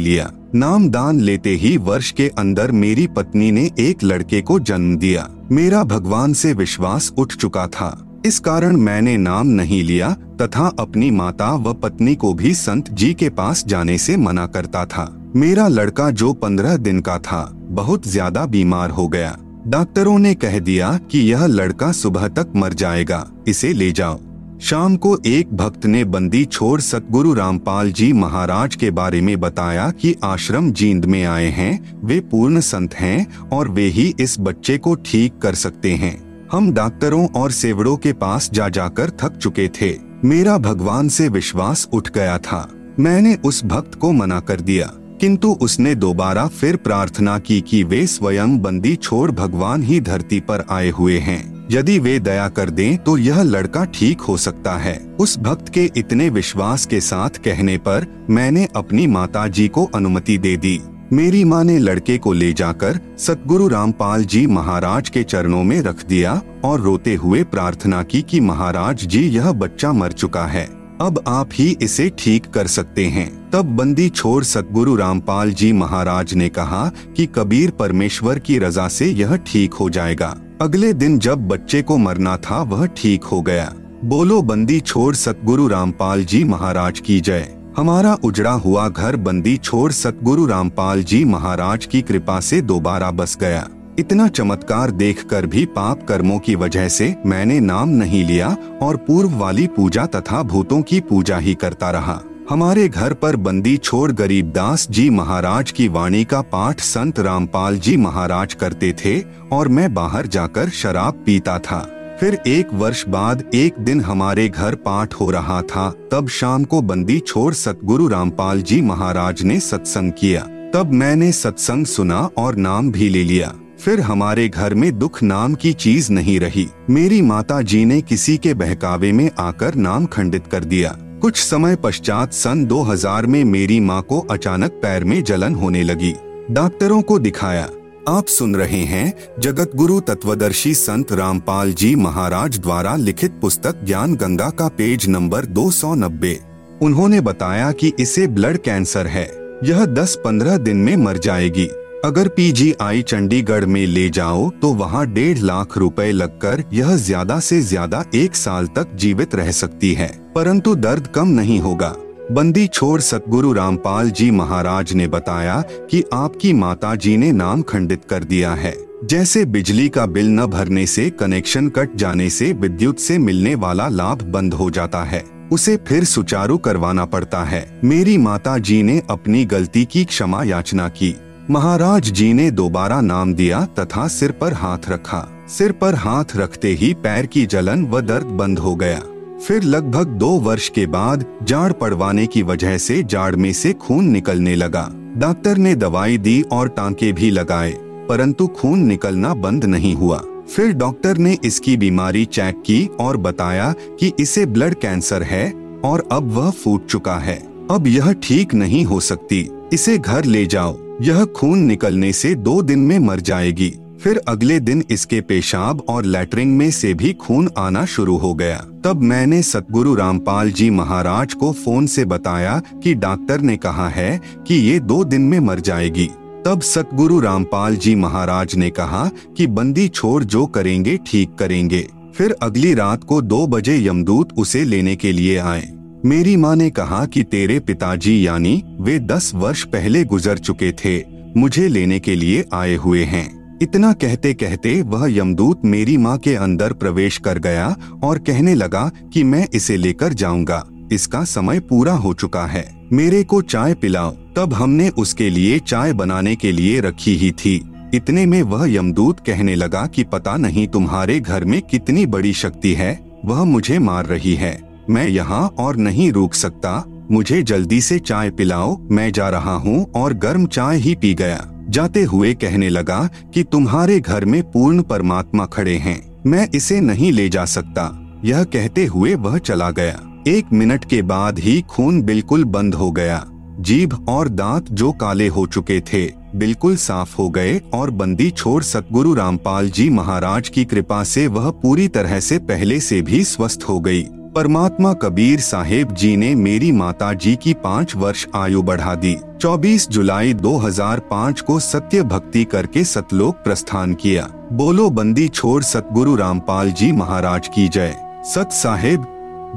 लिया। 0.00 0.30
नाम 0.54 0.88
दान 0.88 1.20
लेते 1.20 1.50
ही 1.50 1.76
वर्ष 1.76 2.10
के 2.10 2.28
अंदर 2.28 2.72
मेरी 2.72 3.06
पत्नी 3.06 3.52
ने 3.52 3.70
एक 3.78 4.04
लड़के 4.04 4.40
को 4.40 4.58
जन्म 4.60 4.96
दिया। 4.96 5.28
मेरा 5.50 5.84
भगवान 5.84 6.32
से 6.32 6.52
विश्वास 6.52 7.12
उठ 7.18 7.36
चुका 7.36 7.66
था। 7.66 8.11
इस 8.26 8.38
कारण 8.38 8.76
मैंने 8.76 9.16
नाम 9.16 9.46
नहीं 9.46 9.82
लिया, 9.82 10.10
तथा 10.42 10.66
अपनी 10.78 11.10
माता 11.10 11.52
व 11.54 11.72
पत्नी 11.74 12.14
को 12.14 12.32
भी 12.34 12.54
संत 12.54 12.90
जी 12.90 13.12
के 13.14 13.28
पास 13.30 13.64
जाने 13.66 13.98
से 13.98 14.16
मना 14.16 14.46
करता 14.46 14.84
था। 14.86 15.32
मेरा 15.36 15.68
लड़का 15.68 16.10
जो 16.10 16.32
पंद्रह 16.32 16.76
दिन 16.76 17.00
का 17.00 17.18
था, 17.18 17.42
बहुत 17.70 18.06
ज़्यादा 18.06 18.46
बीमार 18.46 18.90
हो 18.90 19.08
गया। 19.08 19.36
डॉक्टरों 19.66 20.18
ने 20.18 20.34
कह 20.34 20.58
दिया 20.58 20.98
कि 21.10 21.18
यह 21.20 21.46
लड़का 21.46 21.92
सुबह 21.92 22.28
तक 22.28 22.52
मर 22.56 22.72
जाएगा, 22.72 23.26
इसे 23.48 23.72
ले 23.72 23.90
जाओ। 23.92 24.20
शाम 24.60 24.96
को 24.96 25.16
एक 25.26 25.54
भक्त 25.54 25.86
ने 25.86 26.04
बंदी 26.04 26.44
छोड़ 26.44 26.80
सतगुरु 26.80 27.32
रामपाल 27.34 27.92
जी 27.92 28.12
महाराज 28.12 28.74
के 28.74 28.90
बारे 28.90 29.20
में 29.20 29.38
बताया 29.40 29.90
कि 29.90 30.14
आश्रम 30.24 30.70
जींद 30.72 31.04
में 31.04 31.24
आए 31.24 31.48
हैं, 31.48 31.98
वे 32.04 32.20
पूर्ण 32.20 32.60
संत 32.60 32.94
हैं, 32.94 33.48
और 33.48 33.68
वे 33.68 33.86
ही 33.86 34.14
इस 34.20 34.36
बच्चे 34.40 34.78
को 34.78 34.94
ठीक 34.94 35.38
कर 35.38 35.54
सकते 35.54 35.90
हैं। 35.94 36.31
हम 36.52 36.72
डॉक्टरों 36.72 37.26
और 37.36 37.50
सेवड़ों 37.50 37.96
के 37.96 38.12
पास 38.12 38.50
जा 38.52 38.68
जाकर 38.68 39.10
थक 39.20 39.36
चुके 39.36 39.68
थे। 39.74 39.90
मेरा 40.24 40.56
भगवान 40.58 41.08
से 41.08 41.28
विश्वास 41.28 41.86
उठ 41.92 42.10
गया 42.10 42.36
था। 42.38 42.68
मैंने 43.00 43.34
उस 43.44 43.64
भक्त 43.64 43.94
को 43.94 44.10
मना 44.12 44.40
कर 44.40 44.60
दिया, 44.60 44.90
किंतु 45.20 45.52
उसने 45.62 45.94
दोबारा 45.94 46.46
फिर 46.48 46.76
प्रार्थना 46.78 47.38
की 47.38 47.60
कि 47.60 47.82
वे 47.84 48.06
स्वयं 48.06 48.58
बंदी 48.58 48.94
छोड़ 48.96 49.30
भगवान 49.30 49.82
ही 49.82 50.00
धरती 50.00 50.40
पर 50.40 50.64
आए 50.70 50.90
हुए 50.90 51.18
हैं। 51.18 51.66
यदि 51.70 51.98
वे 51.98 52.18
दया 52.20 52.48
कर 52.48 52.70
दें 52.70 52.96
तो 52.98 53.16
यह 53.18 53.42
लड़का 53.42 53.84
ठीक 53.94 54.20
हो 54.20 54.36
सकता 54.36 54.76
है। 54.76 54.98
उस 55.20 55.38
भक्त 55.38 55.68
के 55.68 55.90
इतने 55.96 56.28
विश्वास 56.30 56.86
के 56.86 57.00
साथ 57.00 57.42
कहने 57.44 57.76
पर 57.78 58.06
मैंने 58.30 58.68
अपनी 58.76 59.06
माता 59.08 59.48
जी 59.48 59.68
को 59.68 59.84
अनुमति 59.94 60.38
दे 60.38 60.56
दी। 60.56 60.80
मेरी 61.12 61.44
माँ 61.44 61.64
ने 61.64 61.78
लड़के 61.78 62.16
को 62.18 62.32
ले 62.32 62.52
जाकर 62.52 62.98
सतगुरु 63.18 63.66
रामपाल 63.68 64.24
जी 64.24 64.46
महाराज 64.46 65.08
के 65.08 65.22
चरणों 65.22 65.62
में 65.64 65.80
रख 65.80 66.06
दिया 66.06 66.40
और 66.64 66.80
रोते 66.80 67.14
हुए 67.14 67.42
प्रार्थना 67.42 68.02
की 68.02 68.22
कि 68.22 68.40
महाराज 68.40 69.04
जी, 69.06 69.20
यह 69.28 69.52
बच्चा 69.52 69.92
मर 69.92 70.12
चुका 70.12 70.44
है। 70.46 70.64
अब 71.00 71.22
आप 71.28 71.48
ही 71.52 71.76
इसे 71.82 72.10
ठीक 72.18 72.46
कर 72.46 72.66
सकते 72.66 73.06
हैं। 73.06 73.50
तब 73.50 73.76
बंदी 73.76 74.08
छोड़ 74.08 74.42
सतगुरु 74.44 74.96
रामपाल 74.96 75.52
जी 75.52 75.72
महाराज 75.72 76.34
ने 76.34 76.48
कहा 76.48 76.90
कि 77.16 77.26
कबीर 77.26 77.70
परमेश्वर 77.70 78.38
की 78.38 78.58
रजा 78.58 78.88
से 78.88 79.06
यह 79.06 79.36
ठीक 79.36 79.74
हो 79.74 79.90
जाएगा। 79.90 80.36
अगले 80.60 80.92
दिन 80.92 81.18
जब 81.18 81.48
बच्चे 81.48 81.82
को 81.82 81.96
मरना 81.96 82.36
था, 82.36 82.62
वह 82.62 82.86
ठीक 82.86 83.24
हो 83.24 83.42
गया। 83.42 83.72
बोलो 84.04 84.42
बंदी 84.42 84.80
छोड़ 84.80 85.14
सतगुरु 85.14 85.68
रामपाल 85.68 86.24
जी 86.24 86.44
महाराज 86.44 87.00
की 87.00 87.20
जय। 87.20 87.61
हमारा 87.76 88.12
उजड़ा 88.24 88.50
हुआ 88.52 88.88
घर 88.88 89.16
बंदी 89.16 89.56
छोड़ 89.56 89.90
सतगुरु 89.92 90.46
रामपाल 90.46 91.02
जी 91.02 91.24
महाराज 91.24 91.84
की 91.86 92.00
कृपा 92.02 92.38
से 92.40 92.60
दोबारा 92.60 93.10
बस 93.10 93.36
गया। 93.40 93.66
इतना 93.98 94.26
चमत्कार 94.28 94.90
देखकर 94.90 95.46
भी 95.46 95.64
पाप 95.66 96.06
कर्मों 96.08 96.38
की 96.38 96.54
वजह 96.54 96.88
से 96.88 97.14
मैंने 97.26 97.58
नाम 97.60 97.88
नहीं 97.88 98.24
लिया 98.24 98.56
और 98.82 98.96
पूर्व 98.96 99.38
वाली 99.38 99.66
पूजा 99.66 100.06
तथा 100.06 100.42
भूतों 100.42 100.82
की 100.82 101.00
पूजा 101.00 101.38
ही 101.38 101.54
करता 101.54 101.90
रहा। 101.90 102.20
हमारे 102.50 102.88
घर 102.88 103.12
पर 103.14 103.36
बंदी 103.36 103.76
छोड़ 103.76 104.10
गरीबदास 104.12 104.86
जी 104.90 105.08
महाराज 105.10 105.70
की 105.70 105.88
वाणी 105.88 106.24
का 106.24 106.40
पाठ 106.42 106.80
संत 106.80 107.20
रामपाल 107.20 107.78
जी 107.78 107.96
महाराज 107.96 108.54
करते 108.54 108.92
थे 109.04 109.20
और 109.52 109.68
मैं 109.68 109.92
बाहर 109.94 110.26
जाकर 110.26 110.68
शराब 110.68 111.22
पीता 111.26 111.58
था। 111.58 111.80
फिर 112.22 112.38
एक 112.46 112.68
वर्ष 112.72 113.08
बाद 113.08 113.50
एक 113.54 113.74
दिन 113.78 114.00
हमारे 114.00 114.48
घर 114.48 114.74
पाठ 114.74 115.14
हो 115.14 115.30
रहा 115.30 115.62
था। 115.62 115.94
तब 116.12 116.28
शाम 116.28 116.64
को 116.64 116.82
बंदी 116.82 117.18
छोड़ 117.18 117.54
सतगुरु 117.54 118.08
रामपाल 118.08 118.62
जी 118.62 118.80
महाराज 118.80 119.42
ने 119.42 119.60
सत्संग 119.60 120.12
किया। 120.12 120.40
तब 120.74 120.90
मैंने 120.92 121.32
सत्संग 121.32 121.86
सुना 121.86 122.30
और 122.36 122.56
नाम 122.56 122.92
भी 122.92 123.08
ले 123.08 123.24
लिया। 123.24 123.54
फिर 123.78 124.00
हमारे 124.00 124.48
घर 124.48 124.74
में 124.74 124.98
दुख 124.98 125.22
नाम 125.22 125.54
की 125.54 125.72
चीज़ 125.72 126.12
नहीं 126.12 126.40
रही। 126.40 126.68
मेरी 126.90 127.22
माता 127.22 127.62
जी 127.62 127.84
ने 127.84 128.00
किसी 128.00 128.36
के 128.36 128.54
बहकावे 128.54 129.12
में 129.12 129.30
आकर 129.38 129.74
नाम 129.74 130.06
खंडित 130.06 130.46
कर 130.46 130.64
दिया। 130.64 130.98
कुछ 131.22 131.36
समय 131.36 131.76
पश्चात 131.76 132.32
सन 132.32 132.64
2000 132.66 133.26
में 133.26 133.44
मेरी 133.44 133.80
माँ 133.80 134.02
को 134.02 134.20
अचानक 134.20 134.70
पैर 134.70 135.04
में 135.04 135.24
जलन 135.24 135.54
होने 135.54 135.82
लगी। 135.82 136.14
डॉक्टरों 136.50 137.02
को 137.02 137.18
दिखाया। 137.18 137.68
आप 138.08 138.26
सुन 138.26 138.54
रहे 138.56 138.78
हैं 138.84 139.12
जगत 139.40 139.74
गुरु 139.76 139.98
तत्वदर्शी 140.00 140.72
संत 140.74 141.12
रामपाल 141.12 141.72
जी 141.72 141.94
महाराज 141.94 142.58
द्वारा 142.58 142.94
लिखित 142.96 143.32
पुस्तक 143.40 143.84
ज्ञान 143.84 144.14
गंगा 144.14 144.48
का 144.50 144.66
पेज 144.68 145.06
नंबर 145.08 145.46
290। 145.48 146.34
उन्होंने 146.82 147.20
बताया 147.20 147.70
कि 147.72 147.92
इसे 148.00 148.26
ब्लड 148.28 148.58
कैंसर 148.58 149.06
है। 149.06 149.24
यह 149.64 149.84
10-15 149.86 150.58
दिन 150.58 150.76
में 150.76 150.96
मर 150.96 151.18
जाएगी। 151.18 151.66
अगर 152.04 152.28
पीजीआई 152.28 153.02
चंडीगढ़ 153.02 153.64
में 153.64 153.86
ले 153.86 154.08
जाओ 154.10 154.48
तो 154.62 154.72
वहाँ 154.74 155.06
डेढ़ 155.06 155.38
लाख 155.38 155.78
रुपए 155.78 156.10
लगकर 156.12 156.64
यह 156.72 156.94
ज़्यादा 156.98 157.40
से 157.40 157.60
ज़्यादा 157.62 158.04
एक 158.14 158.34
साल 158.36 158.66
तक 158.68 158.94
जीवित 158.94 159.34
रह 159.34 159.50
सकती 159.52 159.92
है। 159.92 160.08
परंतु 160.34 160.74
दर्द 160.76 161.06
कम 161.06 161.28
नहीं 161.30 161.60
होगा। 161.60 161.94
बंदी 162.32 162.66
छोड़ 162.66 163.00
सतगुरु 163.00 163.52
रामपाल 163.52 164.10
जी 164.10 164.30
महाराज 164.30 164.92
ने 164.92 165.06
बताया 165.06 165.64
कि 165.90 166.04
आपकी 166.14 166.52
माता 166.52 166.94
जी 166.94 167.16
ने 167.16 167.32
नाम 167.32 167.62
खंडित 167.62 168.04
कर 168.04 168.24
दिया 168.24 168.54
है। 168.54 168.74
जैसे 169.04 169.44
बिजली 169.44 169.88
का 169.88 170.06
बिल 170.06 170.28
न 170.28 170.46
भरने 170.46 170.86
से, 170.86 171.10
कनेक्शन 171.10 171.68
कट 171.68 171.96
जाने 171.96 172.30
से, 172.30 172.52
विद्युत 172.52 172.98
से 172.98 173.18
मिलने 173.18 173.54
वाला 173.54 173.88
लाभ 173.88 174.22
बंद 174.22 174.54
हो 174.54 174.70
जाता 174.70 175.04
है। 175.04 175.24
उसे 175.52 175.76
फिर 175.76 176.04
सुचारू 176.04 176.58
करवाना 176.58 177.04
पड़ता 177.04 177.44
है। 177.44 177.80
मेरी 177.84 178.18
माता 178.18 178.58
जी 178.58 178.82
ने 178.82 179.02
अपनी 179.10 179.44
गलती 179.44 179.84
की 179.84 180.04
क्षमा 180.04 180.44
याचना 180.44 180.88
की। 180.88 181.14
महाराज 181.50 182.02
जी 182.02 182.32
ने 182.32 182.50
दोबारा 182.50 183.00
नाम 183.00 183.34
दिया 183.34 183.64
तथा 183.78 184.08
सिर 184.08 184.30
पर 184.30 184.52
हाथ 184.52 184.90
रखा। 184.90 185.46
सिर 185.48 185.72
पर 185.72 185.94
हाथ 185.94 186.36
रखते 186.36 186.68
ही 186.68 186.94
पैर 186.94 187.26
की 187.26 187.46
जलन 187.46 187.84
व 187.84 188.00
दर्द 188.00 188.26
बंद 188.26 188.58
हो 188.58 188.76
गया। 188.76 189.02
फिर 189.42 189.62
लगभग 189.62 190.08
दो 190.18 190.28
वर्ष 190.40 190.68
के 190.68 190.84
बाद 190.86 191.24
जाड़ 191.42 191.72
पड़वाने 191.72 192.26
की 192.26 192.42
वजह 192.42 192.76
से 192.78 193.02
जाड़ 193.02 193.34
में 193.36 193.52
से 193.52 193.72
खून 193.72 194.08
निकलने 194.08 194.54
लगा। 194.54 194.88
डॉक्टर 195.16 195.56
ने 195.56 195.74
दवाई 195.74 196.18
दी 196.18 196.40
और 196.42 196.68
टांके 196.68 197.12
भी 197.12 197.30
लगाए, 197.30 197.72
परंतु 198.08 198.46
खून 198.50 198.84
निकलना 198.84 199.34
बंद 199.36 199.64
नहीं 199.64 199.94
हुआ। 199.94 200.22
फिर 200.48 200.72
डॉक्टर 200.72 201.18
ने 201.18 201.36
इसकी 201.44 201.76
बीमारी 201.76 202.24
चेक 202.24 202.62
की 202.66 202.86
और 203.00 203.16
बताया 203.16 203.72
कि 204.00 204.12
इसे 204.20 204.46
ब्लड 204.46 204.74
कैंसर 204.74 205.22
है 205.22 205.50
और 205.84 206.08
अब 206.12 206.30
वह 206.30 206.50
फूट 206.52 206.86
चुका 206.86 207.16
है। 207.18 207.38
अब 207.70 207.86
यह 207.86 208.12
ठीक 208.22 208.54
नहीं 208.54 208.84
हो 208.84 209.00
सकती, 209.00 209.48
इसे 209.72 209.98
घर 209.98 210.24
ले 210.24 210.46
जाओ, 210.46 210.78
यह 211.02 211.24
खून 211.26 211.58
निकलने 211.58 212.12
से 212.12 212.34
दो 212.34 212.60
दिन 212.62 212.78
में 212.78 212.98
मर 212.98 213.20
जाएगी। 213.20 213.74
फिर 214.02 214.20
अगले 214.28 214.58
दिन 214.60 214.82
इसके 214.90 215.20
पेशाब 215.20 215.80
और 215.88 216.04
लैटरिंग 216.04 216.56
में 216.56 216.70
से 216.70 216.92
भी 216.94 217.12
खून 217.12 217.48
आना 217.58 217.84
शुरू 217.84 218.16
हो 218.16 218.32
गया। 218.34 218.56
तब 218.84 219.02
मैंने 219.02 219.42
सतगुरु 219.42 219.94
रामपाल 219.94 220.50
जी 220.50 220.70
महाराज 220.70 221.34
को 221.34 221.52
फ़ोन 221.54 221.86
से 221.86 222.04
बताया 222.04 222.60
कि 222.82 222.94
डॉक्टर 222.94 223.40
ने 223.40 223.56
कहा 223.56 223.88
है 223.88 224.20
कि 224.46 224.54
ये 224.54 224.78
दो 224.80 225.02
दिन 225.04 225.22
में 225.22 225.38
मर 225.40 225.60
जाएगी। 225.60 226.06
तब 226.46 226.60
सतगुरु 226.60 227.18
रामपाल 227.20 227.76
जी 227.76 227.94
महाराज 227.94 228.54
ने 228.54 228.70
कहा 228.70 229.08
कि 229.36 229.46
बंदी 229.46 229.86
छोड़ 229.88 230.22
जो 230.24 230.46
करेंगे 230.46 230.96
ठीक 231.06 231.34
करेंगे। 231.34 231.86
फिर 232.16 232.34
अगली 232.42 232.72
रात 232.74 233.04
को 233.04 233.20
दो 233.22 233.46
बजे 233.46 233.76
यमदूत 233.86 234.32
उसे 234.32 234.64
लेने 234.64 234.96
के 234.96 235.12
लिए 235.12 235.36
आए। 235.36 235.68
मेरी 236.04 236.36
माँ 236.36 236.54
ने 236.56 236.68
कहा 236.70 237.04
कि 237.06 237.22
तेरे 237.22 237.58
पिताजी 237.60 238.26
यानी 238.26 238.62
वे 238.80 238.98
दस 238.98 239.30
वर्ष 239.34 239.62
पहले 239.64 240.04
गुजर 240.04 240.38
चुके 240.38 240.72
थे, 240.74 240.98
मुझे 241.36 241.68
लेने 241.68 242.00
के 242.00 242.14
लिए 242.14 242.44
आए 242.52 242.74
हुए 242.76 243.04
हैं। 243.04 243.41
इतना 243.62 243.92
कहते 243.92 244.34
कहते 244.34 244.82
वह 244.82 245.16
यमदूत 245.16 245.60
मेरी 245.64 245.96
माँ 245.96 246.18
के 246.18 246.34
अंदर 246.34 246.72
प्रवेश 246.72 247.18
कर 247.18 247.38
गया 247.38 247.76
और 248.04 248.18
कहने 248.18 248.54
लगा 248.54 248.90
कि 249.12 249.24
मैं 249.24 249.48
इसे 249.54 249.76
लेकर 249.76 250.12
जाऊँगा। 250.12 250.66
इसका 250.92 251.24
समय 251.24 251.60
पूरा 251.60 251.92
हो 251.92 252.14
चुका 252.14 252.46
है। 252.46 252.88
मेरे 252.92 253.24
को 253.24 253.42
चाय 253.42 253.74
पिलाओ। 253.74 254.10
तब 254.36 254.54
हमने 254.54 254.88
उसके 254.88 255.30
लिए 255.30 255.58
चाय 255.58 255.92
बनाने 255.92 256.36
के 256.36 256.52
लिए 256.52 256.80
रखी 256.80 257.16
ही 257.16 257.32
थी। 257.32 257.72
इतने 257.94 258.26
में 258.26 258.42
वह 258.42 258.72
यमदूत 258.72 259.20
कहने 259.20 259.54
लगा 259.54 259.86
कि 259.86 260.04
पता 260.04 260.36
नहीं 260.36 260.68
तुम्हारे 260.68 261.20
घर 261.20 261.44
में 261.44 261.62
कितनी 261.62 262.06
बड़ी 262.06 262.32
शक्ति 262.32 262.72
है। 262.72 263.20
वह 263.24 263.44
मुझे 263.44 263.78
मार 263.78 264.06
रही 264.06 264.34
है। 264.34 264.80
मैं 264.90 265.08
यहाँ 265.08 265.54
और 265.58 265.76
नहीं 265.76 266.12
रुक 266.12 266.34
सकता। 266.34 266.84
मुझे 267.12 267.42
जल्दी 267.42 267.80
से 267.80 267.98
चाय 267.98 268.30
पिलाओ, 268.30 268.76
मैं 268.90 269.10
जा 269.12 269.28
रहा 269.28 269.54
हूँ 269.54 269.90
और 269.92 270.12
गर्म 270.14 270.46
चाय 270.46 270.76
ही 270.76 270.94
पी 270.94 271.12
गया। 271.14 271.48
जाते 271.68 272.02
हुए 272.02 272.32
कहने 272.34 272.68
लगा 272.68 273.08
कि 273.34 273.42
तुम्हारे 273.42 273.98
घर 274.00 274.24
में 274.24 274.42
पूर्ण 274.42 274.82
परमात्मा 274.82 275.46
खड़े 275.46 275.76
हैं, 275.76 276.00
मैं 276.26 276.48
इसे 276.54 276.80
नहीं 276.80 277.10
ले 277.12 277.28
जा 277.28 277.44
सकता। 277.44 277.90
यह 278.24 278.44
कहते 278.44 278.84
हुए 278.86 279.14
वह 279.14 279.36
चला 279.38 279.70
गया। 279.70 280.00
एक 280.28 280.52
मिनट 280.52 280.84
के 280.84 281.02
बाद 281.02 281.38
ही 281.38 281.60
खून 281.60 282.00
बिल्कुल 282.02 282.44
बंद 282.44 282.74
हो 282.74 282.90
गया। 282.92 283.24
जीभ 283.60 283.94
और 284.08 284.28
दांत 284.28 284.70
जो 284.72 284.90
काले 284.92 285.26
हो 285.28 285.46
चुके 285.46 285.80
थे, 285.82 286.04
बिल्कुल 286.36 286.76
साफ़ 286.76 287.16
हो 287.16 287.28
गए 287.30 287.60
और 287.74 287.90
बंदी 287.90 288.30
छोड़ 288.30 288.62
सतगुरु 288.62 289.14
रामपाल 289.14 289.70
जी 289.70 289.88
महाराज 289.90 290.48
की 290.48 290.64
कृपा 290.64 291.02
से 291.04 291.26
वह 291.26 291.50
पूरी 291.52 291.88
तरह 291.88 292.18
से 292.20 292.38
पहले 292.38 292.80
से 292.80 293.02
भी 293.02 293.22
स्वस्थ 293.24 293.64
हो 293.68 293.78
गई। 293.80 294.02
परमात्मा 294.34 294.92
कबीर 294.92 295.40
साहेब 295.40 295.92
जी 295.92 296.16
ने 296.16 296.34
मेरी 296.34 296.72
माता 296.72 297.12
जी 297.12 297.36
की 297.36 297.52
पाँच 297.54 297.96
वर्ष 297.96 298.26
आयु 298.34 298.62
बढ़ा 298.62 298.94
दी। 298.94 299.16
24 299.40 299.88
जुलाई 299.88 300.34
2005 300.34 301.40
को 301.40 301.58
सत्य 301.60 302.02
भक्ति 302.02 302.44
करके 302.44 302.84
सतलोक 302.84 303.34
प्रस्थान 303.34 303.94
किया। 303.94 304.22
बोलो 304.52 304.90
बंदी 304.90 305.28
छोड़ 305.28 305.62
सतगुरु 305.62 306.14
रामपाल 306.16 306.70
जी 306.72 306.92
महाराज 306.92 307.48
की 307.48 307.68
जय। 307.68 307.96
सत 308.24 308.52
साहेब, 308.52 309.00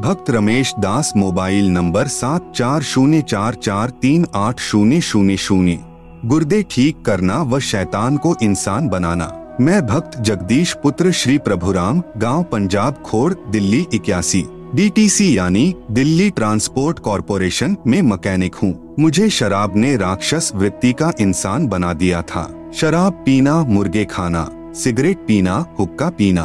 भक्त 0.05 0.29
रमेश 0.29 0.73
दास 0.79 1.13
मोबाइल 1.17 1.69
नंबर 1.69 2.07
सात 2.07 2.51
चार 2.55 2.81
शून्य 2.81 3.21
चार 3.21 3.53
चार 3.53 3.89
तीन 3.89 4.25
आठ 4.35 4.59
शून्य 4.59 5.01
शून्य 5.01 5.37
शून्य। 5.37 5.79
गुर्दे 6.25 6.65
ठीक 6.71 7.01
करना 7.05 7.41
व 7.41 7.59
शैतान 7.59 8.17
को 8.17 8.35
इंसान 8.43 8.89
बनाना। 8.89 9.31
मैं 9.61 9.85
भक्त 9.87 10.19
जगदीश 10.21 10.73
पुत्र 10.83 11.11
श्री 11.11 11.37
प्रभुराम, 11.37 12.03
गाँव 12.17 12.43
पंजाब 12.43 12.93
खोड़, 12.93 13.33
दिल्ली 13.33 13.85
इक्यासी। 13.93 14.45
डीटीसी 14.75 15.37
यानी 15.37 15.73
दिल्ली 15.91 16.29
ट्रांसपोर्ट 16.29 16.97
कॉरपोरेशन 16.99 17.75
में 17.87 18.01
मैकेनिक 18.01 18.55
हूँ। 18.55 18.95
मुझे 18.99 19.29
शराब 19.29 19.75
ने 19.77 19.95
राक्षस 19.97 20.51
वृत्ति 20.55 20.91
का 20.93 21.11
इंसान 21.19 21.67
बना 21.67 21.91
दिया 21.93 22.21
था। 22.21 22.71
शराब 22.75 23.23
पीना, 23.25 23.53
मुर्गे 23.63 24.03
खाना, 24.05 24.47
सिगरेट 24.75 25.17
पीना, 25.17 25.53
हुक्का 25.79 26.09
पीना। 26.09 26.41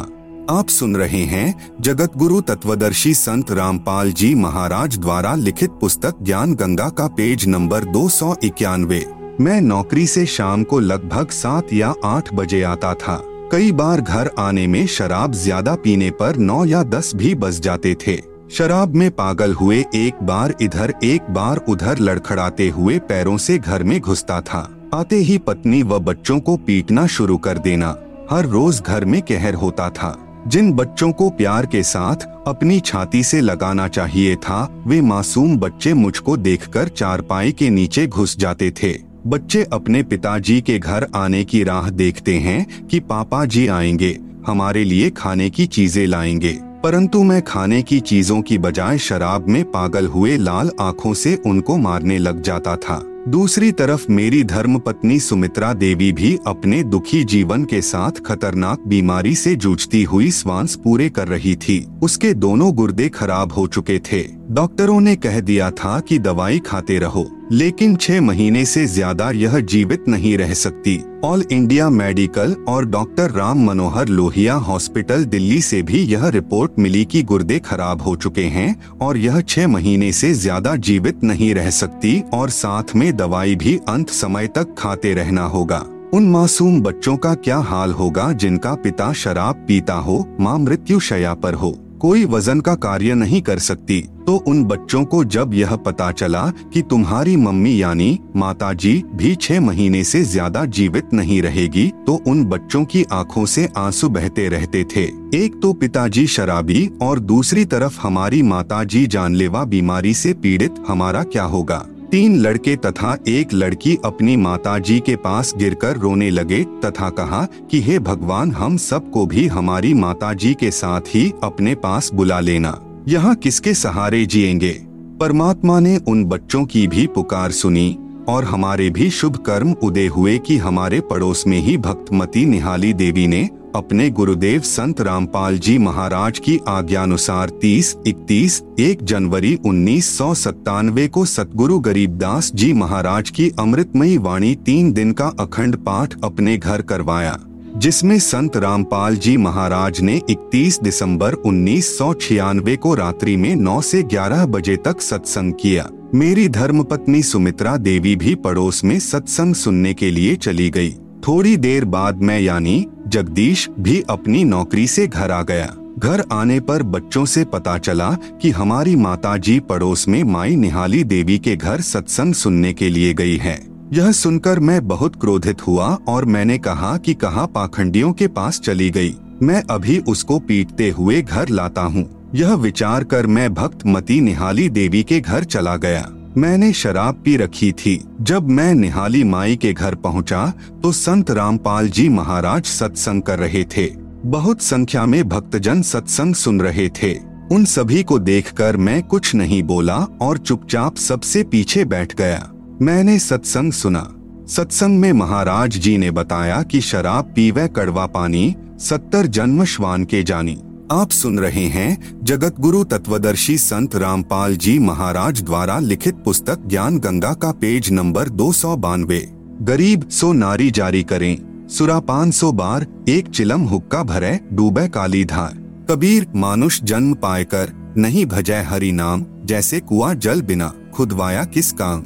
आप 0.49 0.67
सुन 0.67 0.95
रहे 0.95 1.23
हैं 1.23 1.73
जगत 1.81 2.15
गुरु 2.17 2.39
तत्वदर्शी 2.41 3.13
संत 3.13 3.51
रामपाल 3.51 4.11
जी 4.11 4.33
महाराज 4.35 4.97
द्वारा 4.97 5.33
लिखित 5.35 5.71
पुस्तक 5.71 6.21
ज्ञान 6.21 6.53
गंगा 6.55 6.87
का 6.89 7.07
पेज 7.07 7.47
नंबर 7.47 7.85
दो 7.87 8.07
सौ 8.09 8.35
इक्यानवे। 8.43 9.05
मैं 9.41 9.59
नौकरी 9.61 10.07
से 10.07 10.25
शाम 10.25 10.63
को 10.63 10.79
लगभग 10.79 11.29
सात 11.31 11.73
या 11.73 11.93
आठ 12.05 12.33
बजे 12.33 12.63
आता 12.63 12.93
था। 12.93 13.21
कई 13.51 13.71
बार 13.71 14.01
घर 14.01 14.29
आने 14.39 14.65
में 14.67 14.85
शराब 14.87 15.33
ज़्यादा 15.33 15.73
पीने 15.75 16.09
पर 16.11 16.35
नौ 16.35 16.63
या 16.65 16.83
दस 16.83 17.11
भी 17.15 17.33
बज 17.35 17.59
जाते 17.61 17.93
थे। 18.03 18.15
शराब 18.51 18.95
में 18.95 19.09
पागल 19.11 19.53
हुए 19.53 19.83
एक 19.95 20.21
बार 20.23 20.53
इधर, 20.61 20.93
एक 21.03 21.29
बार 21.29 21.57
उधर 21.69 21.99
लड़खड़ाते 21.99 22.67
हुए 22.69 22.97
पैरों 22.99 23.37
से 23.37 23.57
घर 23.57 23.83
में 23.83 23.99
घुसता 23.99 24.39
था। 24.41 24.61
आते 24.93 25.15
ही 25.15 25.37
पत्नी 25.37 25.81
व 25.83 25.99
बच्चों 25.99 26.39
को 26.39 26.55
पीटना 26.57 27.05
शुरू 27.07 27.37
कर 27.37 27.57
देना, 27.57 27.95
हर 28.31 28.45
रोज 28.45 28.81
घर 28.81 29.05
में 29.05 29.21
कहर 29.21 29.53
होता 29.55 29.89
था। 29.89 30.15
जिन 30.47 30.73
बच्चों 30.73 31.11
को 31.11 31.29
प्यार 31.29 31.65
के 31.65 31.83
साथ 31.83 32.27
अपनी 32.47 32.79
छाती 32.79 33.23
से 33.23 33.41
लगाना 33.41 33.87
चाहिए 33.89 34.35
था, 34.37 34.83
वे 34.87 35.01
मासूम 35.01 35.57
बच्चे 35.57 35.93
मुझको 35.93 36.37
देखकर 36.39 36.87
चारपाई 36.87 37.51
के 37.51 37.69
नीचे 37.69 38.07
घुस 38.07 38.37
जाते 38.37 38.71
थे। 38.83 39.10
बच्चे 39.27 39.63
अपने 39.73 40.03
पिताजी 40.03 40.61
के 40.61 40.79
घर 40.79 41.07
आने 41.15 41.43
की 41.43 41.63
राह 41.63 41.89
देखते 41.89 42.35
हैं 42.35 42.87
कि 42.87 42.99
पापा 42.99 43.45
जी 43.45 43.67
आएँगे, 43.67 44.19
हमारे 44.47 44.83
लिए 44.83 45.09
खाने 45.09 45.49
की 45.49 45.65
चीज़ें 45.65 46.07
लाएँगे। 46.07 46.59
परंतु 46.83 47.23
मैं 47.23 47.41
खाने 47.41 47.81
की 47.81 47.99
चीज़ों 47.99 48.41
की 48.41 48.57
बजाय 48.57 48.97
शराब 48.97 49.49
में 49.49 49.63
पागल 49.63 50.07
हुए 50.07 50.37
लाल 50.37 50.71
आँखों 50.81 51.13
से 51.13 51.41
उनको 51.45 51.77
मारने 51.77 52.17
लग 52.17 52.41
जाता 52.41 52.75
था। 52.75 53.23
दूसरी 53.27 53.71
तरफ़ 53.71 54.05
मेरी 54.09 54.43
धर्म 54.43 54.79
पत्नी 54.79 55.19
सुमित्रा 55.19 55.73
देवी 55.73 56.11
भी 56.11 56.37
अपने 56.47 56.83
दुखी 56.83 57.23
जीवन 57.23 57.65
के 57.65 57.81
साथ 57.81 58.11
खतरनाक 58.11 58.83
बीमारी 58.87 59.35
से 59.35 59.55
जूझती 59.55 60.03
हुई 60.03 60.31
स्वांस 60.31 60.75
पूरे 60.75 61.09
कर 61.09 61.27
रही 61.27 61.55
थी। 61.55 61.87
उसके 62.03 62.33
दोनों 62.33 62.73
गुर्दे 62.73 63.09
खराब 63.09 63.53
हो 63.53 63.67
चुके 63.67 63.99
थे। 63.99 64.40
डॉक्टरों 64.51 64.99
ने 64.99 65.15
कह 65.15 65.39
दिया 65.39 65.69
था 65.71 65.99
कि 65.99 66.17
दवाई 66.19 66.59
खाते 66.59 66.97
रहो, 66.99 67.25
लेकिन 67.51 67.95
छह 67.95 68.19
महीने 68.21 68.63
से 68.65 68.85
ज़्यादा 68.85 69.29
यह 69.31 69.59
जीवित 69.63 70.07
नहीं 70.07 70.37
रह 70.37 70.53
सकती। 70.53 70.97
ऑल 71.25 71.43
इंडिया 71.51 71.89
मेडिकल 71.89 72.55
और 72.67 72.85
डॉक्टर 72.85 73.31
राम 73.31 73.63
मनोहर 73.65 74.07
लोहिया 74.07 74.53
हॉस्पिटल 74.53 75.23
दिल्ली 75.25 75.59
से 75.61 75.81
भी 75.81 76.01
यह 76.03 76.27
रिपोर्ट 76.27 76.79
मिली 76.79 77.03
कि 77.05 77.21
गुर्दे 77.23 77.59
खराब 77.59 78.01
हो 78.01 78.15
चुके 78.15 78.43
हैं 78.45 78.75
और 79.01 79.17
यह 79.17 79.39
छह 79.41 79.67
महीने 79.67 80.11
से 80.11 80.33
ज़्यादा 80.33 80.75
जीवित 80.77 81.23
नहीं 81.23 81.53
रह 81.55 81.69
सकती 81.69 82.19
और 82.33 82.49
साथ 82.49 82.95
में 82.95 83.15
दवाई 83.17 83.55
भी 83.55 83.77
अंत 83.89 84.09
समय 84.09 84.47
तक 84.47 84.75
खाते 84.77 85.13
रहना 85.13 85.43
होगा। 85.45 85.83
उन 86.13 86.27
मासूम 86.29 86.81
बच्चों 86.81 87.15
का 87.17 87.33
क्या 87.35 87.57
हाल 87.61 87.91
होगा 87.91 88.31
जिनका 88.33 88.73
पिता 88.73 89.11
शराब 89.13 89.65
पीता 89.67 89.93
हो, 89.93 90.25
माँ 90.39 90.57
मृत्यु 90.59 90.99
शया 91.01 91.33
पर 91.35 91.53
हो? 91.53 91.73
कोई 92.01 92.25
वज़न 92.25 92.59
का 92.59 92.75
कार्य 92.75 93.13
नहीं 93.13 93.41
कर 93.41 93.59
सकती 93.59 93.99
तो 94.27 94.35
उन 94.47 94.63
बच्चों 94.65 95.03
को 95.05 95.23
जब 95.25 95.53
यह 95.53 95.75
पता 95.75 96.11
चला 96.11 96.43
कि 96.73 96.81
तुम्हारी 96.81 97.35
मम्मी 97.35 97.81
यानी 97.81 98.19
माताजी 98.35 98.93
भी 99.15 99.35
छह 99.35 99.61
महीने 99.61 100.03
से 100.03 100.23
ज़्यादा 100.23 100.65
जीवित 100.65 101.13
नहीं 101.13 101.41
रहेगी 101.41 101.87
तो 102.07 102.13
उन 102.27 102.45
बच्चों 102.45 102.83
की 102.85 103.05
आँखों 103.11 103.45
से 103.45 103.69
आँसू 103.77 104.09
बहते 104.09 104.47
रहते 104.49 104.83
थे। 104.95 105.03
एक 105.35 105.59
तो 105.61 105.73
पिताजी 105.73 106.27
शराबी 106.27 106.89
और 107.01 107.19
दूसरी 107.19 107.65
तरफ़ 107.65 107.99
हमारी 108.01 108.41
माताजी 108.41 109.05
जानलेवा 109.07 109.63
बीमारी 109.65 110.13
से 110.13 110.33
पीड़ित, 110.33 110.83
हमारा 110.87 111.23
क्या 111.23 111.43
होगा? 111.43 111.85
तीन 112.11 112.39
लड़के 112.39 112.75
तथा 112.75 113.17
एक 113.27 113.53
लड़की 113.53 113.97
अपनी 114.05 114.37
माताजी 114.37 114.99
के 114.99 115.15
पास 115.15 115.53
गिरकर 115.57 115.97
रोने 115.97 116.29
लगे 116.29 116.63
तथा 116.63 117.09
कहा 117.09 117.47
कि 117.71 117.81
हे 117.81 117.99
भगवान, 117.99 118.51
हम 118.51 118.77
सबको 118.77 119.25
भी 119.25 119.47
हमारी 119.47 119.93
माताजी 119.93 120.53
के 120.53 120.71
साथ 120.71 121.01
ही 121.01 121.33
अपने 121.43 121.75
पास 121.75 122.11
बुला 122.13 122.39
लेना। 122.39 123.03
यहाँ 123.07 123.35
किसके 123.35 123.73
सहारे 123.73 124.25
जिएँगे? 124.25 124.71
परमात्मा 125.19 125.79
ने 125.79 125.97
उन 125.97 126.25
बच्चों 126.25 126.65
की 126.65 126.87
भी 126.87 127.07
पुकार 127.07 127.51
सुनी 127.51 127.97
और 128.27 128.43
हमारे 128.43 128.89
भी 128.89 129.09
शुभ 129.09 129.35
कर्म 129.35 129.71
उदय 129.83 130.07
हुए 130.07 130.37
कि 130.37 130.57
हमारे 130.57 130.99
पड़ोस 131.01 131.47
में 131.47 131.59
ही 131.59 131.77
भक्तमती 131.77 132.45
निहाली 132.45 132.93
देवी 132.93 133.27
ने 133.27 133.49
अपने 133.75 134.09
गुरुदेव 134.09 134.61
संत 134.61 135.01
रामपाल 135.01 135.57
जी 135.57 135.77
महाराज 135.77 136.39
की 136.39 136.57
आज्ञानुसार 136.67 137.49
30, 137.49 137.95
31, 138.07 138.61
1 138.79 139.03
जनवरी 139.03 139.55
उन्नीस 139.65 140.17
सौ 140.17 140.33
सतानवे 140.33 141.07
को 141.07 141.25
सतगुरु 141.25 141.79
गरीबदास 141.79 142.51
जी 142.55 142.71
महाराज 142.73 143.29
की 143.29 143.49
अमृतमयी 143.59 144.17
वाणी 144.17 144.55
तीन 144.55 144.91
दिन 144.91 145.11
का 145.11 145.27
अखंड 145.39 145.77
पाठ 145.77 146.15
अपने 146.23 146.57
घर 146.57 146.81
करवाया 146.81 147.37
जिसमें 147.77 148.17
संत 148.19 148.57
रामपाल 148.57 149.15
जी 149.15 149.35
महाराज 149.37 150.01
ने 150.01 150.19
31 150.29 150.81
दिसंबर 150.83 151.33
उन्नीस 151.33 151.97
सौ 151.97 152.13
छियानवे 152.13 152.75
को 152.75 152.93
रात्रि 152.95 153.35
में 153.37 153.55
9 153.55 153.81
से 153.81 154.01
11 154.03 154.45
बजे 154.45 154.75
तक 154.75 155.01
सत्संग 155.01 155.53
किया। 155.61 155.89
मेरी 156.15 156.47
धर्मपत्नी 156.49 157.21
सुमित्रा 157.23 157.77
देवी 157.77 158.15
भी 158.15 158.35
पड़ोस 158.35 158.83
में 158.83 158.99
सत्संग 158.99 159.55
सुनने 159.55 159.93
के 159.93 160.11
लिए 160.11 160.35
चली 160.35 160.69
गई। 160.69 160.95
थोड़ी 161.27 161.57
देर 161.57 161.85
बाद 161.85 162.21
मैं 162.21 162.39
यानी 162.39 162.85
जगदीश 163.07 163.67
भी 163.79 164.03
अपनी 164.09 164.43
नौकरी 164.43 164.87
से 164.87 165.07
घर 165.07 165.31
आ 165.31 165.41
गया। 165.43 165.73
घर 165.99 166.23
आने 166.31 166.59
पर 166.59 166.83
बच्चों 166.83 167.25
से 167.25 167.43
पता 167.45 167.77
चला 167.77 168.09
कि 168.41 168.49
हमारी 168.49 168.95
माताजी 168.95 169.59
पड़ोस 169.59 170.07
में 170.07 170.23
माई 170.23 170.55
निहाली 170.55 171.03
देवी 171.03 171.37
के 171.39 171.55
घर 171.55 171.81
सत्संग 171.81 172.33
सुनने 172.33 172.73
के 172.73 172.89
लिए 172.89 173.13
गई 173.13 173.37
है। 173.37 173.59
यह 173.93 174.11
सुनकर 174.11 174.59
मैं 174.59 174.87
बहुत 174.87 175.15
क्रोधित 175.15 175.67
हुआ 175.67 175.87
और 176.07 176.25
मैंने 176.25 176.57
कहा 176.57 176.97
कि 176.97 177.13
कहा 177.13 177.45
पाखंडियों 177.45 178.13
के 178.13 178.27
पास 178.27 178.59
चली 178.59 178.89
गई। 178.89 179.15
मैं 179.43 179.63
अभी 179.69 179.99
उसको 179.99 180.39
पीटते 180.39 180.89
हुए 180.89 181.21
घर 181.21 181.49
लाता 181.49 181.81
हूँ। 181.81 182.31
यह 182.35 182.53
विचार 182.53 183.03
कर 183.03 183.27
मैं 183.27 183.53
भक्त 183.53 183.85
मती 183.87 184.19
निहाली 184.21 184.69
देवी 184.69 185.03
के 185.03 185.19
घर 185.19 185.43
चला 185.43 185.75
गया। 185.75 186.01
मैंने 186.37 186.71
शराब 186.73 187.21
पी 187.25 187.35
रखी 187.37 187.71
थी। 187.71 187.99
जब 188.21 188.49
मैं 188.49 188.73
निहाली 188.73 189.23
माई 189.23 189.55
के 189.55 189.73
घर 189.73 189.95
पहुँचा 189.95 190.45
तो 190.83 190.91
संत 190.91 191.31
रामपाल 191.31 191.89
जी 191.89 192.07
महाराज 192.09 192.65
सत्संग 192.65 193.21
कर 193.21 193.39
रहे 193.39 193.63
थे। 193.77 193.85
बहुत 194.25 194.61
संख्या 194.61 195.05
में 195.05 195.27
भक्तजन 195.29 195.81
सत्संग 195.81 196.35
सुन 196.35 196.61
रहे 196.61 196.87
थे। 197.01 197.13
उन 197.51 197.65
सभी 197.65 198.03
को 198.03 198.19
देखकर 198.19 198.77
मैं 198.77 199.01
कुछ 199.03 199.33
नहीं 199.35 199.61
बोला 199.63 199.97
और 200.21 200.37
चुपचाप 200.37 200.97
सबसे 200.97 201.43
पीछे 201.43 201.85
बैठ 201.85 202.15
गया। 202.15 202.49
मैंने 202.81 203.19
सत्संग 203.19 203.71
सुना। 203.71 204.07
सत्संग 204.47 204.99
में 204.99 205.11
महाराज 205.13 205.77
जी 205.77 205.97
ने 205.97 206.11
बताया 206.11 206.61
कि 206.63 206.81
शराब 206.81 207.33
पीवे 207.35 207.67
कड़वा 207.67 208.05
पानी, 208.05 208.55
सत्तर 208.79 209.27
जन्म 209.27 209.63
श्वान 209.65 210.03
के 210.03 210.23
जानी। 210.23 210.61
आप 210.91 211.09
सुन 211.09 211.39
रहे 211.39 211.65
हैं 211.65 212.19
जगत 212.23 212.55
गुरु 212.59 212.83
तत्वदर्शी 212.83 213.57
संत 213.57 213.95
रामपाल 213.95 214.55
जी 214.55 214.79
महाराज 214.79 215.41
द्वारा 215.41 215.79
लिखित 215.79 216.15
पुस्तक 216.15 216.59
ज्ञान 216.67 216.97
गंगा 216.99 217.33
का 217.33 217.51
पेज 217.51 217.91
नंबर 217.91 218.29
दो 218.29 218.51
सौ 218.51 218.75
बानवे। 218.77 219.19
गरीब 219.61 220.09
सो 220.09 220.33
नारी 220.33 220.71
जारी 220.71 221.03
करें। 221.03 221.67
सुरापान 221.67 222.31
सो 222.31 222.51
बार, 222.51 222.87
एक 223.09 223.27
चिलम 223.27 223.61
हुक्का 223.61 224.03
भरे, 224.03 224.39
डूबे 224.53 224.87
काली 224.87 225.25
धार। 225.25 225.85
कबीर, 225.89 226.27
मानुष 226.35 226.81
जन्म 226.83 227.13
पाए 227.13 227.43
कर 227.43 227.93
नहीं 227.97 228.25
भजय 228.25 228.61
हरि 228.69 228.91
नाम, 228.91 229.25
जैसे 229.45 229.79
कुआ 229.79 230.13
जल 230.13 230.41
बिना, 230.41 230.73
खुदवाया 230.93 231.43
किस 231.43 231.71
काम। 231.71 232.03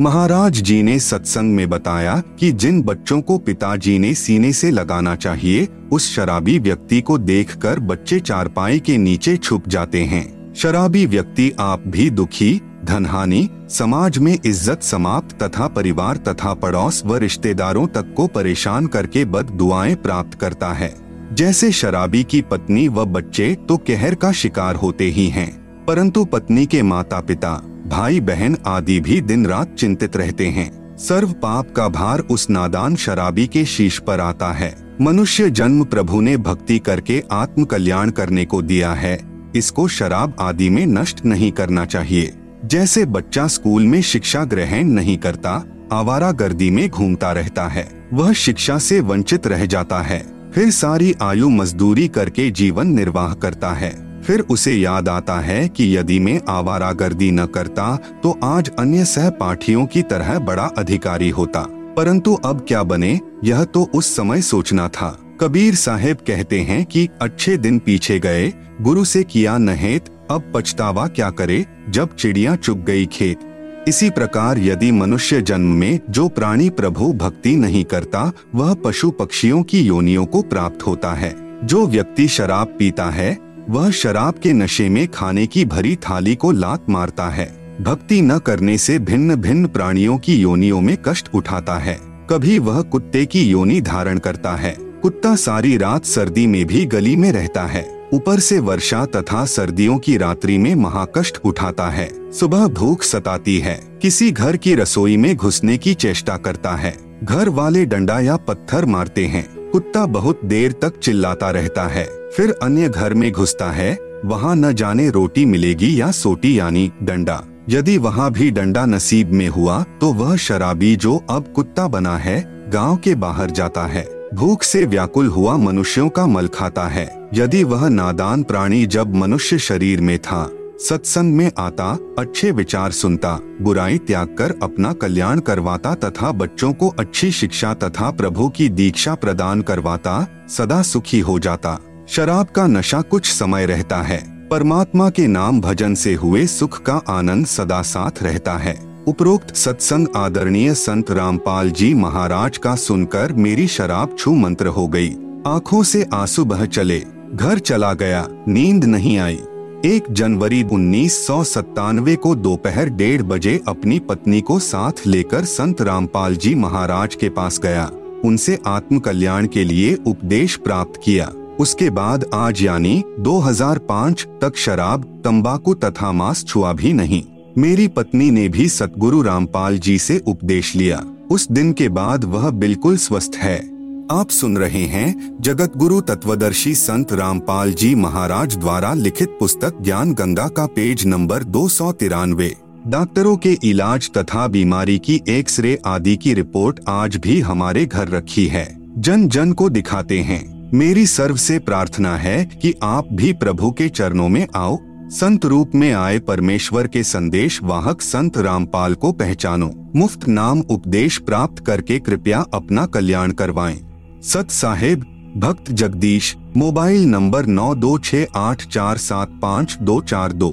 महाराज 0.00 0.60
जी 0.60 0.82
ने 0.82 0.98
सत्संग 0.98 1.54
में 1.54 1.68
बताया 1.70 2.16
कि 2.40 2.50
जिन 2.52 2.82
बच्चों 2.82 3.20
को 3.20 3.36
पिताजी 3.38 3.98
ने 3.98 4.12
सीने 4.14 4.52
से 4.52 4.70
लगाना 4.70 5.14
चाहिए 5.16 5.66
उस 5.92 6.10
शराबी 6.14 6.58
व्यक्ति 6.58 7.00
को 7.00 7.16
देखकर 7.18 7.78
बच्चे 7.80 8.18
चारपाई 8.20 8.80
के 8.80 8.96
नीचे 8.98 9.36
छुप 9.36 9.68
जाते 9.68 10.02
हैं। 10.04 10.54
शराबी 10.54 11.06
व्यक्ति 11.06 11.50
आप 11.60 11.86
भी 11.86 12.10
दुखी 12.10 12.60
धनहानि 12.84 13.48
समाज 13.70 14.18
में 14.18 14.32
इज़्ज़त 14.34 14.82
समाप्त 14.82 15.42
तथा 15.42 15.68
परिवार 15.68 16.16
तथा 16.18 16.54
पड़ोस 16.54 17.02
व 17.06 17.16
रिश्तेदारों 17.16 17.86
तक 17.86 18.14
को 18.16 18.26
परेशान 18.26 18.86
करके 18.86 19.24
बद 19.24 19.50
दुआएँ 19.52 19.94
प्राप्त 19.96 20.38
करता 20.38 20.72
है। 20.72 20.94
जैसे 21.32 21.72
शराबी 21.72 22.22
की 22.24 22.42
पत्नी 22.42 22.88
व 22.88 23.04
बच्चे 23.06 23.54
तो 23.68 23.76
कहर 23.78 24.14
का 24.14 24.32
शिकार 24.32 24.74
होते 24.74 25.04
ही 25.04 25.28
हैं, 25.28 25.50
परंतु 25.88 26.24
पत्नी 26.24 26.66
के 26.66 26.82
माता 26.82 27.20
पिता 27.20 27.52
भाई 27.86 28.20
बहन 28.20 28.56
आदि 28.66 29.00
भी 29.00 29.20
दिन 29.20 29.46
रात 29.46 29.74
चिंतित 29.74 30.16
रहते 30.16 30.46
हैं। 30.46 30.96
सर्व 30.96 31.32
पाप 31.32 31.74
का 31.76 31.88
भार 31.88 32.20
उस 32.20 32.50
नादान 32.50 32.96
शराबी 32.96 33.46
के 33.46 33.64
शीश 33.64 33.98
पर 33.98 34.20
आता 34.20 34.52
है। 34.52 34.96
मनुष्य 35.00 35.50
जन्म 35.50 35.84
प्रभु 35.84 36.20
ने 36.20 36.36
भक्ति 36.36 36.78
करके 36.78 37.22
आत्म 37.32 37.64
कल्याण 37.64 38.10
करने 38.10 38.44
को 38.44 38.62
दिया 38.62 38.92
है। 38.92 39.18
इसको 39.56 39.88
शराब 39.88 40.36
आदि 40.40 40.70
में 40.70 40.86
नष्ट 40.86 41.24
नहीं 41.24 41.52
करना 41.52 41.84
चाहिए। 41.84 42.34
जैसे 42.64 43.04
बच्चा 43.04 43.46
स्कूल 43.46 43.82
में 43.82 44.02
शिक्षा 44.02 44.44
ग्रहण 44.44 44.84
नहीं 44.84 45.18
करता, 45.18 45.64
आवारा 45.92 46.32
गर्दी 46.32 46.70
में 46.70 46.88
घूमता 46.88 47.32
रहता 47.32 47.68
है। 47.68 48.08
वह 48.12 48.32
शिक्षा 48.32 48.78
से 48.78 49.00
वंचित 49.00 49.46
रह 49.46 49.66
जाता 49.66 50.02
है। 50.02 50.50
फिर 50.54 50.70
सारी 50.70 51.14
आयु 51.22 51.48
मजदूरी 51.48 52.08
करके 52.08 52.50
जीवन 52.50 52.86
निर्वाह 52.86 53.34
करता 53.34 53.70
है। 53.70 54.05
फिर 54.26 54.40
उसे 54.40 54.72
याद 54.72 55.08
आता 55.08 55.40
है 55.40 55.68
कि 55.68 55.96
यदि 55.96 56.18
मैं 56.18 56.40
आवारागर्दी 56.48 57.30
न 57.30 57.46
करता 57.46 57.96
तो 57.96 58.40
आज 58.44 58.70
अन्य 58.78 59.04
सहपाठियों 59.04 59.86
की 59.86 60.02
तरह 60.02 60.38
बड़ा 60.38 60.64
अधिकारी 60.64 61.30
होता। 61.30 61.60
परंतु 61.96 62.34
अब 62.34 62.64
क्या 62.68 62.82
बने, 62.82 63.20
यह 63.44 63.64
तो 63.64 63.90
उस 63.94 64.16
समय 64.16 64.42
सोचना 64.42 64.88
था। 64.88 65.36
कबीर 65.40 65.74
साहेब 65.74 66.16
कहते 66.16 66.60
हैं 66.60 66.84
कि 66.84 67.08
अच्छे 67.22 67.56
दिन 67.56 67.78
पीछे 67.78 68.18
गए, 68.18 68.52
गुरु 68.80 69.04
से 69.04 69.22
किया 69.22 69.58
नहेत, 69.58 70.04
अब 70.30 70.52
पछतावा 70.54 71.06
क्या 71.06 71.30
करे, 71.30 71.66
जब 71.88 72.16
चिड़िया 72.16 72.56
चुग 72.56 72.84
गई 72.84 73.06
खेत। 73.06 73.40
इसी 73.88 74.10
प्रकार 74.10 74.58
यदि 74.58 74.92
मनुष्य 74.92 75.42
जन्म 75.42 75.72
में 75.72 76.00
जो 76.10 76.28
प्राणी 76.28 76.70
प्रभु 76.70 77.12
भक्ति 77.12 77.56
नहीं 77.56 77.84
करता, 77.84 78.32
वह 78.54 78.74
पशु 78.74 79.10
पक्षियों 79.10 79.62
की 79.62 79.80
योनियों 79.80 80.26
को 80.26 80.42
प्राप्त 80.42 80.86
होता 80.86 81.12
है। 81.12 81.34
जो 81.64 81.86
व्यक्ति 81.86 82.28
शराब 82.28 82.76
पीता 82.78 83.04
है 83.04 83.45
वह 83.70 83.90
शराब 83.90 84.34
के 84.34 84.52
नशे 84.52 84.88
में 84.88 85.08
खाने 85.08 85.46
की 85.46 85.64
भरी 85.64 85.96
थाली 85.96 86.34
को 86.34 86.50
लात 86.50 86.86
मारता 86.90 87.28
है। 87.28 87.76
भक्ति 87.80 88.22
न 88.22 88.38
करने 88.38 88.78
से 88.78 88.98
भिन्न 88.98 89.34
भिन्न 89.34 89.66
प्राणियों 89.66 90.18
की 90.18 90.34
योनियों 90.34 90.80
में 90.80 90.96
कष्ट 91.04 91.28
उठाता 91.34 91.74
है। 91.74 91.98
कभी 92.30 92.58
वह 92.58 92.82
कुत्ते 92.82 93.26
की 93.26 93.42
योनि 93.42 93.80
धारण 93.80 94.18
करता 94.18 94.52
है। 94.52 94.76
कुत्ता 94.80 95.36
सारी 95.36 95.76
रात 95.76 96.04
सर्दी 96.04 96.46
में 96.46 96.66
भी 96.66 96.84
गली 96.84 97.16
में 97.16 97.32
रहता 97.32 97.62
है। 97.62 98.08
ऊपर 98.12 98.40
से 98.40 98.58
वर्षा 98.58 99.04
तथा 99.04 99.44
सर्दियों 99.44 99.98
की 99.98 100.16
रात्रि 100.16 100.58
में 100.58 100.74
महाकष्ट 100.74 101.38
उठाता 101.44 101.90
है। 101.90 102.32
सुबह 102.32 102.66
भूख 102.66 103.02
सताती 103.02 103.58
है। 103.58 103.98
किसी 104.02 104.30
घर 104.30 104.56
की 104.56 104.74
रसोई 104.74 105.16
में 105.16 105.36
घुसने 105.36 105.78
की 105.78 105.94
चेष्टा 105.94 106.36
करता 106.36 106.70
है। 106.70 106.96
घर 107.24 107.48
वाले 107.48 107.86
डंडा 107.86 108.20
या 108.20 108.36
पत्थर 108.36 108.84
मारते 108.84 109.26
हैं। 109.26 109.65
कुत्ता 109.76 110.04
बहुत 110.06 110.44
देर 110.44 110.72
तक 110.72 110.98
चिल्लाता 110.98 111.50
रहता 111.50 111.82
है, 111.82 112.04
फिर 112.30 112.50
अन्य 112.62 112.88
घर 112.88 113.14
में 113.14 113.30
घुसता 113.32 113.70
है, 113.70 113.92
वहाँ 114.24 114.54
न 114.56 114.72
जाने 114.72 115.08
रोटी 115.10 115.44
मिलेगी 115.44 116.00
या 116.00 116.10
सोटी 116.10 116.58
यानी 116.58 116.90
डंडा। 117.02 117.42
यदि 117.68 117.96
वहाँ 117.98 118.30
भी 118.32 118.50
डंडा 118.50 118.84
नसीब 118.86 119.32
में 119.32 119.46
हुआ 119.48 119.82
तो 120.00 120.12
वह 120.12 120.34
शराबी 120.36 120.94
जो 120.96 121.16
अब 121.30 121.52
कुत्ता 121.56 121.86
बना 121.88 122.16
है, 122.16 122.40
गाँव 122.70 122.96
के 122.96 123.14
बाहर 123.14 123.50
जाता 123.50 123.86
है। 123.86 124.06
भूख 124.34 124.62
से 124.62 124.84
व्याकुल 124.84 125.26
हुआ 125.26 125.56
मनुष्यों 125.56 126.08
का 126.08 126.26
मल 126.26 126.48
खाता 126.48 126.86
है। 126.88 127.08
यदि 127.34 127.62
वह 127.64 127.88
नादान 127.88 128.42
प्राणी 128.42 128.84
जब 128.86 129.14
मनुष्य 129.14 129.58
शरीर 129.58 130.00
में 130.00 130.18
था 130.18 130.44
सत्संग 130.80 131.34
में 131.34 131.52
आता, 131.58 131.98
अच्छे 132.18 132.50
विचार 132.50 132.92
सुनता, 132.92 133.40
बुराई 133.62 133.98
त्याग 133.98 134.36
कर 134.38 134.54
अपना 134.62 134.92
कल्याण 134.92 135.40
करवाता 135.40 135.94
तथा 135.94 136.32
बच्चों 136.32 136.72
को 136.72 136.88
अच्छी 136.88 137.30
शिक्षा 137.30 137.74
तथा 137.74 138.10
प्रभु 138.10 138.48
की 138.48 138.68
दीक्षा 138.68 139.14
प्रदान 139.14 139.62
करवाता, 139.62 140.46
सदा 140.48 140.82
सुखी 140.82 141.20
हो 141.20 141.38
जाता। 141.38 141.78
शराब 142.08 142.46
का 142.46 142.66
नशा 142.66 143.00
कुछ 143.00 143.32
समय 143.32 143.66
रहता 143.66 143.96
है। 143.96 144.48
परमात्मा 144.48 145.10
के 145.10 145.26
नाम 145.26 145.60
भजन 145.60 145.94
से 145.94 146.14
हुए 146.14 146.46
सुख 146.46 146.82
का 146.82 147.02
आनंद 147.08 147.46
सदा 147.46 147.82
साथ 147.82 148.22
रहता 148.22 148.52
है। 148.52 149.04
उपरोक्त 149.06 149.56
सत्संग 149.56 150.06
आदरणीय 150.16 150.74
संत 150.74 151.10
रामपाल 151.10 151.70
जी 151.70 151.94
महाराज 151.94 152.58
का 152.58 152.76
सुनकर 152.76 153.32
मेरी 153.32 153.66
शराब 153.66 154.16
छू 154.18 154.34
मंत्र 154.34 154.66
हो 154.66 154.88
गई। 154.88 155.10
आँखों 155.46 155.82
से 155.82 156.06
आँसू 156.14 156.44
बह 156.44 156.64
चले। 156.66 157.02
घर 157.34 157.58
चला 157.58 157.94
गया। 157.94 158.28
नींद 158.48 158.84
नहीं 158.84 159.18
आई। 159.18 159.40
एक 159.84 160.04
जनवरी 160.10 160.62
उन्नीस 160.62 161.26
सौ 161.26 161.44
सतानवे 161.44 162.16
को 162.16 162.34
दोपहर 162.34 162.88
डेढ़ 162.88 163.22
बजे 163.22 163.60
अपनी 163.68 163.98
पत्नी 163.98 164.40
को 164.40 164.58
साथ 164.58 164.92
लेकर 165.06 165.44
संत 165.44 165.82
रामपाल 165.82 166.36
जी 166.36 166.54
महाराज 166.54 167.14
के 167.14 167.28
पास 167.28 167.58
गया। 167.58 167.90
उनसे 168.24 168.58
आत्म 168.66 168.98
कल्याण 168.98 169.46
के 169.46 169.64
लिए 169.64 169.98
उपदेश 170.06 170.56
प्राप्त 170.56 171.00
किया। 171.04 171.32
उसके 171.60 171.90
बाद 171.90 172.30
आज 172.34 172.62
यानी 172.62 173.04
2005 173.18 174.26
तक 174.40 174.56
शराब, 174.56 175.22
तंबाकू 175.24 175.74
तथा 175.74 176.12
मांस 176.12 176.44
छुआ 176.44 176.72
भी 176.72 176.92
नहीं। 176.92 177.22
मेरी 177.58 177.88
पत्नी 177.88 178.30
ने 178.30 178.48
भी 178.48 178.68
सतगुरु 178.68 179.22
रामपाल 179.22 179.78
जी 179.78 179.98
से 179.98 180.22
उपदेश 180.26 180.76
लिया। 180.76 181.04
उस 181.30 181.52
दिन 181.52 181.72
के 181.72 181.88
बाद 181.88 182.24
वह 182.24 182.50
बिल्कुल 182.50 182.96
स्वस्थ 182.96 183.32
है। 183.36 183.75
आप 184.12 184.30
सुन 184.30 184.56
रहे 184.56 184.82
हैं 184.82 185.36
जगत 185.40 185.72
गुरु 185.76 186.00
तत्वदर्शी 186.00 186.74
संत 186.74 187.12
रामपाल 187.12 187.72
जी 187.72 187.94
महाराज 187.94 188.56
द्वारा 188.56 188.92
लिखित 188.94 189.28
पुस्तक 189.40 189.80
ज्ञान 189.82 190.12
गंगा 190.14 190.46
का 190.48 190.66
पेज 190.66 191.06
नंबर 191.06 191.44
दो 191.44 191.68
सौ 191.68 191.92
तिरानवे। 191.92 192.54
डॉक्टरों 192.86 193.36
के 193.36 193.56
इलाज 193.64 194.10
तथा 194.10 194.46
बीमारी 194.48 194.98
की 194.98 195.20
एक्सरे 195.28 195.78
आदि 195.86 196.16
की 196.16 196.34
रिपोर्ट 196.34 196.80
आज 196.88 197.16
भी 197.16 197.40
हमारे 197.40 197.84
घर 197.86 198.08
रखी 198.08 198.46
है। 198.46 198.66
जन 198.98 199.28
जन 199.28 199.52
को 199.52 199.68
दिखाते 199.68 200.20
हैं। 200.20 200.70
मेरी 200.74 201.06
सर्व 201.06 201.36
से 201.36 201.58
प्रार्थना 201.58 202.16
है 202.16 202.44
कि 202.44 202.74
आप 202.82 203.08
भी 203.12 203.32
प्रभु 203.32 203.70
के 203.70 203.88
चरणों 203.88 204.28
में 204.28 204.46
आओ। 204.56 204.78
संत 205.10 205.44
रूप 205.44 205.74
में 205.74 205.92
आए 205.92 206.18
परमेश्वर 206.18 206.86
के 206.86 207.02
संदेश 207.02 207.60
वाहक 207.62 208.02
संत 208.02 208.38
रामपाल 208.38 208.94
को 208.94 209.12
पहचानो। 209.12 209.72
मुफ़्त 209.96 210.28
नाम 210.28 210.60
उपदेश 210.60 211.18
प्राप्त 211.18 211.64
करके 211.66 211.98
कृपया 211.98 212.44
अपना 212.54 212.86
कल्याण 212.86 213.32
करवाएँ। 213.32 213.85
सत 214.26 214.50
साहेब, 214.50 215.00
भक्त 215.36 215.70
जगदीश, 215.72 216.36
मोबाइल 216.56 217.04
नंबर 217.06 217.46
नौ 217.46 217.74
दो 217.74 217.98
छः 217.98 218.26
आठ 218.36 218.66
चार 218.66 218.96
सात 218.96 219.38
पाँच 219.42 219.78
दो 219.82 220.00
चार 220.00 220.32
दो। 220.32 220.50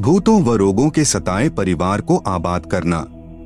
भूतों 0.00 0.42
व 0.42 0.54
रोगों 0.54 0.90
के 0.90 1.04
सताए 1.04 1.48
परिवार 1.48 2.00
को 2.00 2.16
आबाद 2.16 2.66
करना। 2.66 2.98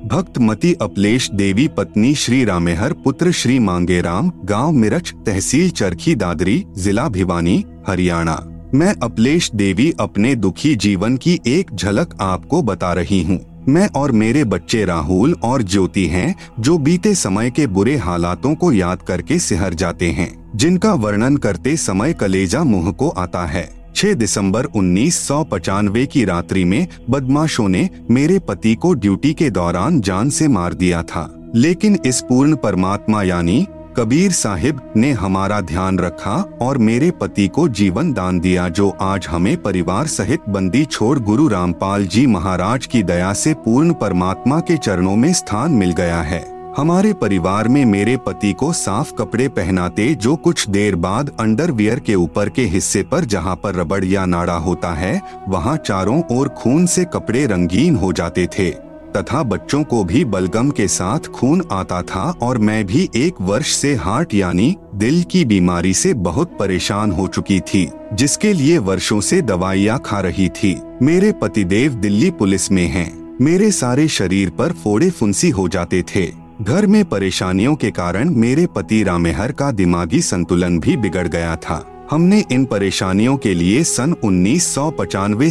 भक्त 0.07 0.39
मती 0.39 0.75
अपलेश 0.75 1.31
देवी 1.31 1.69
पत्नी 1.69 2.15
श्री 2.15 2.45
रामेहर, 2.45 2.93
पुत्र 2.93 3.33
श्री 3.33 3.59
मांगेराम, 3.59 4.33
गाँव 4.45 4.73
मिरच, 4.73 5.15
तहसील 5.27 5.71
चरखी 5.71 6.15
दादरी, 6.15 6.65
जिला 6.79 7.09
भिवानी, 7.09 7.65
हरियाणा। 7.89 8.43
मैं 8.75 8.95
अपलेश 9.03 9.51
देवी 9.55 9.93
अपने 10.01 10.35
दुखी 10.35 10.75
जीवन 10.77 11.17
की 11.17 11.41
एक 11.47 11.75
झलक 11.75 12.15
आपको 12.21 12.63
बता 12.63 12.93
रही 12.93 13.23
हूँ। 13.23 13.50
मैं 13.69 13.89
और 13.89 14.13
मेरे 14.13 14.45
बच्चे 14.45 14.85
राहुल 14.85 15.35
और 15.43 15.63
ज्योति 15.63 16.07
हैं, 16.07 16.35
जो 16.61 16.77
बीते 16.79 17.15
समय 17.15 17.51
के 17.51 17.67
बुरे 17.67 17.97
हालातों 17.97 18.55
को 18.55 18.73
याद 18.73 19.03
करके 19.03 19.39
सिहर 19.39 19.75
जाते 19.75 20.11
हैं, 20.11 20.51
जिनका 20.57 20.93
वर्णन 20.95 21.37
करते 21.37 21.77
समय 21.77 22.13
कलेजा 22.13 22.63
मुँह 22.65 22.93
को 22.93 23.09
आता 23.09 23.45
है। 23.47 23.69
6 23.95 24.15
दिसंबर 24.15 24.65
उन्नीस 24.65 25.29
की 25.33 26.25
रात्रि 26.25 26.65
में 26.65 26.87
बदमाशों 27.11 27.69
ने 27.69 27.89
मेरे 28.11 28.39
पति 28.39 28.75
को 28.75 28.93
ड्यूटी 28.95 29.33
के 29.35 29.51
दौरान 29.51 30.01
जान 30.01 30.31
से 30.31 30.49
मार 30.49 30.75
दिया 30.75 31.03
था, 31.03 31.53
लेकिन 31.55 31.99
इस 32.07 32.21
पूर्ण 32.21 32.57
परमात्मा 32.57 33.23
यानी 33.23 33.67
कबीर 34.01 34.33
साहिब 34.33 34.81
ने 34.97 35.11
हमारा 35.13 35.61
ध्यान 35.61 35.99
रखा 35.99 36.35
और 36.63 36.79
मेरे 36.79 37.11
पति 37.11 37.49
को 37.49 37.69
जीवन 37.69 38.13
दान 38.13 38.41
दिया 38.41 38.69
जो 38.69 38.89
आज 39.01 39.27
हमें 39.31 39.63
परिवार 39.63 40.07
सहित 40.07 40.49
बंदी 40.49 40.85
छोड़ 40.85 41.19
गुरु 41.19 41.49
रामपाल 41.49 42.07
जी 42.07 42.27
महाराज 42.27 42.87
की 42.87 43.03
दया 43.03 43.33
से 43.33 43.55
पूर्ण 43.55 43.95
परमात्मा 43.95 44.61
के 44.61 44.77
चरणों 44.77 45.17
में 45.17 45.33
स्थान 45.33 45.73
मिल 45.73 45.93
गया 45.93 46.23
है। 46.23 46.41
हमारे 46.77 47.13
परिवार 47.13 47.69
में 47.69 47.85
मेरे 47.85 48.17
पति 48.17 48.53
को 48.53 48.73
साफ़ 48.73 49.15
कपड़े 49.15 49.49
पहनाते 49.49 50.15
जो 50.15 50.37
कुछ 50.37 50.69
देर 50.69 50.97
बाद 50.97 51.37
अंडरवियर 51.41 52.01
के 52.01 52.15
ऊपर 52.15 52.49
के 52.49 52.63
हिस्से 52.63 53.03
पर 53.03 53.25
जहाँ 53.25 53.57
पर 53.57 53.75
रबड़ 53.75 54.05
या 54.05 54.27
नाड़ा 54.27 54.57
होता 54.59 54.95
है, 54.95 55.21
वहाँ 55.49 55.77
चारों 55.77 56.23
ओर 56.33 56.49
खून 56.49 56.87
से 56.87 57.05
कपड़े 57.05 57.47
रंगीन 57.47 57.97
हो 57.97 58.13
जाते 58.13 58.49
थे। 58.59 58.90
तथा 59.17 59.43
बच्चों 59.43 59.83
को 59.85 60.03
भी 60.05 60.25
बलगम 60.25 60.71
के 60.71 60.89
साथ 60.89 61.27
खून 61.29 61.63
आता 61.73 62.03
था 62.03 62.31
और 62.43 62.59
मैं 62.59 62.85
भी 62.87 63.09
एक 63.17 63.41
वर्ष 63.41 63.75
से 63.75 63.95
हार्ट 63.95 64.35
यानी 64.35 64.77
दिल 64.95 65.23
की 65.23 65.45
बीमारी 65.45 65.95
से 65.95 66.15
बहुत 66.15 66.57
परेशान 66.59 67.13
हो 67.13 67.27
चुकी 67.29 67.61
थी, 67.61 67.89
जिसके 68.13 68.53
लिए 68.53 68.79
वर्षों 68.79 69.21
से 69.21 69.41
दवाइयाँ 69.43 69.99
खा 70.05 70.21
रही 70.21 70.49
थी। 70.49 70.77
मेरे 71.03 71.33
पतिदेव 71.33 71.95
दिल्ली 71.95 72.31
पुलिस 72.31 72.71
में 72.73 72.87
हैं। 72.87 73.37
मेरे 73.41 73.71
सारे 73.71 74.09
शरीर 74.09 74.51
पर 74.51 74.73
फोड़े 74.73 75.11
फुंसी 75.11 75.51
हो 75.51 75.69
जाते 75.69 76.03
थे। 76.03 76.27
घर 76.63 76.87
में 76.87 77.05
परेशानियों 77.05 77.75
के 77.75 77.91
कारण 77.91 78.31
मेरे 78.31 78.67
पति 78.67 79.03
रामेहर 79.03 79.53
का 79.53 79.71
दिमागी 79.71 80.21
संतुलन 80.21 80.79
भी 80.81 80.97
बिगड़ 80.97 81.29
गया 81.29 81.57
था। 81.57 82.00
हमने 82.11 82.39
इन 82.53 82.65
परेशानियों 82.65 83.37
के 83.37 83.53
लिए 83.55 83.83
सन 83.85 84.13
उन्नीस 84.25 84.67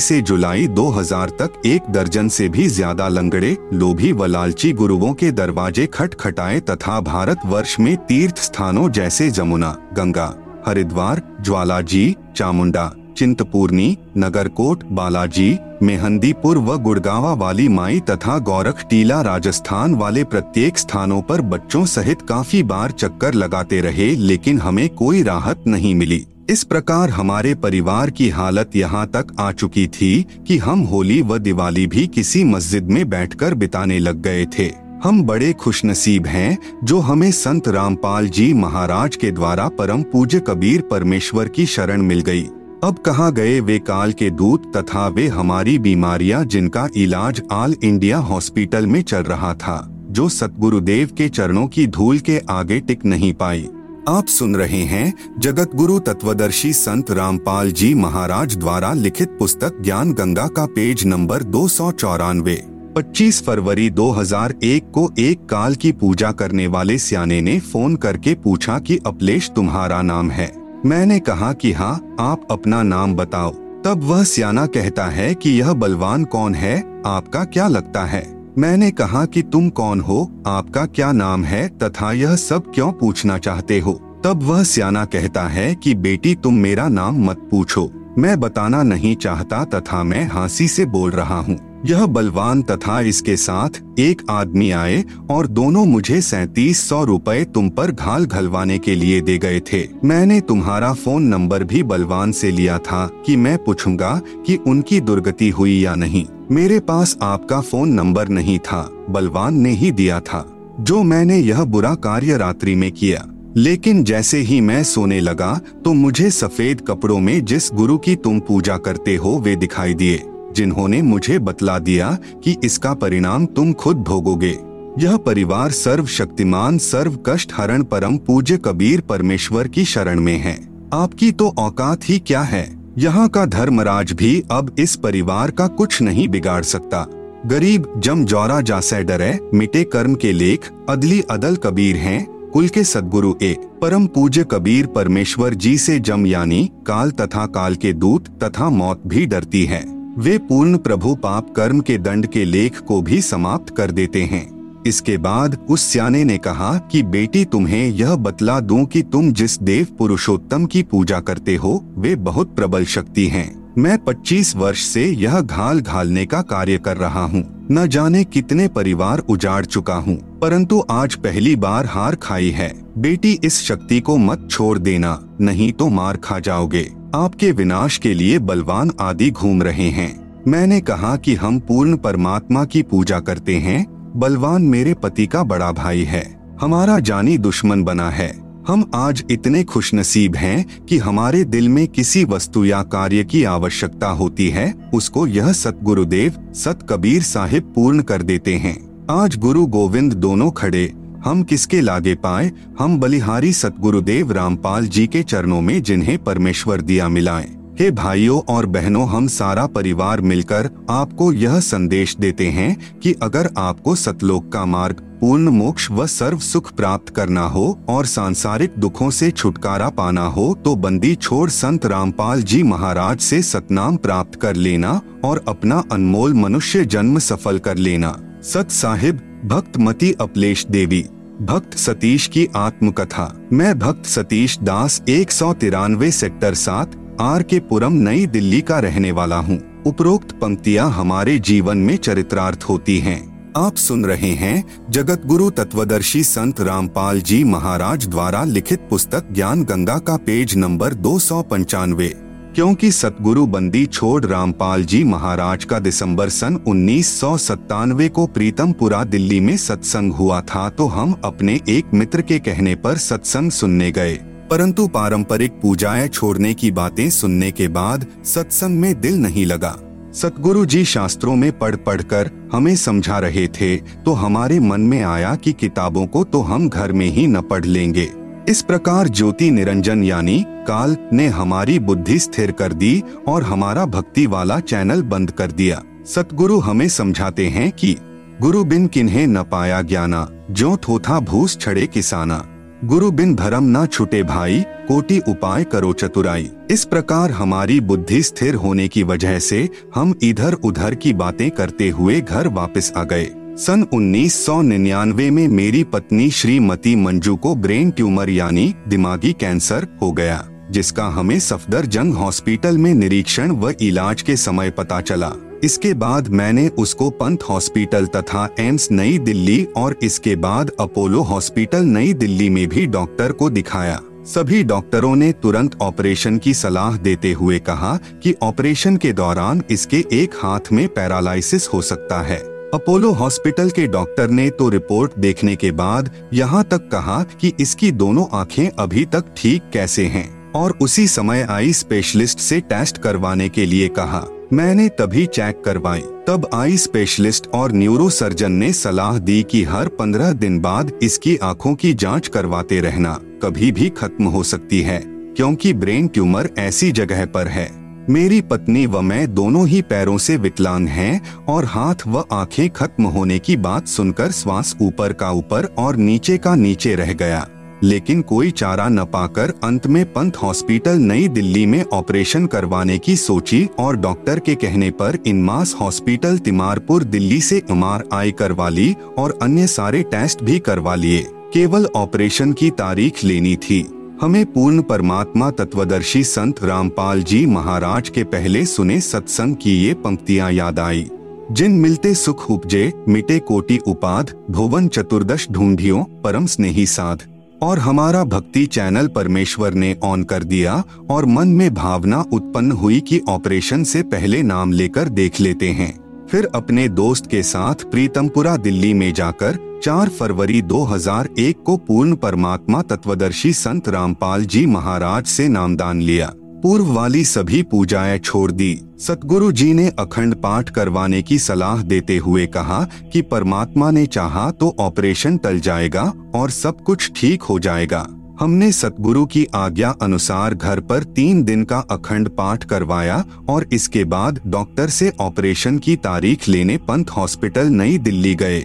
से 0.03 0.19
जुलाई 0.21 0.67
2000 0.69 1.29
तक 1.39 1.61
एक 1.65 1.89
दर्जन 1.89 2.29
से 2.29 2.47
भी 2.49 2.67
ज़्यादा 2.67 3.07
लंगड़े, 3.07 3.55
लोभी 3.73 4.11
व 4.11 4.25
लालची 4.25 4.71
गुरुओं 4.71 5.13
के 5.13 5.31
दरवाजे 5.31 5.85
खटखटाए 5.87 6.59
तथा 6.59 6.99
भारत 7.01 7.45
वर्ष 7.45 7.79
में 7.79 7.95
तीर्थ 7.97 8.37
स्थानों 8.37 8.89
जैसे 8.89 9.29
जमुना, 9.31 9.69
गंगा, 9.93 10.33
हरिद्वार, 10.65 11.21
ज्वालाजी, 11.41 12.15
चामुंडा, 12.35 12.91
चिंतपूर्णी, 13.17 13.97
नगरकोट, 14.17 14.83
बालाजी, 14.91 15.57
मेहंदीपुर 15.83 16.57
व 16.57 16.77
गुड़गावा 16.77 17.31
वाली 17.33 17.67
माई 17.67 17.99
तथा 18.09 18.37
गौरख 18.39 18.83
टीला 18.89 19.21
राजस्थान 19.21 19.95
वाले 19.95 20.23
प्रत्येक 20.25 20.77
स्थानों 20.77 21.21
पर 21.21 21.41
बच्चों 21.53 21.85
सहित 21.85 22.21
काफ़ी 22.21 22.61
बार 22.63 22.91
चक्कर 22.91 23.33
लगाते 23.33 23.81
रहे, 23.81 24.09
लेकिन 24.15 24.59
हमें 24.59 24.89
कोई 24.95 25.23
राहत 25.23 25.63
नहीं 25.67 25.95
मिली। 25.95 26.25
इस 26.49 26.63
प्रकार 26.63 27.09
हमारे 27.09 27.53
परिवार 27.55 28.09
की 28.09 28.29
हालत 28.29 28.75
यहाँ 28.75 29.05
तक 29.07 29.35
आ 29.39 29.51
चुकी 29.51 29.85
थी 29.87 30.25
कि 30.47 30.57
हम 30.57 30.79
होली 30.81 31.21
व 31.21 31.37
दिवाली 31.37 31.85
भी 31.87 32.05
किसी 32.07 32.43
मस्जिद 32.43 32.89
में 32.89 33.09
बैठकर 33.09 33.53
बिताने 33.53 33.99
लग 33.99 34.21
गए 34.21 34.45
थे। 34.57 34.65
हम 35.03 35.21
बड़े 35.23 35.51
खुशनसीब 35.53 36.25
हैं, 36.25 36.57
जो 36.83 36.99
हमें 36.99 37.31
संत 37.31 37.67
रामपाल 37.67 38.29
जी 38.29 38.53
महाराज 38.53 39.15
के 39.15 39.31
द्वारा 39.31 39.67
परम 39.69 40.03
पूज्य 40.03 40.39
कबीर 40.39 40.81
परमेश्वर 40.81 41.47
की 41.47 41.65
शरण 41.65 42.01
मिल 42.01 42.21
गई। 42.21 42.43
अब 42.83 43.03
कहाँ 43.05 43.31
गए 43.33 43.59
वे 43.59 43.79
काल 43.79 44.13
के 44.13 44.29
दूत 44.29 44.71
तथा 44.77 45.07
वे 45.07 45.27
हमारी 45.27 45.79
बीमारियाँ 45.79 46.43
जिनका 46.45 46.89
इलाज 46.95 47.41
आल 47.51 47.75
इंडिया 47.83 48.17
हॉस्पिटल 48.17 48.87
में 48.87 49.01
चल 49.01 49.23
रहा 49.23 49.53
था, 49.53 49.85
जो 50.11 50.29
सतगुरुदेव 50.29 51.09
के 51.17 51.29
चरणों 51.29 51.67
की 51.67 51.87
धूल 51.87 52.19
के 52.19 52.41
आगे 52.49 52.79
टिक 52.79 53.05
नहीं 53.05 53.33
पाई। 53.33 53.69
आप 54.09 54.27
सुन 54.27 54.55
रहे 54.55 54.83
हैं 54.83 55.13
जगत 55.39 55.71
गुरु 55.75 55.99
तत्वदर्शी 55.99 56.73
संत 56.73 57.11
रामपाल 57.11 57.71
जी 57.71 57.93
महाराज 57.93 58.57
द्वारा 58.57 58.93
लिखित 58.93 59.29
पुस्तक 59.39 59.81
ज्ञान 59.81 60.13
गंगा 60.13 60.47
का 60.47 60.65
पेज 60.65 61.05
नंबर 61.05 61.43
दो 61.43 61.67
सौ 61.67 61.91
चौरानवे। 61.91 62.55
पच्चीस 62.95 63.43
फरवरी 63.43 63.89
2001 63.89 64.91
को 64.91 65.13
एक 65.19 65.45
काल 65.45 65.75
की 65.75 65.91
पूजा 65.91 66.31
करने 66.31 66.67
वाले 66.67 66.97
सियाने 66.97 67.41
ने 67.41 67.59
फ़ोन 67.59 67.95
करके 67.95 68.33
पूछा 68.35 68.79
कि 68.79 68.99
अपलेश 69.05 69.51
तुम्हारा 69.55 70.01
नाम 70.01 70.31
है। 70.31 70.51
मैंने 70.85 71.19
कहा 71.19 71.53
कि 71.53 71.71
हाँ 71.71 72.15
आप 72.19 72.47
अपना 72.51 72.83
नाम 72.83 73.15
बताओ। 73.15 73.51
तब 73.85 74.01
वह 74.03 74.23
सियाना 74.23 74.65
कहता 74.65 75.05
है 75.05 75.35
कि 75.35 75.49
यह 75.49 75.73
बलवान 75.73 76.23
कौन 76.23 76.55
है, 76.55 77.03
आपका 77.05 77.43
क्या 77.43 77.67
लगता 77.67 78.05
है? 78.05 78.38
मैंने 78.59 78.91
कहा 78.91 79.25
कि 79.25 79.41
तुम 79.41 79.69
कौन 79.69 79.99
हो, 79.99 80.43
आपका 80.47 80.85
क्या 80.85 81.11
नाम 81.11 81.43
है, 81.43 81.67
तथा 81.67 82.11
यह 82.11 82.35
सब 82.35 82.71
क्यों 82.73 82.91
पूछना 82.91 83.37
चाहते 83.37 83.79
हो? 83.79 84.21
तब 84.23 84.43
वह 84.43 84.63
सियाना 84.63 85.05
कहता 85.05 85.43
है 85.43 85.75
कि, 85.75 85.95
बेटी, 85.95 86.35
तुम 86.35 86.53
मेरा 86.53 86.87
नाम 86.87 87.25
मत 87.25 87.47
पूछो। 87.51 88.13
मैं 88.17 88.39
बताना 88.39 88.83
नहीं 88.83 89.15
चाहता 89.15 89.65
तथा 89.65 90.03
मैं 90.03 90.27
हँसी 90.27 90.67
से 90.67 90.85
बोल 90.85 91.11
रहा 91.11 91.39
हूँ। 91.39 91.68
यह 91.85 92.05
बलवान 92.05 92.61
तथा 92.61 92.99
इसके 93.01 93.35
साथ 93.37 93.81
एक 93.99 94.21
आदमी 94.29 94.69
आए 94.71 95.03
और 95.31 95.47
दोनों 95.47 95.85
मुझे 95.85 96.19
सैतीस 96.21 96.79
सौ 96.79 97.03
रूपए 97.03 97.43
तुम 97.45 97.69
पर 97.69 97.91
घाल 97.91 98.25
घलवाने 98.25 98.77
के 98.77 98.95
लिए 98.95 99.21
दे 99.21 99.37
गए 99.37 99.59
थे। 99.71 99.83
मैंने 100.03 100.39
तुम्हारा 100.41 100.93
फ़ोन 100.93 101.23
नंबर 101.23 101.63
भी 101.63 101.83
बलवान 101.83 102.31
से 102.31 102.51
लिया 102.51 102.77
था 102.77 103.05
कि 103.25 103.35
मैं 103.35 103.57
पूछूँगा 103.63 104.11
कि 104.45 104.55
उनकी 104.67 104.99
दुर्गति 105.01 105.49
हुई 105.49 105.79
या 105.79 105.95
नहीं। 105.95 106.25
मेरे 106.51 106.79
पास 106.79 107.17
आपका 107.21 107.59
फ़ोन 107.61 107.89
नंबर 107.89 108.27
नहीं 108.27 108.57
था, 108.59 108.81
बलवान 109.09 109.55
ने 109.55 109.71
ही 109.71 109.91
दिया 109.91 110.19
था। 110.19 110.45
जो 110.79 111.01
मैंने 111.03 111.37
यह 111.37 111.63
बुरा 111.65 111.93
कार्य 111.95 112.37
रात्रि 112.37 112.75
में 112.75 112.91
किया, 112.91 113.25
लेकिन 113.57 114.03
जैसे 114.03 114.39
ही 114.39 114.59
मैं 114.61 114.83
सोने 114.83 115.19
लगा 115.19 115.53
तो 115.85 115.93
मुझे 115.93 116.29
सफ़ेद 116.31 116.81
कपड़ों 116.81 117.19
में 117.19 117.43
जिस 117.45 117.69
गुरु 117.73 117.97
की 117.97 118.15
तुम 118.15 118.39
पूजा 118.39 118.77
करते 118.77 119.15
हो 119.15 119.37
वे 119.39 119.55
दिखाई 119.55 119.93
दिए। 119.93 120.21
जिन्होंने 120.55 121.01
मुझे 121.01 121.39
बतला 121.39 121.79
दिया 121.79 122.17
कि 122.43 122.55
इसका 122.63 122.93
परिणाम 122.93 123.45
तुम 123.45 123.73
खुद 123.73 123.97
भोगोगे। 123.97 124.57
यह 124.99 125.17
परिवार 125.17 125.71
सर्व 125.71 126.05
शक्तिमान 126.05 126.77
सर्व 126.77 127.17
कष्ट 127.25 127.51
हरण 127.57 127.83
परम 127.83 128.17
पूज्य 128.17 128.57
कबीर 128.57 129.01
परमेश्वर 129.01 129.67
की 129.67 129.85
शरण 129.85 130.19
में 130.19 130.37
है। 130.37 130.57
आपकी 130.93 131.31
तो 131.31 131.53
औकात 131.57 132.09
ही 132.09 132.19
क्या 132.19 132.41
है? 132.41 132.79
यहाँ 132.97 133.27
का 133.29 133.45
धर्मराज 133.45 134.11
भी 134.11 134.43
अब 134.51 134.75
इस 134.79 134.95
परिवार 134.95 135.51
का 135.51 135.67
कुछ 135.67 136.01
नहीं 136.01 136.27
बिगाड़ 136.27 136.63
सकता। 136.63 137.05
गरीब, 137.45 137.93
जम 137.97 138.25
जौरा 138.25 138.61
जासे 138.61 139.03
डरे, 139.03 139.39
मिटे 139.53 139.83
कर्म 139.83 140.15
के 140.15 140.31
लेख, 140.31 140.69
अदली 140.89 141.21
अदल 141.21 141.55
कबीर 141.55 141.95
हैं, 141.95 142.25
कुल 142.49 142.67
के 142.67 142.83
सदगुरु 142.83 143.33
ए, 143.41 143.55
परम 143.81 144.07
पूज्य 144.07 144.45
कबीर 144.51 144.85
परमेश्वर 144.85 145.53
जी 145.53 145.77
से 145.77 145.99
जम 145.99 146.25
यानी, 146.25 146.71
काल 146.87 147.11
तथा 147.11 147.45
काल 147.45 147.75
के 147.75 147.93
दूत 147.93 148.27
तथा 148.43 148.69
मौत 148.69 149.03
भी 149.07 149.25
डरती 149.25 149.65
है। 149.65 149.98
वे 150.17 150.37
पूर्ण 150.37 150.77
प्रभु 150.77 151.15
पाप 151.15 151.53
कर्म 151.55 151.79
के 151.79 151.97
दंड 151.97 152.27
के 152.27 152.45
लेख 152.45 152.79
को 152.79 153.01
भी 153.01 153.21
समाप्त 153.21 153.75
कर 153.75 153.91
देते 153.91 154.23
हैं। 154.23 154.83
इसके 154.87 155.17
बाद 155.17 155.57
उस 155.69 155.81
सियाने 155.81 156.23
ने 156.23 156.37
कहा 156.37 156.77
कि, 156.91 157.03
बेटी, 157.03 157.45
तुम्हें 157.45 157.87
यह 157.87 158.15
बतला 158.15 158.59
दूँ 158.59 158.85
कि 158.85 159.01
तुम 159.01 159.31
जिस 159.31 159.59
देव 159.59 159.87
पुरुषोत्तम 159.97 160.65
की 160.65 160.83
पूजा 160.83 161.19
करते 161.19 161.55
हो, 161.55 161.85
वे 161.97 162.15
बहुत 162.15 162.55
प्रबल 162.55 162.85
शक्ति 162.85 163.27
हैं। 163.27 163.73
मैं 163.77 163.97
25 163.97 164.55
वर्ष 164.55 164.83
से 164.83 165.05
यह 165.05 165.41
घाल 165.41 165.81
घालने 165.81 166.25
का 166.25 166.41
कार्य 166.41 166.77
कर 166.77 166.97
रहा 166.97 167.23
हूँ। 167.23 167.67
न 167.71 167.87
जाने 167.87 168.23
कितने 168.23 168.67
परिवार 168.67 169.19
उजाड़ 169.19 169.65
चुका 169.65 169.95
हूँ, 169.95 170.39
परंतु 170.39 170.83
आज 170.91 171.15
पहली 171.15 171.55
बार 171.55 171.85
हार 171.85 172.15
खाई 172.15 172.49
है। 172.49 172.73
बेटी, 172.97 173.39
इस 173.43 173.61
शक्ति 173.63 173.99
को 173.99 174.17
मत 174.17 174.47
छोड़ 174.51 174.77
देना, 174.79 175.19
नहीं 175.41 175.71
तो 175.71 175.89
मार 175.89 176.17
खा 176.17 176.39
जाओगे। 176.39 176.98
आपके 177.15 177.51
विनाश 177.51 177.97
के 177.97 178.13
लिए 178.13 178.39
बलवान 178.39 178.91
आदि 178.99 179.31
घूम 179.31 179.63
रहे 179.63 179.89
हैं। 179.89 180.43
मैंने 180.47 180.81
कहा 180.81 181.15
कि 181.15 181.35
हम 181.35 181.59
पूर्ण 181.59 181.97
परमात्मा 181.97 182.65
की 182.65 182.81
पूजा 182.81 183.19
करते 183.19 183.55
हैं। 183.55 183.85
बलवान 184.15 184.61
मेरे 184.61 184.93
पति 184.93 185.27
का 185.27 185.43
बड़ा 185.43 185.71
भाई 185.71 186.03
है। 186.03 186.39
हमारा 186.61 186.99
जानी 186.99 187.37
दुश्मन 187.37 187.83
बना 187.83 188.09
है। 188.09 188.39
हम 188.67 188.91
आज 188.95 189.23
इतने 189.31 189.63
खुशनसीब 189.63 190.35
हैं 190.35 190.85
कि 190.85 190.97
हमारे 190.97 191.43
दिल 191.43 191.69
में 191.69 191.87
किसी 191.87 192.25
वस्तु 192.25 192.65
या 192.65 192.83
कार्य 192.83 193.23
की 193.23 193.43
आवश्यकता 193.43 194.07
होती 194.07 194.49
है, 194.49 194.73
उसको 194.93 195.27
यह 195.27 195.51
सतगुरुदेव 195.51 196.53
सत 196.53 196.79
कबीर 196.89 197.21
साहिब 197.21 197.63
पूर्ण 197.75 198.01
कर 198.01 198.21
देते 198.21 198.55
हैं। 198.55 199.07
आज 199.11 199.37
गुरु 199.37 199.65
गोविंद 199.65 200.13
दोनों 200.13 200.51
खड़े 200.51 200.93
हम 201.25 201.43
किसके 201.43 201.81
लागे 201.81 202.15
पाए? 202.15 202.51
हम 202.79 202.97
बलिहारी 202.99 203.53
सतगुरुदेव 203.53 204.31
रामपाल 204.31 204.87
जी 204.87 205.07
के 205.07 205.23
चरणों 205.23 205.61
में 205.61 205.81
जिन्हें 205.83 206.17
परमेश्वर 206.23 206.81
दिया 206.81 207.07
मिलाए। 207.07 207.47
हे 207.79 207.91
भाइयों 207.91 208.39
और 208.53 208.65
बहनों, 208.65 209.07
हम 209.09 209.27
सारा 209.27 209.65
परिवार 209.65 210.21
मिलकर 210.21 210.69
आपको 210.89 211.31
यह 211.33 211.59
संदेश 211.59 212.15
देते 212.15 212.47
हैं 212.47 212.99
कि 212.99 213.13
अगर 213.13 213.49
आपको 213.57 213.95
सतलोक 213.95 214.51
का 214.51 214.65
मार्ग, 214.65 214.95
पूर्ण 215.21 215.49
मोक्ष 215.49 215.89
व 215.91 216.05
सर्व 216.07 216.39
सुख 216.39 216.71
प्राप्त 216.73 217.09
करना 217.09 217.41
हो 217.41 217.79
और 217.89 218.05
सांसारिक 218.05 218.73
दुखों 218.79 219.09
से 219.09 219.31
छुटकारा 219.31 219.89
पाना 219.89 220.25
हो 220.25 220.53
तो 220.65 220.75
बंदी 220.75 221.15
छोड़ 221.15 221.49
संत 221.49 221.85
रामपाल 221.85 222.43
जी 222.43 222.63
महाराज 222.63 223.19
से 223.19 223.41
सतनाम 223.41 223.97
प्राप्त 223.97 224.39
कर 224.41 224.55
लेना 224.55 225.01
और 225.23 225.43
अपना 225.47 225.83
अनमोल 225.91 226.33
मनुष्य 226.33 226.85
जन्म 226.85 227.19
सफल 227.19 227.59
कर 227.59 227.77
लेना। 227.77 228.17
सत 228.43 228.71
साहिब 228.71 229.19
भक्त 229.45 229.77
मती 229.77 230.11
अपलेश 230.11 230.65
देवी, 230.65 231.01
भक्त 231.41 231.77
सतीश 231.77 232.25
की 232.27 232.47
आत्मकथा। 232.55 233.27
मैं 233.53 233.77
भक्त 233.79 234.05
सतीश 234.05 234.57
दास 234.59 235.01
एक 235.09 235.31
सौ 235.31 235.53
तिरानवे 235.53 236.09
सेक्टर 236.11 236.53
सात, 236.53 236.95
आर 237.21 237.43
के 237.43 237.59
पुरम, 237.59 237.93
नई 237.93 238.25
दिल्ली 238.25 238.61
का 238.61 238.79
रहने 238.79 239.11
वाला 239.11 239.37
हूँ। 239.37 239.59
उपरोक्त 239.85 240.31
पंक्तियाँ 240.31 240.89
हमारे 240.91 241.37
जीवन 241.39 241.77
में 241.77 241.95
चरित्रार्थ 241.97 242.63
होती 242.63 242.99
हैं। 242.99 243.53
आप 243.57 243.75
सुन 243.75 244.05
रहे 244.05 244.31
हैं 244.31 244.63
जगत 244.89 245.25
गुरु 245.25 245.49
तत्वदर्शी 245.49 246.23
संत 246.23 246.61
रामपाल 246.61 247.21
जी 247.21 247.43
महाराज 247.43 248.07
द्वारा 248.07 248.43
लिखित 248.43 248.87
पुस्तक 248.89 249.31
ज्ञान 249.31 249.63
गंगा 249.63 249.97
का 249.97 250.17
पेज 250.17 250.55
नंबर 250.55 250.93
दो 250.93 251.19
सौ 251.19 251.41
पंचानवे। 251.41 252.15
क्योंकि 252.55 252.91
सतगुरु 252.91 253.45
बंदी 253.47 253.85
छोड़ 253.85 254.25
रामपाल 254.25 254.83
जी 254.83 255.03
महाराज 255.03 255.63
का 255.63 255.79
दिसंबर 255.79 256.29
सन 256.29 256.55
उन्नीस 256.67 257.19
सौ 257.19 257.37
सत्तानवे 257.37 258.07
को 258.09 258.25
प्रीतमपुरा 258.27 259.03
दिल्ली 259.03 259.39
में 259.39 259.55
सत्संग 259.57 260.13
हुआ 260.13 260.41
था 260.41 260.69
तो 260.69 260.87
हम 260.87 261.13
अपने 261.23 261.59
एक 261.69 261.93
मित्र 261.93 262.21
के 262.21 262.39
कहने 262.39 262.75
पर 262.75 262.97
सत्संग 262.97 263.51
सुनने 263.51 263.91
गए। 263.91 264.13
परंतु 264.51 264.87
पारंपरिक 264.87 265.59
पूजाएँ 265.61 266.07
छोड़ने 266.07 266.53
की 266.53 266.71
बातें 266.71 267.09
सुनने 267.09 267.51
के 267.51 267.67
बाद 267.67 268.05
सत्संग 268.25 268.79
में 268.79 269.01
दिल 269.01 269.17
नहीं 269.17 269.45
लगा। 269.45 269.75
सतगुरु 270.13 270.65
जी 270.65 270.83
शास्त्रों 270.85 271.35
में 271.35 271.51
पढ़ 271.59 271.75
पढ़कर 271.75 272.31
हमें 272.53 272.75
समझा 272.75 273.19
रहे 273.19 273.47
थे 273.47 273.75
तो 273.75 274.13
हमारे 274.13 274.59
मन 274.59 274.81
में 274.81 275.01
आया 275.03 275.35
कि 275.35 275.53
किताबों 275.53 276.05
को 276.07 276.23
तो 276.23 276.41
हम 276.41 276.69
घर 276.69 276.91
में 276.91 277.05
ही 277.05 277.27
न 277.27 277.41
पढ़ 277.41 277.65
लेंगे। 277.65 278.09
इस 278.49 278.61
प्रकार 278.61 279.09
ज्योति 279.09 279.51
निरंजन 279.51 280.03
यानी 280.03 280.45
काल 280.47 280.97
ने 281.13 281.27
हमारी 281.27 281.79
बुद्धि 281.79 282.19
स्थिर 282.19 282.51
कर 282.51 282.73
दी 282.73 283.03
और 283.27 283.43
हमारा 283.43 283.85
भक्ति 283.85 284.27
वाला 284.27 284.59
चैनल 284.59 285.01
बंद 285.01 285.31
कर 285.31 285.51
दिया। 285.51 285.83
सतगुरु 286.05 286.59
हमें 286.59 286.89
समझाते 286.89 287.47
हैं 287.47 287.71
कि, 287.71 287.97
गुरु 288.41 288.63
बिन 288.63 288.87
किन्हें 288.87 289.27
न 289.27 289.43
पाया 289.43 289.81
ज्ञाना 289.81 290.29
जो 290.51 290.77
थोथा 290.77 291.19
भूस 291.19 291.57
छड़े 291.57 291.87
किसाना। 291.87 292.45
गुरु 292.85 293.11
बिन 293.11 293.35
धर्म 293.35 293.77
न 293.77 293.85
छुटे 293.85 294.23
भाई, 294.23 294.65
कोटि 294.87 295.19
उपाय 295.19 295.63
करो 295.63 295.93
चतुराई। 295.93 296.51
इस 296.71 296.85
प्रकार 296.85 297.31
हमारी 297.31 297.79
बुद्धि 297.79 298.23
स्थिर 298.23 298.55
होने 298.55 298.87
की 298.87 299.03
वजह 299.03 299.39
से 299.39 299.69
हम 299.95 300.15
इधर 300.23 300.53
उधर 300.53 300.95
की 300.95 301.13
बातें 301.13 301.51
करते 301.51 301.89
हुए 301.89 302.21
घर 302.21 302.47
वापस 302.47 302.93
आ 302.97 303.03
गए। 303.03 303.31
सन 303.59 303.83
1999 303.93 305.29
में 305.29 305.47
मेरी 305.47 305.83
पत्नी 305.83 306.29
श्रीमती 306.31 306.95
मंजू 306.95 307.35
को 307.35 307.53
ब्रेन 307.55 307.89
ट्यूमर 307.91 308.29
यानी 308.29 308.73
दिमागी 308.87 309.31
कैंसर 309.33 309.87
हो 310.01 310.11
गया, 310.11 310.37
जिसका 310.71 311.05
हमें 311.05 311.39
सफदर 311.39 311.85
जंग 311.85 312.13
हॉस्पिटल 312.13 312.77
में 312.77 312.93
निरीक्षण 312.93 313.51
व 313.51 313.73
इलाज 313.81 314.21
के 314.21 314.35
समय 314.35 314.69
पता 314.69 314.99
चला। 315.01 315.31
इसके 315.63 315.93
बाद 315.93 316.27
मैंने 316.27 316.67
उसको 316.77 317.09
पंत 317.09 317.43
हॉस्पिटल 317.43 318.05
तथा 318.05 318.47
एम्स 318.59 318.87
नई 318.91 319.17
दिल्ली 319.19 319.63
और 319.77 319.95
इसके 320.03 320.35
बाद 320.35 320.71
अपोलो 320.79 321.21
हॉस्पिटल 321.21 321.83
नई 321.85 322.13
दिल्ली 322.13 322.49
में 322.49 322.67
भी 322.67 322.85
डॉक्टर 322.85 323.31
को 323.31 323.49
दिखाया। 323.49 323.99
सभी 324.25 324.63
डॉक्टरों 324.63 325.15
ने 325.15 325.31
तुरंत 325.31 325.75
ऑपरेशन 325.81 326.37
की 326.37 326.53
सलाह 326.53 326.97
देते 326.97 327.31
हुए 327.33 327.59
कहा 327.59 327.95
कि 328.23 328.33
ऑपरेशन 328.41 328.97
के 328.97 329.11
दौरान 329.13 329.63
इसके 329.69 330.03
एक 330.13 330.35
हाथ 330.35 330.71
में 330.71 330.87
पैरालाइसिस 330.87 331.67
हो 331.67 331.81
सकता 331.81 332.21
है। 332.21 332.58
अपोलो 332.73 333.11
हॉस्पिटल 333.11 333.69
के 333.69 333.85
डॉक्टर 333.87 334.29
ने 334.29 334.49
तो 334.49 334.67
रिपोर्ट 334.69 335.11
देखने 335.19 335.55
के 335.55 335.69
बाद 335.71 336.09
यहाँ 336.33 336.63
तक 336.63 336.87
कहा 336.91 337.21
कि 337.41 337.51
इसकी 337.59 337.91
दोनों 337.91 338.25
आँखें 338.33 338.69
अभी 338.69 339.05
तक 339.05 339.33
ठीक 339.37 339.69
कैसे 339.73 340.05
हैं, 340.05 340.51
और 340.51 340.77
उसी 340.81 341.07
समय 341.07 341.45
आई 341.49 341.73
स्पेशलिस्ट 341.73 342.39
से 342.39 342.59
टेस्ट 342.61 342.97
करवाने 342.97 343.47
के 343.49 343.65
लिए 343.65 343.87
कहा, 343.89 344.23
मैंने 344.53 344.87
तभी 344.99 345.25
चेक 345.27 345.63
करवाई, 345.65 346.01
तब 346.27 346.49
आई 346.53 346.77
स्पेशलिस्ट 346.77 347.47
और 347.47 347.71
न्यूरो 347.71 348.09
सर्जन 348.09 348.51
ने 348.51 348.71
सलाह 348.73 349.17
दी 349.19 349.41
कि 349.43 349.63
हर 349.63 349.87
पंद्रह 349.89 350.31
दिन 350.33 350.59
बाद 350.59 350.91
इसकी 351.03 351.35
आँखों 351.37 351.75
की 351.75 351.93
जाँच 351.95 352.27
करवाते 352.27 352.81
रहना, 352.81 353.19
कभी 353.43 353.71
भी 353.71 353.89
खत्म 353.89 354.25
हो 354.25 354.43
सकती 354.43 354.81
है, 354.81 355.01
क्योंकि 355.05 355.73
ब्रेन 355.73 356.07
ट्यूमर 356.07 356.49
ऐसी 356.59 356.91
जगह 356.91 357.25
पर 357.25 357.47
है। 357.47 357.69
मेरी 358.09 358.41
पत्नी 358.41 358.85
व 358.85 359.01
मैं 359.01 359.33
दोनों 359.33 359.67
ही 359.67 359.81
पैरों 359.81 360.17
से 360.17 360.37
विकलांग 360.37 360.87
हैं 360.87 361.35
और 361.35 361.65
हाथ 361.65 361.95
व 362.07 362.25
आँखें 362.31 362.69
खत्म 362.69 363.03
होने 363.03 363.39
की 363.39 363.55
बात 363.57 363.87
सुनकर 363.87 364.31
श्वास 364.31 364.75
ऊपर 364.81 365.13
का 365.13 365.31
ऊपर 365.31 365.75
और 365.77 365.95
नीचे 365.95 366.37
का 366.37 366.55
नीचे 366.55 366.95
रह 366.95 367.13
गया। 367.13 367.49
लेकिन 367.83 368.21
कोई 368.21 368.51
चारा 368.51 368.87
न 368.89 369.05
पाकर 369.05 369.53
अंत 369.63 369.87
में 369.87 370.13
पंत 370.13 370.37
हॉस्पिटल 370.37 370.97
नई 370.97 371.27
दिल्ली 371.27 371.65
में 371.65 371.83
ऑपरेशन 371.83 372.45
करवाने 372.45 372.97
की 372.97 373.15
सोची 373.15 373.69
और 373.79 373.95
डॉक्टर 373.95 374.39
के 374.39 374.55
कहने 374.55 374.89
पर 374.89 375.17
इनमास 375.27 375.75
हॉस्पिटल 375.81 376.37
तिमारपुर 376.37 377.03
दिल्ली 377.03 377.41
से 377.41 377.57
एम 377.57 377.81
करवा 378.15 378.69
ली 378.69 378.95
और 379.17 379.39
अन्य 379.41 379.67
सारे 379.67 380.03
टेस्ट 380.03 380.43
भी 380.43 380.59
करवा 380.59 380.95
लिए। 380.95 381.27
केवल 381.53 381.85
ऑपरेशन 381.95 382.53
की 382.53 382.69
तारीख 382.69 383.23
लेनी 383.23 383.55
थी। 383.55 383.98
हमें 384.21 384.45
पूर्ण 384.45 384.81
परमात्मा 384.81 385.49
तत्वदर्शी 385.51 386.23
संत 386.23 386.63
रामपाल 386.63 387.23
जी 387.23 387.45
महाराज 387.45 388.09
के 388.09 388.23
पहले 388.23 388.65
सुने 388.65 388.99
सत्संग 389.01 389.55
की 389.55 389.71
ये 389.71 389.93
पंक्तियाँ 389.93 390.51
याद 390.51 390.79
आई, 390.79 391.05
जिन 391.51 391.71
मिलते 391.71 392.13
सुख 392.13 392.49
उपजे, 392.51 392.91
मिटे 393.07 393.39
कोटि 393.39 393.77
उपाध, 393.87 394.33
भुवन 394.49 394.87
चतुर्दश 394.87 395.47
ढूंढियों, 395.51 396.03
परम 396.21 396.45
स्नेही 396.45 396.85
साध। 396.85 397.23
और 397.61 397.79
हमारा 397.79 398.23
भक्ति 398.23 398.65
चैनल 398.65 399.07
परमेश्वर 399.07 399.73
ने 399.73 399.95
ऑन 400.03 400.23
कर 400.23 400.43
दिया, 400.43 400.83
और 401.09 401.25
मन 401.25 401.47
में 401.47 401.73
भावना 401.73 402.23
उत्पन्न 402.33 402.71
हुई 402.71 402.99
कि 402.99 403.21
ऑपरेशन 403.29 403.83
से 403.83 404.03
पहले 404.03 404.43
नाम 404.43 404.71
लेकर 404.71 405.09
देख 405.09 405.39
लेते 405.39 405.69
हैं। 405.69 405.98
फिर 406.31 406.47
अपने 406.55 406.87
दोस्त 406.89 407.27
के 407.27 407.43
साथ 407.43 407.83
प्रीतमपुरा 407.91 408.55
दिल्ली 408.57 408.93
में 408.93 409.13
जाकर 409.13 409.57
4 409.83 410.09
फरवरी 410.09 410.61
2001 410.61 411.63
को 411.65 411.77
पूर्ण 411.77 412.15
परमात्मा 412.15 412.81
तत्वदर्शी 412.81 413.53
संत 413.53 413.89
रामपाल 413.89 414.45
जी 414.45 414.65
महाराज 414.65 415.25
से 415.25 415.47
नामदान 415.47 416.01
लिया। 416.01 416.31
पूर्व 416.63 416.91
वाली 416.93 417.23
सभी 417.25 417.61
पूजाएँ 417.63 418.17
छोड़ 418.19 418.51
दी। 418.51 418.81
सतगुरु 418.99 419.51
जी 419.51 419.73
ने 419.73 419.87
अखंड 419.99 420.35
पाठ 420.35 420.69
करवाने 420.69 421.21
की 421.21 421.39
सलाह 421.39 421.83
देते 421.83 422.17
हुए 422.17 422.45
कहा 422.47 422.83
कि 423.13 423.21
परमात्मा 423.21 423.91
ने 423.91 424.05
चाहा 424.05 424.49
तो 424.51 424.75
ऑपरेशन 424.79 425.37
टल 425.37 425.59
जाएगा 425.59 426.11
और 426.35 426.49
सब 426.49 426.81
कुछ 426.81 427.11
ठीक 427.15 427.41
हो 427.41 427.59
जाएगा। 427.59 428.05
हमने 428.39 428.71
सतगुरु 428.71 429.25
की 429.25 429.45
आज्ञा 429.55 429.89
अनुसार 430.01 430.53
घर 430.53 430.79
पर 430.79 431.03
तीन 431.15 431.43
दिन 431.43 431.63
का 431.63 431.77
अखंड 431.91 432.29
पाठ 432.29 432.63
करवाया 432.63 433.23
और 433.49 433.65
इसके 433.73 434.03
बाद 434.03 434.39
डॉक्टर 434.47 434.89
से 434.89 435.11
ऑपरेशन 435.21 435.79
की 435.79 435.95
तारीख 435.95 436.47
लेने 436.49 436.77
पंत 436.87 437.09
हॉस्पिटल 437.09 437.67
नई 437.67 437.97
दिल्ली 437.97 438.33
गए। 438.35 438.61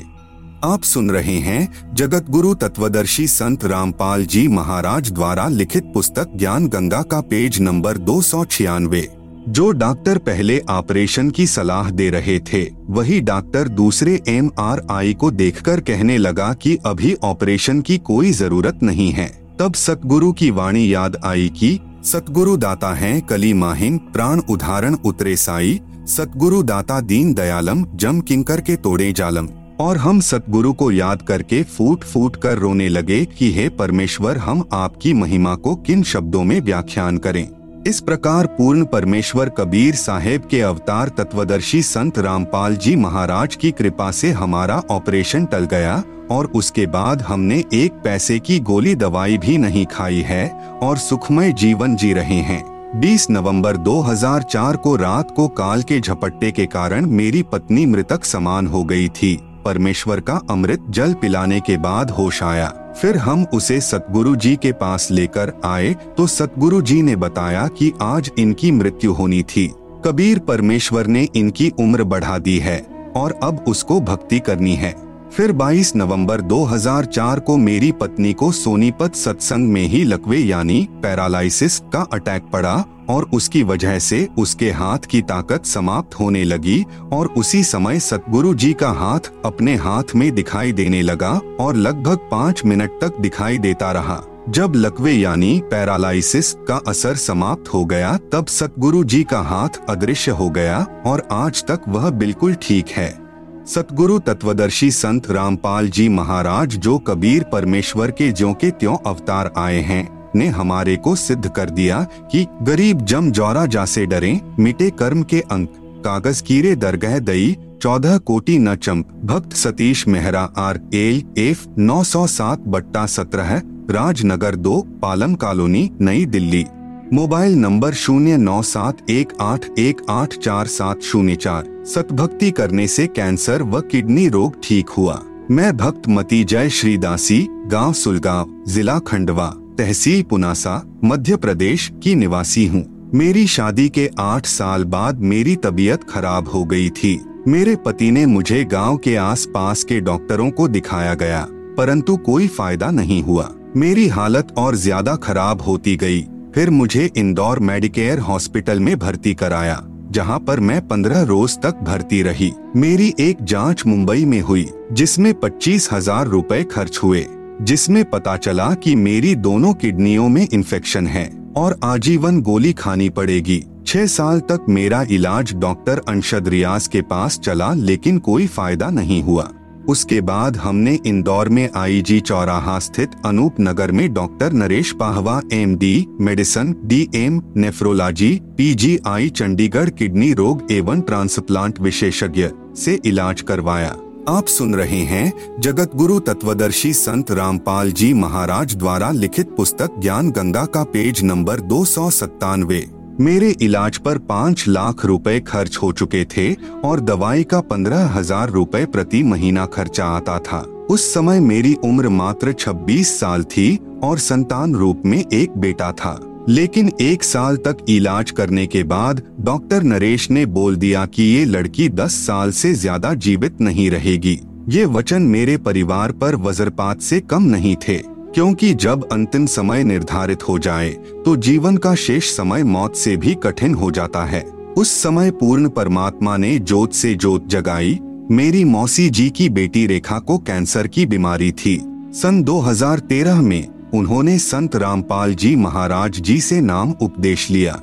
आप 0.64 0.82
सुन 0.82 1.10
रहे 1.10 1.36
हैं 1.38 1.94
जगत 1.94 2.30
गुरु 2.30 2.54
तत्वदर्शी 2.54 3.26
संत 3.26 3.64
रामपाल 3.64 4.26
जी 4.26 4.46
महाराज 4.48 5.12
द्वारा 5.12 5.48
लिखित 5.48 5.90
पुस्तक 5.94 6.36
ज्ञान 6.36 6.68
गंगा 6.68 7.02
का 7.02 7.20
पेज 7.20 7.60
नंबर 7.60 7.98
दो 7.98 8.20
सौ 8.22 8.44
छियानवे। 8.44 9.08
जो 9.48 9.70
डॉक्टर 9.72 10.18
पहले 10.18 10.62
ऑपरेशन 10.70 11.30
की 11.30 11.46
सलाह 11.46 11.90
दे 11.90 12.10
रहे 12.10 12.40
थे, 12.42 12.68
वही 12.88 13.20
डॉक्टर 13.20 13.68
दूसरे 13.68 14.20
एमआरआई 14.28 15.14
को 15.14 15.30
देखकर 15.30 15.80
कहने 15.80 16.18
लगा 16.18 16.52
कि 16.54 16.78
अभी 16.86 17.14
ऑपरेशन 17.24 17.80
की 17.80 17.98
कोई 17.98 18.32
ज़रूरत 18.32 18.82
नहीं 18.82 19.12
है। 19.12 19.43
तब 19.59 19.74
सतगुरु 19.74 20.32
की 20.32 20.50
वाणी 20.50 20.94
याद 20.94 21.16
आई 21.24 21.48
कि 21.48 21.80
सतगुरु 22.05 22.57
दाता 22.57 22.94
हैं, 22.94 23.22
कली 23.22 23.52
माहिन, 23.52 23.98
प्राण 23.98 24.40
उदाहरण 24.50 24.94
उतरे 24.94 25.36
साई, 25.36 25.80
सतगुरु 26.07 26.62
दाता 26.62 27.00
दीन 27.00 27.34
दयालम, 27.34 27.86
जम 27.94 28.20
किंकर 28.20 28.61
के 28.61 28.76
तोड़े 28.76 29.12
जालम। 29.12 29.48
और 29.80 29.96
हम 29.96 30.20
सतगुरु 30.20 30.72
को 30.72 30.92
याद 30.92 31.22
करके 31.22 31.62
फूट 31.62 32.05
फूट 32.05 32.36
कर 32.36 32.59
रोने 32.59 32.88
लगे 32.88 33.24
कि 33.24 33.52
हे 33.52 33.68
परमेश्वर, 33.68 34.38
हम 34.38 34.64
आपकी 34.72 35.12
महिमा 35.12 35.55
को 35.55 35.74
किन 35.76 36.02
शब्दों 36.02 36.44
में 36.44 36.61
व्याख्यान 36.61 37.18
करें? 37.18 37.48
इस 37.87 38.01
प्रकार 38.01 38.47
पूर्ण 38.47 38.85
परमेश्वर 38.85 39.49
कबीर 39.49 39.95
साहेब 39.95 40.43
के 40.51 40.61
अवतार 40.61 41.09
तत्वदर्शी 41.09 41.82
संत 41.82 42.18
रामपाल 42.18 42.76
जी 42.76 42.97
महाराज 42.97 43.57
की 43.57 43.70
कृपा 43.70 44.11
से 44.11 44.30
हमारा 44.30 44.82
ऑपरेशन 44.91 45.45
टल 45.45 45.64
गया 45.64 46.03
और 46.30 46.47
उसके 46.47 46.87
बाद 46.87 47.22
हमने 47.22 47.64
एक 47.74 47.93
पैसे 47.93 48.39
की 48.39 48.59
गोली 48.61 48.95
दवाई 48.95 49.39
भी 49.39 49.59
नहीं 49.59 49.87
खाई 49.87 50.20
है 50.20 50.49
और 50.82 50.99
सुखमय 50.99 51.53
जीवन 51.53 51.97
जी 51.97 52.12
रहे 52.12 52.39
हैं। 52.43 52.62
20 53.01 53.26
नवंबर 53.30 53.76
2004 53.76 54.76
को 54.76 54.97
रात 54.97 55.30
को 55.37 55.49
काल 55.49 55.82
के 55.82 56.01
झपट्टे 56.01 56.51
के 56.51 56.66
कारण 56.66 57.07
मेरी 57.07 57.43
पत्नी 57.43 57.87
मृतक 57.87 58.24
समान 58.24 58.66
हो 58.66 58.85
गई 58.85 59.09
थी। 59.09 59.37
परमेश्वर 59.64 60.20
का 60.20 60.41
अमृत 60.51 60.87
जल 60.91 61.14
पिलाने 61.14 61.61
के 61.61 61.76
बाद 61.76 62.11
होश 62.11 62.43
आया। 62.43 62.84
फिर 62.97 63.16
हम 63.16 63.45
उसे 63.55 63.80
सतगुरु 63.80 64.34
जी 64.36 64.55
के 64.57 64.72
पास 64.72 65.11
लेकर 65.11 65.53
आए 65.64 65.95
तो 66.16 66.26
सतगुरु 66.26 66.80
जी 66.82 67.01
ने 67.03 67.16
बताया 67.16 67.66
कि 67.68 67.92
आज 68.03 68.30
इनकी 68.38 68.70
मृत्यु 68.70 69.12
होनी 69.12 69.42
थी। 69.42 69.66
कबीर 70.05 70.38
परमेश्वर 70.38 71.07
ने 71.07 71.28
इनकी 71.36 71.70
उम्र 71.80 72.05
बढ़ा 72.05 72.38
दी 72.38 72.59
है, 72.59 72.78
और 73.16 73.38
अब 73.42 73.64
उसको 73.68 74.01
भक्ति 74.01 74.38
करनी 74.38 74.74
है। 74.74 74.95
फिर 75.32 75.53
22 75.53 75.95
नवंबर 75.97 76.40
2004 76.40 77.40
को 77.40 77.57
मेरी 77.57 77.90
पत्नी 77.92 78.32
को 78.32 78.51
सोनीपत 78.53 79.14
सत्संग 79.14 79.68
में 79.68 79.82
ही 79.82 80.03
लकवे 80.05 80.38
यानी 80.38 80.88
पैरालाइसिस 81.03 81.78
का 81.92 82.07
अटैक 82.12 82.42
पड़ा 82.42 82.74
और 83.11 83.28
उसकी 83.34 83.62
वजह 83.62 83.98
से 83.98 84.28
उसके 84.38 84.70
हाथ 84.70 84.98
की 84.98 85.22
ताकत 85.22 85.66
समाप्त 85.66 86.14
होने 86.14 86.44
लगी 86.44 86.84
और 87.12 87.26
उसी 87.26 87.64
समय 87.64 88.00
सतगुरु 88.00 88.55
जी 88.55 88.72
का 88.72 88.90
हाथ 88.90 89.32
अपने 89.44 89.76
हाथ 89.76 90.14
में 90.16 90.30
दिखाई 90.34 90.72
देने 90.72 91.02
लगा 91.02 91.40
और 91.61 91.76
लगभग 91.76 92.28
पाँच 92.30 92.64
मिनट 92.64 92.90
तक 93.00 93.18
दिखाई 93.20 93.59
देता 93.59 93.92
रहा। 93.92 94.22
जब 94.48 94.72
लकवे 94.76 95.12
यानी 95.12 95.61
पैरालाइसिस 95.70 96.52
का 96.68 96.80
असर 96.88 97.16
समाप्त 97.16 97.68
हो 97.74 97.84
गया, 97.84 98.16
तब 98.32 98.46
सतगुरु 98.46 99.05
जी 99.05 99.22
का 99.24 99.40
हाथ 99.40 99.68
अदृश्य 99.88 100.30
हो 100.30 100.50
गया 100.50 100.86
और 101.07 101.28
आज 101.32 101.64
तक 101.64 101.80
वह 101.88 102.11
बिल्कुल 102.11 102.55
ठीक 102.55 102.88
है। 102.88 103.24
सतगुरु 103.66 104.18
तत्वदर्शी 104.18 104.90
संत 104.90 105.30
रामपाल 105.30 105.88
जी 105.88 106.09
महाराज 106.09 106.76
जो 106.76 106.98
कबीर 106.98 107.44
परमेश्वर 107.44 108.11
के 108.11 108.32
ज्यो 108.32 108.52
के 108.52 108.70
त्यों 108.70 108.96
अवतार 109.07 109.52
आए 109.57 109.80
हैं। 109.80 110.23
ने 110.37 110.49
हमारे 110.49 110.97
को 110.97 111.14
सिद्ध 111.14 111.49
कर 111.49 111.70
दिया 111.70 112.07
कि 112.32 112.47
गरीब 112.62 113.01
जम 113.01 113.30
जौरा 113.30 113.66
जासे 113.66 114.07
डरे, 114.07 114.41
मिटे 114.59 114.91
कर्म 114.91 115.22
के 115.22 115.41
अंक, 115.41 115.68
कागज़ 115.78 116.43
कीरे 116.43 116.76
दरगह 116.76 117.18
दई, 117.18 117.57
चौदह 117.82 118.18
कोटि 118.18 118.59
न 118.59 118.74
चंप। 118.74 119.09
भक्त 119.24 119.53
Satish 119.53 120.09
Mehra, 120.09 120.43
R, 120.57 120.80
L, 120.95 121.22
F, 121.39 121.66
नौ 121.78 122.05
सौ 122.05 122.26
सात, 122.26 122.61
बट्टा 122.61 123.07
सत्रह, 123.07 123.62
राजनगर 123.91 124.55
दो, 124.55 124.80
पालम 125.03 125.35
कॉलोनी, 125.35 125.91
नई 126.01 126.24
दिल्ली। 126.26 126.64
मोबाइल 127.12 127.55
नंबर 127.55 127.93
शून्य 127.93 128.37
नौ 128.37 128.62
सात 128.62 129.11
एक 129.11 129.32
आठ 129.41 129.66
एक 129.78 130.01
आठ 130.11 130.35
चार 130.35 130.66
सात 130.66 131.03
शून्य 131.03 131.35
चार। 131.35 131.85
सतभक्ति 131.87 132.51
करने 132.51 132.87
से 132.87 133.07
कैंसर 133.07 133.62
व 133.62 133.80
किडनी 133.80 134.28
रोग 134.28 134.55
ठीक 134.62 134.89
हुआ। 134.89 135.22
मैं 135.51 135.76
भक्त 135.76 136.03
मती 136.09 136.45
जय 136.45 136.68
श्रीदासी 136.68 137.49
गाँव 137.51 137.93
सुलगांव, 137.93 138.64
जिला 138.68 138.99
खंडवा। 138.99 139.55
तहसील 139.78 140.22
पुनासा, 140.22 140.82
मध्य 141.04 141.36
प्रदेश 141.36 141.90
की 142.02 142.14
निवासी 142.14 142.66
हूँ। 142.66 142.84
मेरी 143.14 143.46
शादी 143.46 143.88
के 143.88 144.08
आठ 144.18 144.46
साल 144.46 144.84
बाद 144.86 145.20
मेरी 145.22 145.54
तबीयत 145.56 146.04
खराब 146.04 146.48
हो 146.48 146.64
गई 146.64 146.88
थी। 146.92 147.18
मेरे 147.48 147.74
पति 147.76 148.10
ने 148.10 148.24
मुझे 148.26 148.62
गाँव 148.64 148.96
के 148.96 149.14
आसपास 149.16 149.82
के 149.84 150.00
डॉक्टरों 150.00 150.50
को 150.50 150.68
दिखाया 150.68 151.14
गया, 151.14 151.46
परंतु 151.76 152.16
कोई 152.16 152.46
फ़ायदा 152.48 152.90
नहीं 152.90 153.22
हुआ। 153.22 153.50
मेरी 153.76 154.06
हालत 154.08 154.54
और 154.58 154.76
ज़्यादा 154.76 155.16
खराब 155.16 155.62
होती 155.62 155.96
गई। 155.96 156.22
फिर 156.54 156.70
मुझे 156.70 157.10
इंदौर 157.16 157.58
मेडिकेयर 157.60 158.18
हॉस्पिटल 158.20 158.80
में 158.80 158.98
भर्ती 158.98 159.34
कराया, 159.34 159.80
जहाँ 160.10 160.38
पर 160.38 160.60
मैं 160.60 160.80
पंद्रह 160.88 161.22
रोज 161.22 161.58
तक 161.58 161.80
भर्ती 161.82 162.22
रही। 162.22 162.52
मेरी 162.76 163.12
एक 163.20 163.42
जाँच 163.42 163.86
मुंबई 163.86 164.24
में 164.24 164.40
हुई, 164.40 164.68
जिसमें 164.92 165.32
पच्चीस 165.34 165.88
हज़ार 165.92 166.26
रूपए 166.26 166.62
खर्च 166.64 166.98
हुए। 167.02 167.26
जिसमें 167.62 168.05
पता 168.05 168.36
चला 168.36 168.72
कि 168.74 168.94
मेरी 168.96 169.34
दोनों 169.34 169.72
किडनियों 169.74 170.28
में 170.28 170.46
इन्फेक्शन 170.52 171.07
है 171.07 171.28
और 171.57 171.78
आजीवन 171.84 172.40
गोली 172.42 172.72
खानी 172.72 173.09
पड़ेगी। 173.09 173.62
छह 173.86 174.07
साल 174.07 174.40
तक 174.40 174.64
मेरा 174.68 175.02
इलाज 175.11 175.55
डॉक्टर 175.55 176.00
अंशद 176.09 176.48
रियाज 176.48 176.86
के 176.86 177.02
पास 177.02 177.38
चला 177.38 177.72
लेकिन 177.74 178.18
कोई 178.18 178.46
फ़ायदा 178.46 178.90
नहीं 178.90 179.22
हुआ। 179.22 179.50
उसके 179.88 180.20
बाद 180.20 180.57
हमने 180.57 180.98
इंदौर 181.07 181.48
में 181.48 181.68
आईजी 181.76 182.20
चौराहा 182.20 182.78
स्थित 182.78 183.11
अनूप 183.26 183.57
नगर 183.61 183.92
में 183.92 184.12
doctor 184.14 184.52
Naresh 184.52 184.92
Pahwa 184.92 185.40
MD, 185.52 186.07
medicine 186.20 186.74
DM, 186.84 187.40
nephrology 187.57 188.30
PGI 188.57 189.28
Chandigarh 189.28 189.90
kidney 189.90 190.32
रोग 190.32 190.66
एवं 190.70 191.00
ट्रांसप्लांट 191.00 191.80
विशेषज्ञ 191.80 192.48
से 192.76 192.98
इलाज 193.05 193.40
करवाया। 193.40 193.94
आप 194.28 194.46
सुन 194.46 194.74
रहे 194.74 194.98
हैं 194.98 195.60
जगत 195.60 195.94
गुरु 195.94 196.18
तत्वदर्शी 196.18 196.92
संत 196.92 197.30
रामपाल 197.30 197.90
जी 197.92 198.12
महाराज 198.14 198.74
द्वारा 198.76 199.10
लिखित 199.10 199.50
पुस्तक 199.56 199.98
ज्ञान 199.98 200.30
गंगा 200.30 200.64
का 200.66 200.84
पेज 200.84 201.22
नंबर 201.24 201.60
दो 201.62 201.84
सौ 201.84 202.08
सत्तानवे। 202.10 202.82
मेरे 203.20 203.50
इलाज 203.62 203.98
पर 203.98 204.18
पाँच 204.28 204.64
लाख 204.68 205.04
रुपए 205.04 205.38
खर्च 205.40 205.76
हो 205.76 205.92
चुके 205.92 206.24
थे 206.26 206.52
और 206.84 207.00
दवाई 207.00 207.44
का 207.44 207.60
पंद्रह 207.62 208.06
हज़ार 208.08 208.50
रूपए 208.50 208.84
प्रति 208.86 209.22
महीना 209.22 209.66
खर्चा 209.66 210.06
आता 210.06 210.38
था। 210.38 210.60
उस 210.90 211.12
समय 211.14 211.40
मेरी 211.40 211.74
उम्र 211.84 212.08
मात्र 212.10 212.52
26 212.54 213.18
साल 213.18 213.44
थी 213.46 213.76
और 214.04 214.18
संतान 214.20 214.74
रूप 214.74 215.02
में 215.06 215.18
एक 215.18 215.58
बेटा 215.58 215.92
था। 215.92 216.18
लेकिन 216.49 216.90
एक 217.01 217.22
साल 217.24 217.57
तक 217.57 217.76
इलाज 217.88 218.30
करने 218.30 218.66
के 218.66 218.82
बाद 218.84 219.22
डॉक्टर 219.40 219.82
नरेश 219.82 220.30
ने 220.30 220.45
बोल 220.49 220.76
दिया 220.76 221.05
कि 221.07 221.22
ये 221.24 221.45
लड़की 221.45 221.88
10 221.90 222.14
साल 222.26 222.51
से 222.53 222.72
ज़्यादा 222.74 223.12
जीवित 223.16 223.61
नहीं 223.61 223.90
रहेगी। 223.90 224.38
ये 224.68 224.84
वचन 224.86 225.22
मेरे 225.24 225.57
परिवार 225.59 226.12
पर 226.12 226.36
वज्रपात 226.38 227.01
से 227.01 227.20
कम 227.22 227.42
नहीं 227.45 227.74
थे, 227.78 227.97
क्योंकि 228.34 228.72
जब 228.74 229.09
अंतिम 229.12 229.47
समय 229.47 229.84
निर्धारित 229.84 230.49
हो 230.49 230.59
जाए 230.59 230.90
तो 231.24 231.36
जीवन 231.38 231.76
का 231.76 231.95
शेष 231.97 232.30
समय 232.30 232.62
मौत 232.64 232.97
से 232.97 233.16
भी 233.16 233.34
कठिन 233.34 233.74
हो 233.74 233.90
जाता 233.90 234.24
है। 234.24 234.42
उस 234.76 234.90
समय 235.03 235.30
पूर्ण 235.32 235.68
परमात्मा 235.70 236.36
ने 236.36 236.59
जोत 236.61 236.92
से 236.95 237.14
जोत 237.16 237.47
जगाई। 237.49 237.99
मेरी 238.30 238.64
मौसी 238.64 239.09
जी 239.11 239.28
की 239.30 239.49
बेटी 239.51 239.86
रेखा 239.86 240.18
को 240.18 240.38
कैंसर 240.40 240.86
की 240.86 241.07
बीमारी 241.07 241.51
थी। 241.55 241.76
सन 242.14 242.42
2013 242.42 243.40
में 243.40 243.73
उन्होंने 243.95 244.38
संत 244.38 244.76
रामपाल 244.76 245.34
जी 245.34 245.57
महाराज 245.57 246.18
जी 246.20 246.40
से 246.40 246.61
नाम 246.61 246.95
उपदेश 247.01 247.51
लिया। 247.51 247.74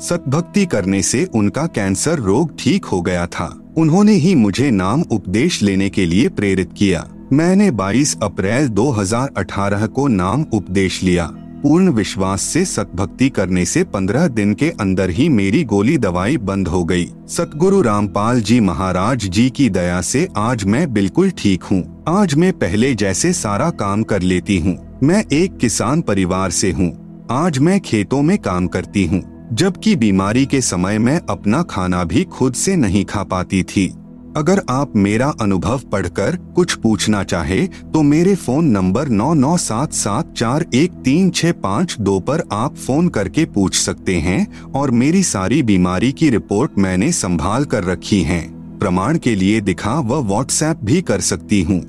सतभक्ति 0.00 0.64
करने 0.66 1.02
से 1.02 1.24
उनका 1.34 1.66
कैंसर 1.66 2.18
रोग 2.18 2.56
ठीक 2.58 2.84
हो 2.84 3.00
गया 3.02 3.26
था। 3.26 3.74
उन्होंने 3.76 4.12
ही 4.12 4.34
मुझे 4.34 4.70
नाम 4.70 5.02
उपदेश 5.02 5.62
लेने 5.62 5.90
के 5.90 6.06
लिए 6.06 6.28
प्रेरित 6.28 6.72
किया। 6.76 7.06
मैंने 7.32 7.70
22 7.70 8.16
अप्रैल 8.22 8.68
2018 8.68 9.86
को 9.86 10.08
नाम 10.08 10.46
उपदेश 10.52 11.02
लिया। 11.02 11.26
पूर्ण 11.62 11.90
विश्वास 11.90 12.42
से 12.42 12.64
सतभक्ति 12.64 13.28
करने 13.28 13.64
से 13.64 13.84
पंद्रह 13.84 14.26
दिन 14.28 14.54
के 14.54 14.70
अंदर 14.70 15.10
ही 15.10 15.28
मेरी 15.28 15.64
गोली 15.64 15.98
दवाई 15.98 16.36
बंद 16.36 16.68
हो 16.68 16.84
गई। 16.84 17.06
सतगुरु 17.28 17.82
रामपाल 17.82 18.40
जी 18.40 18.60
महाराज 18.60 19.28
जी 19.28 19.50
की 19.50 19.70
दया 19.70 20.00
से 20.00 20.28
आज 20.36 20.64
मैं 20.64 20.92
बिल्कुल 20.92 21.30
ठीक 21.30 21.62
हूँ। 21.62 22.04
आज 22.08 22.34
मैं 22.34 22.52
पहले 22.52 22.94
जैसे 22.94 23.32
सारा 23.32 23.70
काम 23.70 24.02
कर 24.02 24.22
लेती 24.22 24.58
हूँ। 24.58 24.87
मैं 25.02 25.22
एक 25.32 25.56
किसान 25.56 26.00
परिवार 26.02 26.50
से 26.50 26.70
हूँ। 26.72 26.86
आज 27.30 27.58
मैं 27.58 27.78
खेतों 27.80 28.20
में 28.22 28.36
काम 28.38 28.66
करती 28.66 29.04
हूँ, 29.06 29.20
जबकि 29.52 29.94
बीमारी 29.96 30.44
के 30.46 30.60
समय 30.60 30.98
मैं 30.98 31.20
अपना 31.30 31.62
खाना 31.62 32.02
भी 32.04 32.22
खुद 32.26 32.54
से 32.54 32.74
नहीं 32.76 33.04
खा 33.04 33.22
पाती 33.24 33.62
थी। 33.64 33.86
अगर 34.36 34.62
आप 34.70 34.96
मेरा 34.96 35.28
अनुभव 35.40 35.80
पढ़कर 35.92 36.36
कुछ 36.56 36.74
पूछना 36.74 37.22
चाहे 37.24 37.66
तो 37.66 38.02
मेरे 38.02 38.34
फ़ोन 38.36 38.68
नंबर 38.68 39.08
नौ 39.08 39.32
नौ 39.34 39.56
सात 39.56 39.92
सात 39.92 40.32
चार 40.32 40.64
एक 40.74 40.92
तीन 41.04 41.30
छः 41.30 41.52
पाँच 41.62 41.96
दो 42.00 42.18
पर 42.20 42.42
आप 42.52 42.76
फ़ोन 42.76 43.08
करके 43.08 43.44
पूछ 43.46 43.76
सकते 43.76 44.16
हैं, 44.16 44.72
और 44.72 44.90
मेरी 44.92 45.22
सारी 45.22 45.62
बीमारी 45.62 46.10
की 46.12 46.30
रिपोर्ट 46.30 46.78
मैंने 46.78 47.12
संभाल 47.12 47.64
कर 47.64 47.84
रखी 47.84 48.20
है। 48.22 48.40
प्रमाण 48.78 49.18
के 49.18 49.34
लिए 49.34 49.60
दिखा 49.60 49.94
व 50.00 50.20
व्हाट्सएप 50.22 50.80
भी 50.84 51.00
कर 51.02 51.20
सकती 51.20 51.62
हूँ। 51.62 51.80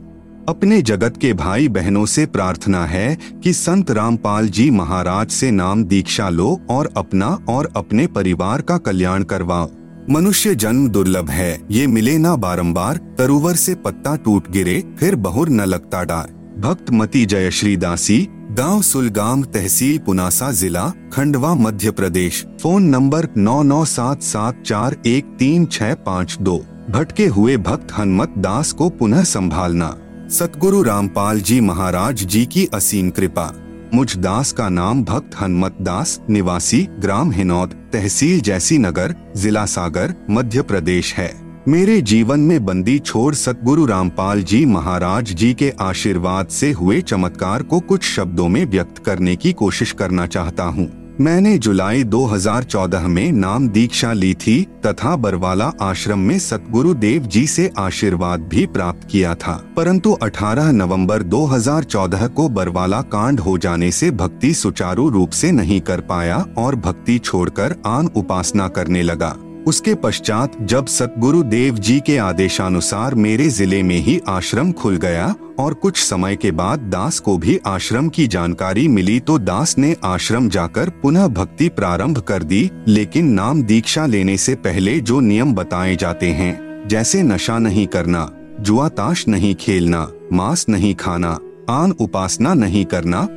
अपने 0.50 0.82
जगत 0.82 1.18
के 1.18 1.34
भाई 1.34 1.68
बहनों 1.68 2.06
से 2.06 2.26
प्रार्थना 2.26 2.86
है 2.86 3.18
कि 3.44 3.54
संत 3.54 3.92
रामपाल 3.92 4.48
जी 4.48 4.70
महाराज 4.72 5.30
से 5.30 5.52
नाम 5.52 5.84
दीक्षा 5.84 6.30
लो 6.30 6.62
और 6.70 6.90
अपना 6.98 7.28
और 7.50 7.72
अपने 7.76 8.08
परिवार 8.08 8.62
का 8.62 8.78
कल्याण 8.78 9.24
करवाओ। 9.24 9.70
मनुष्य 10.10 10.56
जन्म 10.56 10.90
दुर्लभ 10.90 11.30
है, 11.30 11.62
ये 11.72 11.88
मिले 11.88 12.18
ना 12.18 12.36
बारंबार, 12.36 12.98
तरुवर 13.18 13.56
से 13.56 13.76
पत्ता 13.76 14.16
टूट 14.16 14.52
गिरे, 14.52 14.84
फिर 15.00 15.16
बहुर 15.16 15.50
न 15.50 15.62
लगता 15.62 16.04
डार। 16.04 16.34
भक्त 16.60 16.92
मती 16.92 17.26
जयश्री 17.26 17.78
दासी 17.78 18.28
गाँव 18.52 18.82
सुलगाम 18.82 19.44
तहसील 19.44 19.98
पुनासा 19.98 20.52
जिला, 20.52 20.92
खंडवा 21.14 21.56
मध्य 21.56 21.92
प्रदेश। 21.92 22.46
फ़ोन 22.62 22.84
नंबर 22.84 23.30
नौ 23.38 23.64
नौ 23.64 23.86
सात 23.86 24.24
सात 24.24 24.64
चार 24.66 24.98
एक 25.06 25.36
तीन 25.40 25.66
छः 25.66 25.94
पाँच 25.94 26.38
दो। 26.42 26.66
भटके 26.90 27.28
हुए 27.28 27.58
भक्त 27.58 27.98
हनुमत 27.98 28.34
दास 28.38 28.72
को 28.72 28.90
पुनः 28.90 29.24
संभालना। 29.24 29.98
सतगुरु 30.32 30.82
रामपाल 30.84 31.40
जी 31.42 31.60
महाराज 31.60 32.24
जी 32.24 32.46
की 32.46 32.66
असीम 32.74 33.10
कृपा। 33.10 33.46
मुझ 33.94 34.18
दास 34.18 34.52
का 34.52 34.68
नाम 34.70 35.04
भक्त 35.04 35.36
हनुमत 35.42 35.78
दास, 35.82 36.20
निवासी 36.30 36.82
ग्राम 37.00 37.32
हिनौद 37.32 37.74
तहसील 37.94 38.42
जैसी 38.42 38.78
नगर 38.78 39.16
जिला 39.36 39.66
सागर, 39.66 40.14
मध्य 40.30 40.62
प्रदेश 40.62 41.14
है। 41.14 41.34
मेरे 41.68 42.02
जीवन 42.02 42.40
में 42.40 42.66
बंदी 42.66 43.00
छोड़ 43.00 43.34
सतगुरु 43.36 43.86
रामपाल 43.86 44.44
जी 44.44 44.66
महाराज 44.66 45.34
जी 45.34 45.54
के 45.54 45.74
आशीर्वाद 45.82 46.48
से 46.48 46.72
हुए 46.72 47.02
चमत्कार 47.02 47.64
को 47.64 47.80
कुछ 47.80 48.04
शब्दों 48.04 48.48
में 48.48 48.66
व्यक्त 48.66 48.98
करने 48.98 49.36
की 49.36 49.54
कोशिश 49.54 49.92
करना 49.92 50.28
चाहता 50.28 50.64
हूँ। 50.64 50.88
मैंने 51.22 51.58
जुलाई 51.58 52.04
2014 52.04 53.00
में 53.00 53.32
नाम 53.32 53.70
दीक्षा 53.70 54.14
ली 54.14 54.34
थी 54.34 54.68
तथा 54.86 55.16
बरवाला 55.16 55.72
आश्रम 55.82 56.20
में 56.20 56.40
सतगुरु 56.40 56.94
देव 56.94 57.22
जी 57.22 57.48
से 57.48 57.72
आशीर्वाद 57.78 58.40
भी 58.40 58.66
प्राप्त 58.66 59.08
किया 59.12 59.36
था। 59.36 59.74
परंतु 59.78 60.18
18 60.24 60.72
नवंबर 60.72 61.24
2014 61.24 62.28
को 62.28 62.50
बरवाला 62.50 63.02
कांड 63.02 63.40
हो 63.40 63.58
जाने 63.58 63.92
से 63.92 64.12
भक्ति 64.12 64.54
सुचारू 64.54 65.10
रूप 65.10 65.30
से 65.30 65.52
नहीं 65.52 65.82
कर 65.82 66.02
पाया 66.02 66.46
और 66.58 66.76
भक्ति 66.76 67.18
छोड़कर 67.18 67.76
आन 67.86 68.08
उपासना 68.08 68.68
करने 68.68 69.02
लगा। 69.02 69.36
उसके 69.70 69.94
पश्चात 69.96 70.52
जब 70.62 70.86
सतगुरु 70.88 71.42
देव 71.44 71.76
जी 71.78 72.00
के 72.00 72.18
आदेशानुसार 72.18 73.16
मेरे 73.16 73.48
ज़िले 73.50 73.82
में 73.84 73.98
ही 73.98 74.20
आश्रम 74.28 74.72
खुल 74.72 74.96
गया 74.98 75.34
और 75.60 75.74
कुछ 75.74 75.98
समय 75.98 76.36
के 76.36 76.52
बाद 76.52 76.80
दास 76.90 77.20
को 77.20 77.38
भी 77.38 77.60
आश्रम 77.68 78.08
की 78.10 78.26
जानकारी 78.28 78.88
मिली 78.88 79.20
तो 79.20 79.38
दास 79.40 79.78
ने 79.78 79.96
आश्रम 80.04 80.48
जाकर 80.50 80.90
पुनः 81.02 81.28
भक्ति 81.30 81.68
प्रारंभ 81.70 82.20
कर 82.20 82.44
दी, 82.44 82.70
लेकिन 82.88 83.30
नाम 83.34 83.62
दीक्षा 83.64 84.06
लेने 84.06 84.38
से 84.38 84.56
पहले 84.58 85.00
जो 85.02 85.20
नियम 85.20 85.54
बताए 85.54 85.96
जाते 85.96 86.32
हैं, 86.32 86.88
जैसे 86.88 87.22
नशा 87.24 87.58
नहीं 87.60 87.86
करना, 87.88 88.30
जुआ 88.60 88.88
ताश 88.90 89.28
नहीं 89.28 89.54
खेलना, 89.56 90.08
मांस 90.34 90.66
नहीं 90.70 90.94
खाना, 90.96 91.38
आन 91.70 91.92
उपासना 92.00 92.54
नहीं 92.54 92.86
करना 92.86 93.28